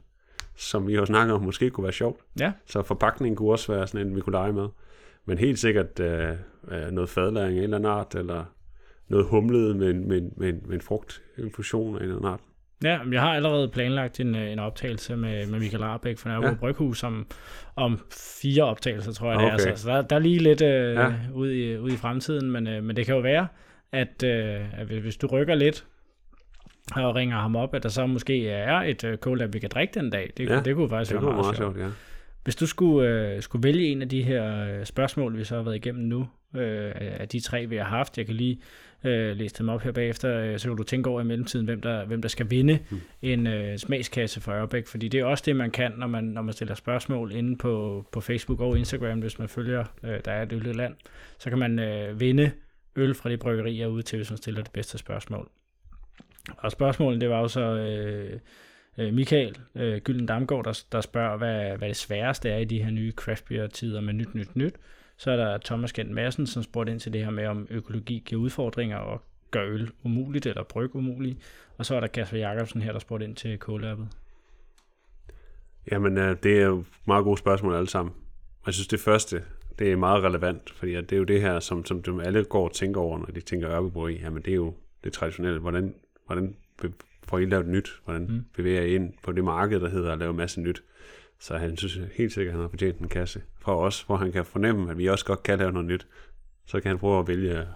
[0.57, 2.21] som vi har snakket om, måske kunne være sjovt.
[2.41, 2.53] Ja.
[2.67, 4.69] Så forpakningen kunne også være sådan en, vi kunne lege med.
[5.25, 6.31] Men helt sikkert øh,
[6.69, 8.45] øh, noget fadlæring af en eller anden art, eller
[9.09, 12.41] noget humlet med, med, med, med en frugtinfusion af en eller anden art.
[12.85, 16.49] Ja, jeg har allerede planlagt en, øh, en optagelse med, med Michael Arbæk fra Nørrebro
[16.49, 16.55] ja.
[16.55, 17.27] Bryghus om,
[17.77, 17.99] om
[18.43, 19.59] fire optagelser, tror jeg okay.
[19.59, 19.77] det er.
[19.77, 21.13] Så, så der, der er lige lidt øh, ja.
[21.35, 23.47] ude, i, ude i fremtiden, men, øh, men det kan jo være,
[23.93, 25.87] at, øh, at hvis du rykker lidt
[26.95, 30.01] og ringer ham op, at der så måske er et øh, cola, vi kan drikke
[30.01, 30.33] den dag.
[30.37, 31.79] Det, ja, det kunne faktisk det være meget, meget sjovt.
[31.79, 31.89] Ja.
[32.45, 35.63] Hvis du skulle, øh, skulle vælge en af de her øh, spørgsmål, vi så har
[35.63, 38.61] været igennem nu, øh, af de tre, vi har haft, jeg kan lige
[39.05, 41.81] øh, læse dem op her bagefter, øh, så kan du tænke over i mellemtiden, hvem
[41.81, 43.01] der, hvem der skal vinde mm.
[43.23, 46.43] en øh, smagskasse for Ørbæk, fordi det er også det, man kan, når man, når
[46.43, 50.43] man stiller spørgsmål inde på, på Facebook og Instagram, hvis man følger, øh, der er
[50.43, 50.95] et øl land,
[51.39, 52.51] så kan man øh, vinde
[52.97, 55.49] øl fra de bryggerier ude til, hvis man stiller det bedste spørgsmål.
[56.59, 58.41] Og spørgsmålet, det var jo så øh,
[58.99, 62.83] øh, Michael øh, Gylden Damgaard, der, der spørger, hvad, hvad det sværeste er i de
[62.83, 64.75] her nye craft beer tider med nyt, nyt, nyt.
[65.17, 68.23] Så er der Thomas Kent Madsen, som spurgte ind til det her med, om økologi
[68.27, 71.39] giver udfordringer og gør øl umuligt eller bryg umuligt.
[71.79, 74.09] Og så er der Kasper Jacobsen her, der spurgte ind til kålappet.
[75.91, 78.15] Jamen, øh, det er jo meget gode spørgsmål alle sammen.
[78.67, 79.43] Jeg synes, det første,
[79.79, 82.65] det er meget relevant, fordi det er jo det her, som, som de alle går
[82.65, 84.21] og tænker over, når de tænker Ørbebryg.
[84.23, 84.75] Jamen, det er jo
[85.05, 85.61] det traditionelle.
[85.61, 85.95] Hvordan,
[86.27, 86.57] hvordan
[87.29, 88.01] får I lavet nyt?
[88.05, 88.45] Hvordan mm.
[88.57, 90.83] bevæger I ind på det marked, der hedder at lave masse nyt?
[91.41, 94.33] Så han synes helt sikkert, at han har fortjent en kasse fra os, hvor han
[94.33, 96.07] kan fornemme, at vi også godt kan lave noget nyt.
[96.67, 97.67] Så kan han prøve at vælge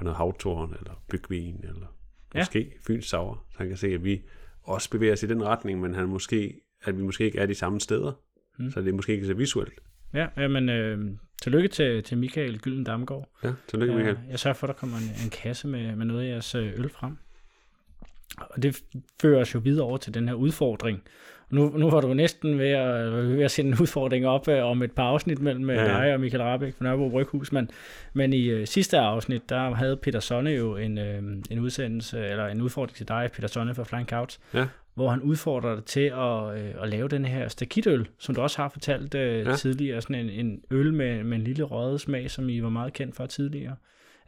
[0.00, 1.86] noget havtoren, eller bygvin, eller
[2.34, 2.40] ja.
[2.40, 3.46] måske Fyns Sauer.
[3.50, 4.22] Så han kan se, at vi
[4.62, 7.54] også bevæger os i den retning, men han måske, at vi måske ikke er de
[7.54, 8.12] samme steder.
[8.58, 8.70] Mm.
[8.70, 9.80] Så det er måske ikke så visuelt.
[10.14, 11.10] Ja, men øh,
[11.42, 13.28] tillykke til, til Michael Gylden Damgaard.
[13.44, 14.18] Ja, tillykke Michael.
[14.30, 16.72] Jeg sørger for, at der kommer en, en kasse med, med noget af jeres øh,
[16.78, 17.16] øl frem.
[18.38, 18.82] Og det
[19.20, 21.02] fører os jo videre over til den her udfordring.
[21.50, 24.82] Nu, nu var du næsten ved at, ved at sende en udfordring op uh, om
[24.82, 25.84] et par afsnit mellem ja, ja.
[25.84, 27.70] dig og Michael Rabeck fra Nørrebro Bryghus, men,
[28.12, 31.04] men i uh, sidste afsnit, der havde Peter Sonne jo en, uh,
[31.50, 34.66] en udsendelse, eller en udfordring til dig, Peter Sonne fra Flying Couch, ja.
[34.94, 36.42] hvor han udfordrer dig til at,
[36.76, 39.56] uh, at lave den her stakitøl, som du også har fortalt uh, ja.
[39.56, 42.92] tidligere, sådan en, en øl med, med en lille røget smag, som I var meget
[42.92, 43.76] kendt for tidligere.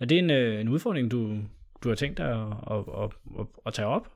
[0.00, 1.36] Er det en, uh, en udfordring, du,
[1.84, 2.36] du har tænkt dig at,
[2.70, 4.08] at, at, at, at tage op?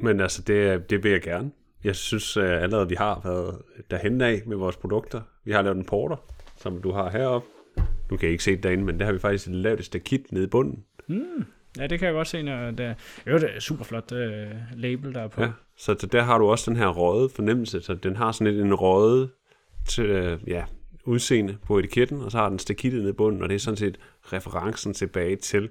[0.00, 1.50] Men altså, det, det vil jeg gerne.
[1.86, 5.20] Jeg synes uh, allerede, vi har været derhen af med vores produkter.
[5.44, 6.16] Vi har lavet en porter,
[6.56, 7.48] som du har heroppe.
[8.10, 10.44] Du kan ikke se det derinde, men det har vi faktisk lavet et stakit nede
[10.44, 10.84] i bunden.
[11.06, 11.44] Mm.
[11.78, 12.94] Ja, det kan jeg godt se, når det,
[13.26, 14.18] jo, det er super flot uh,
[14.76, 15.42] label, der er på.
[15.42, 18.64] Ja, så der har du også den her røde fornemmelse, så den har sådan lidt
[18.64, 19.28] en røde
[19.88, 20.64] til, uh, ja,
[21.04, 23.76] udseende på etiketten, og så har den stakittet nede i bunden, og det er sådan
[23.76, 23.98] set
[24.32, 25.68] referencen tilbage til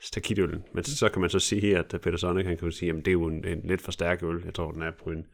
[0.00, 0.64] stakitøllen.
[0.72, 2.96] Men så kan man så sige her, at Peter Sonic, han kan jo sige, at
[2.96, 4.42] det er jo en, en lidt for stærk øl.
[4.44, 5.26] Jeg tror, den er på en,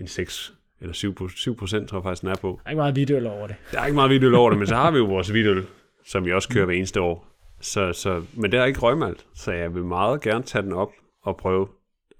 [0.00, 2.60] en 6 eller 7, 7 procent, tror jeg faktisk, den er på.
[2.62, 3.56] Der er ikke meget hvidøl over det.
[3.72, 5.64] Der er ikke meget hvidøl over det, men så har vi jo vores hvidøl,
[6.06, 7.26] som vi også kører hver eneste år.
[7.60, 10.90] Så, så, men det er ikke røgmalt, så jeg vil meget gerne tage den op
[11.22, 11.68] og prøve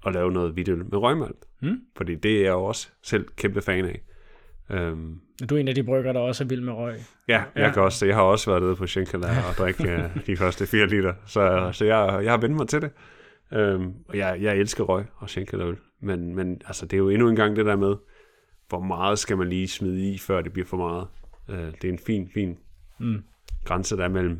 [0.06, 1.44] at lave noget hvidøl med røgmalt.
[1.62, 1.80] Mm.
[1.96, 4.00] Fordi det er jeg også selv kæmpe fan af.
[4.92, 5.20] Um,
[5.50, 6.94] du er en af de brygger, der også er vild med røg.
[7.28, 7.72] Ja, jeg, ja.
[7.72, 10.86] Kan også, jeg har også været ude på Schenkela og drikke uh, de første 4
[10.86, 12.90] liter, så, så jeg, jeg har vendt mig til det.
[13.56, 17.28] Um, og jeg, jeg elsker røg og Schenkela men, men altså, det er jo endnu
[17.28, 17.96] en gang det der med,
[18.68, 21.06] hvor meget skal man lige smide i, før det bliver for meget.
[21.48, 22.58] Uh, det er en fin, fin
[23.00, 23.22] mm.
[23.64, 24.38] grænse, der er mellem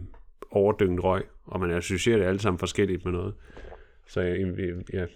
[0.51, 3.35] overdynget røg, og man associerer det alle sammen forskelligt med noget.
[4.07, 5.09] Så jeg, jeg, jeg,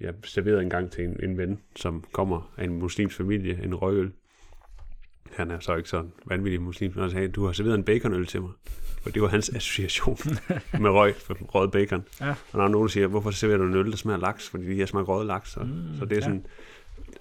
[0.00, 3.74] jeg serverede en gang til en, en ven, som kommer af en muslims familie, en
[3.74, 4.12] røgøl,
[5.32, 8.26] han er så ikke sådan vanvittig muslim, men han sagde, du har serveret en baconøl
[8.26, 8.50] til mig.
[9.04, 10.18] Og det var hans association
[10.80, 12.04] med røg, for røget bacon.
[12.20, 12.30] Ja.
[12.52, 14.48] Og når nogen siger, hvorfor serverer du en øl, der smager laks?
[14.48, 15.56] Fordi de har smagt røget laks.
[15.56, 16.46] Og, mm, så det er sådan,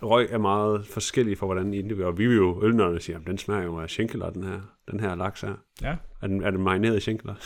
[0.04, 3.38] røg er meget forskellig for, hvordan I Og vi vil jo ølnerne siger, at den
[3.38, 4.60] smager jo af schenkeler, den her,
[4.92, 5.54] den her laks her.
[5.82, 5.96] Ja.
[6.22, 7.34] Er den, er den marineret i schenkeler?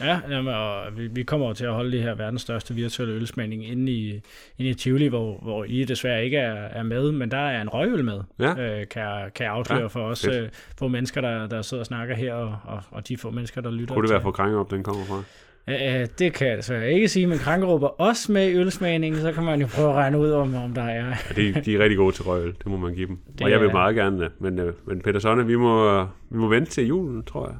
[0.00, 3.14] Ja, jamen, og vi, vi kommer jo til at holde det her verdens største virtuelle
[3.14, 4.10] ølsmagning inde i,
[4.58, 7.68] inde i Tivoli, hvor, hvor I desværre ikke er, er med, men der er en
[7.68, 8.80] røgøl med, Ja.
[8.80, 11.80] øh, kan, jeg, kan jeg afsløre Ja, for os øh, få mennesker, der, der sidder
[11.82, 13.94] og snakker her, og, og, og de få mennesker, der lytter.
[13.94, 15.22] Kunne det være til- fra Krangerup, den kommer fra?
[15.68, 19.32] Øh, det kan jeg desværre ikke sige, men Krankerup er også med i ølsmagningen, så
[19.32, 21.06] kan man jo prøve at regne ud, om, om der er...
[21.06, 23.16] Ja, de, de er rigtig gode til røgøl, det må man give dem.
[23.32, 24.30] Det og jeg vil er- meget gerne.
[24.40, 27.56] Men, øh, men Peter Sonne, vi må, vi må vente til julen, tror jeg.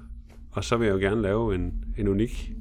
[0.53, 2.53] Og så vil jeg jo gerne lave en, en unik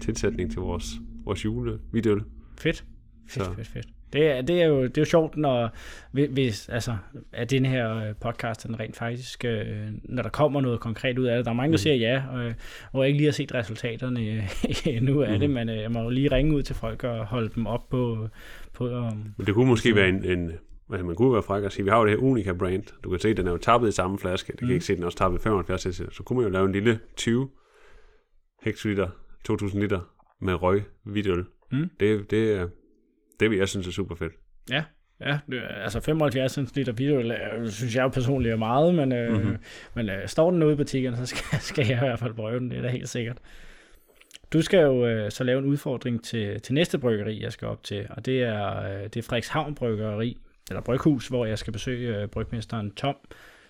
[0.00, 0.86] tilsætning til vores,
[1.24, 2.20] vores julevidøl.
[2.58, 2.84] Fedt.
[3.28, 3.52] Fedt, Så.
[3.56, 3.86] fedt, fedt.
[4.12, 5.70] Det er, det, er jo, det er jo sjovt, når,
[6.12, 6.96] hvis, altså,
[7.32, 9.66] at den her øh, podcast, den rent faktisk, øh,
[10.04, 11.44] når der kommer noget konkret ud af det.
[11.44, 12.52] Der er mange, der siger ja, og,
[12.92, 14.42] og jeg ikke lige har set resultaterne øh,
[14.96, 17.50] endnu af det, men øh, jeg må jo lige ringe ud til folk og holde
[17.54, 18.28] dem op på,
[18.72, 20.52] på um, Men det kunne måske være en, en
[20.92, 22.82] altså man kunne være fræk og sige, vi har jo det her Unica brand.
[23.04, 24.52] Du kan se, den er jo tappet i samme flaske.
[24.52, 24.72] Du kan Mm.
[24.74, 26.02] ikke se, den er også tappet i 75 cc.
[26.12, 27.48] Så kunne man jo lave en lille 20
[28.62, 29.08] hektoliter,
[29.44, 30.00] 2000 liter
[30.40, 31.44] med røg hvidøl.
[31.72, 31.90] Mm.
[32.00, 32.68] Det, det, er-
[33.42, 34.32] det vil jeg synes er super fedt.
[34.70, 34.84] Ja,
[35.20, 35.38] ja
[35.84, 39.40] altså 75 cm video, øh, synes jeg jo personligt er meget, men, øh, Mhm.
[39.40, 39.56] mm-hmm.
[39.94, 42.58] men øh, står den ude i butikken, så skal, skal jeg i hvert fald prøve
[42.60, 43.36] den, det er da helt sikkert.
[44.52, 47.82] Du skal jo øh, så lave en udfordring til, til næste bryggeri, jeg skal op
[47.84, 50.38] til, og det er, øh, det er Frederikshavn Bryggeri,
[50.70, 53.16] eller Bryghus, hvor jeg skal besøge øh, brygmesteren Tom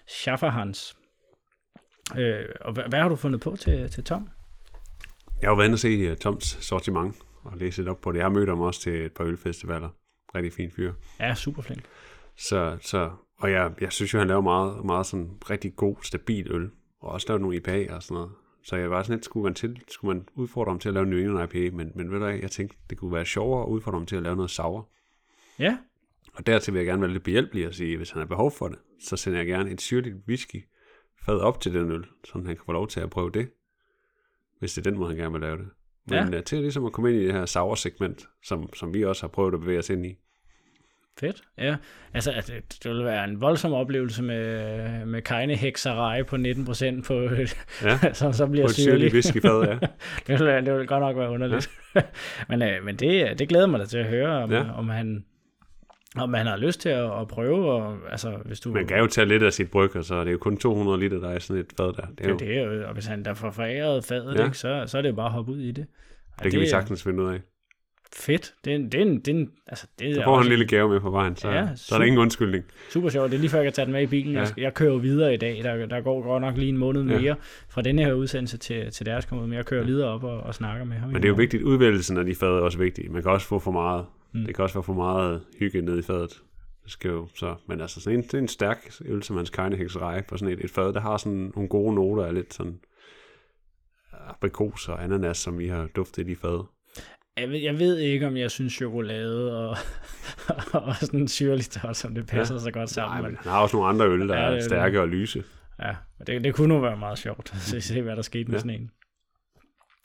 [0.08, 0.96] Schafferhans.
[2.18, 4.28] Øh, og hvad, hvad har du fundet på til, til Tom?
[5.40, 8.12] Jeg har jo været inde og se uh, Toms sortiment og læse lidt op på
[8.12, 8.18] det.
[8.18, 9.88] Jeg har mødt ham også til et par ølfestivaler.
[10.34, 10.92] Rigtig fin fyr.
[11.20, 11.82] Ja, super flink.
[12.36, 16.52] Så, så, og jeg, jeg synes jo, han laver meget, meget sådan rigtig god, stabil
[16.52, 16.70] øl.
[17.00, 18.30] Og også lavet nogle IPA og sådan noget.
[18.64, 21.04] Så jeg var sådan lidt, skulle man, til, skulle man udfordre ham til at lave
[21.04, 23.62] en New England IPA, men, men ved du hvad, jeg tænkte, det kunne være sjovere
[23.62, 24.88] at udfordre ham til at lave noget sour.
[25.58, 25.78] Ja,
[26.34, 28.68] Og dertil vil jeg gerne være lidt behjælpelig og sige, hvis han har behov for
[28.68, 30.64] det, så sender jeg gerne et syrligt whisky
[31.24, 33.50] fad op til den øl, så han kan få lov til at prøve det,
[34.58, 35.68] hvis det er den måde, han gerne vil lave det.
[36.06, 36.40] Men ja.
[36.40, 39.54] til ligesom at komme ind i det her sour-segment, som, som vi også har prøvet
[39.54, 40.14] at bevæge os ind i.
[41.20, 41.76] Fedt, ja.
[42.14, 47.02] Altså, at det, det ville være en voldsom oplevelse med, med kajne hekserej på 19%
[47.02, 47.14] på,
[47.82, 49.12] Ja, så, så bliver på syrlig.
[49.12, 49.78] whiskyfad, ja.
[50.26, 51.70] det, ville, det ville godt nok være underligt.
[51.94, 52.00] Ja.
[52.48, 54.72] men øh, men det, det glæder mig da til at høre, om, ja.
[54.72, 55.24] om han
[56.18, 58.72] om han har lyst til at, at prøve, og, altså, hvis du...
[58.72, 60.98] Man kan jo tage lidt af sit bryg, og så er det jo kun 200
[61.00, 61.92] liter, der er sådan et fad der.
[61.92, 64.40] Det, er jo, det, det er jo, og hvis han der får foræret fadet, Ja.
[64.40, 64.44] ja.
[64.46, 65.86] ikke, så, så er det jo bare at hoppe ud i det.
[66.38, 67.40] Og det kan vi sagtens finde ud af.
[68.16, 68.54] Fedt.
[68.64, 70.48] Det er, en- det er, en- det er, en- altså, det Så får han en
[70.48, 71.98] lille gave med på vejen, så, Ja, ja, så er super.
[71.98, 72.64] der ingen undskyldning.
[72.90, 73.30] Super sjovt.
[73.30, 74.32] Det er lige før, jeg kan tage den med i bilen.
[74.32, 74.38] Ja.
[74.40, 74.46] Ja.
[74.46, 75.60] Jeg, jeg kører videre i dag.
[75.62, 77.18] Der, der går godt nok lige en måned Ja.
[77.20, 77.36] mere
[77.68, 79.48] fra denne her udsendelse til, til deres kommer ud.
[79.48, 81.08] Men jeg kører videre op og, og snakker med ham.
[81.08, 83.12] Men det er jo vigtigt, udvælgelsen af de fad er også vigtig.
[83.12, 84.04] Man kan også få for meget.
[84.34, 84.44] Mm.
[84.44, 86.42] Det kan også være for meget hygge nede i fadet.
[86.84, 89.50] Det skal jo så, men altså sådan en, det er en stærk øl, som hans
[89.50, 92.80] kajnehækserej på sådan et, et fad, der har sådan nogle gode noter af lidt sådan
[94.12, 96.64] aprikos og ananas, som vi har duftet i fad.
[97.36, 99.76] Jeg ved, jeg ved ikke, om jeg synes chokolade og,
[100.88, 102.60] og sådan syrligt stof, som det passer ja.
[102.60, 103.20] så godt sammen.
[103.20, 105.44] Nej, men han har også nogle andre øl, der Ja, er stærke og lyse.
[105.82, 105.96] Ja,
[106.26, 108.58] det, det kunne nu være meget sjovt at se, hvad der skete med ja.
[108.58, 108.90] sådan en.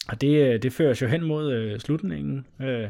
[0.09, 2.47] Og det, øh, det fører os jo hen mod øh, slutningen.
[2.61, 2.89] Øh,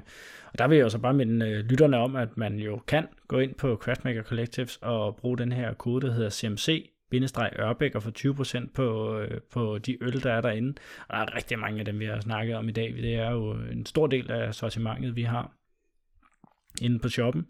[0.54, 3.08] og der vil jeg jo så bare minde øh, lytterne om, at man jo kan
[3.28, 6.92] gå ind på Craftmaker Collectives og bruge den her kode, der hedder CMC
[7.60, 10.74] Ørbæk og få 20% på, øh, på de øl, der er derinde.
[11.08, 12.94] Og der er rigtig mange af dem, vi har snakket om i dag.
[12.94, 15.52] Det er jo en stor del af sortimentet, vi har
[16.82, 17.48] inde på shoppen.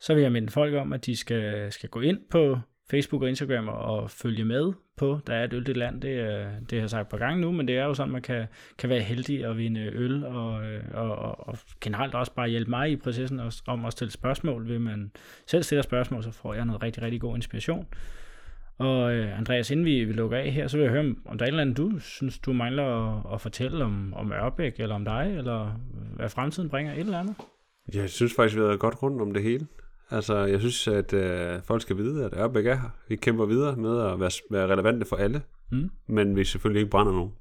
[0.00, 2.58] Så vil jeg minde folk om, at de skal, skal gå ind på
[2.90, 6.72] Facebook og Instagram og følge med på, der er et øldelt land, det, øh, det
[6.72, 8.46] har jeg sagt på gang nu, men det er jo sådan, man kan,
[8.78, 12.70] kan være heldig at vinde øl, og, øh, og, og, og generelt også bare hjælpe
[12.70, 14.68] mig i processen også, om at stille spørgsmål.
[14.68, 15.10] Vil man
[15.46, 17.86] selv stiller spørgsmål, så får jeg noget rigtig, rigtig god inspiration.
[18.78, 21.38] Og øh, Andreas, inden vi, vi lukker af her, så vil jeg høre, om- om
[21.38, 24.80] der er et eller andet, du synes, du mangler at, at fortælle om, om Ørbæk,
[24.80, 25.80] eller om dig, eller
[26.16, 27.34] hvad fremtiden bringer, et eller andet?
[27.94, 29.66] Jeg synes faktisk, vi har været godt rundt om det hele.
[30.10, 32.88] Altså, jeg synes, at øh, folk skal vide, at Ørbæk er her.
[33.08, 35.90] Vi kæmper videre med at være, være relevante for alle, Mm.
[36.06, 37.32] men vi selvfølgelig ikke brænder nogen.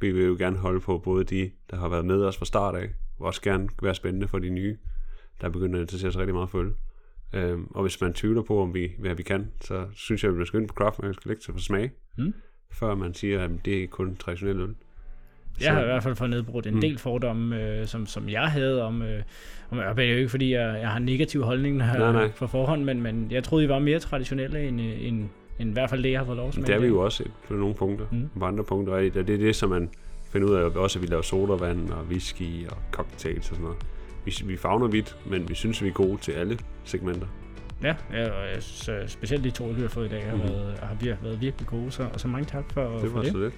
[0.00, 2.74] Vi vil jo gerne holde på både de, der har været med os fra start
[2.74, 4.76] af, og også gerne være spændende for de nye,
[5.40, 6.72] der begynder at interessere sig rigtig meget for øl.
[7.34, 10.38] Øhm, og hvis man tvivler på, om vi, hvad vi kan, så synes jeg, at
[10.38, 12.34] vi skal ind på Craft Max Collective for smag, Mm.
[12.72, 14.74] før man siger, at det er kun traditionel øl.
[15.64, 16.80] Jeg har i hvert fald fået nedbrudt en Mm.
[16.80, 19.22] del fordomme, øh, som, som jeg havde om, øh,
[19.70, 19.96] om Ørbæk.
[19.96, 22.24] Det er jo ikke, fordi jeg, jeg har en negativ holdning Nej, nej.
[22.24, 25.28] øh, på forhånd, men, men jeg troede, I var mere traditionelle, end, øh, end,
[25.58, 27.24] end i hvert fald det, jeg har fået lov smage Det er vi jo også
[27.48, 28.06] på nogle punkter.
[28.10, 28.18] Mm.
[28.18, 28.28] Mm.
[28.40, 29.90] På andre punkter er det, og det er det, som man
[30.32, 33.78] finder ud af, også at vi laver sodavand og whisky og cocktails og sådan noget.
[34.24, 37.26] Vi, vi fagner vidt, men vi synes, vi er gode til alle segmenter.
[37.82, 40.36] Ja, ja og jeg synes, øh, specielt de to, vi har fået i dag, har,
[40.36, 40.42] Mhm.
[40.48, 41.90] været, har vir- været virkelig gode.
[41.90, 43.32] Så, og så mange tak for, Det for var det.
[43.32, 43.54] så lidt.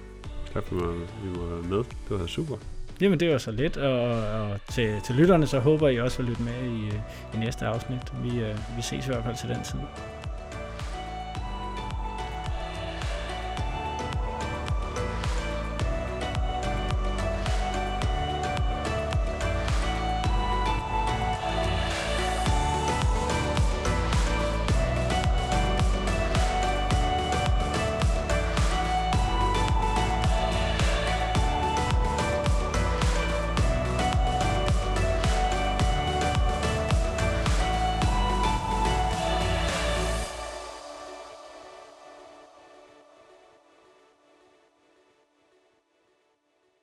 [0.53, 1.77] Tak for, at vi var med.
[1.77, 2.55] Det var super.
[3.01, 3.77] Jamen, det var så lidt.
[3.77, 4.01] Og,
[4.41, 6.99] og til, til lytterne, så håber I også vil lytte med i, øh,
[7.33, 8.13] i næste afsnit.
[8.23, 9.79] Vi, øh, vi ses i hvert fald til den tid.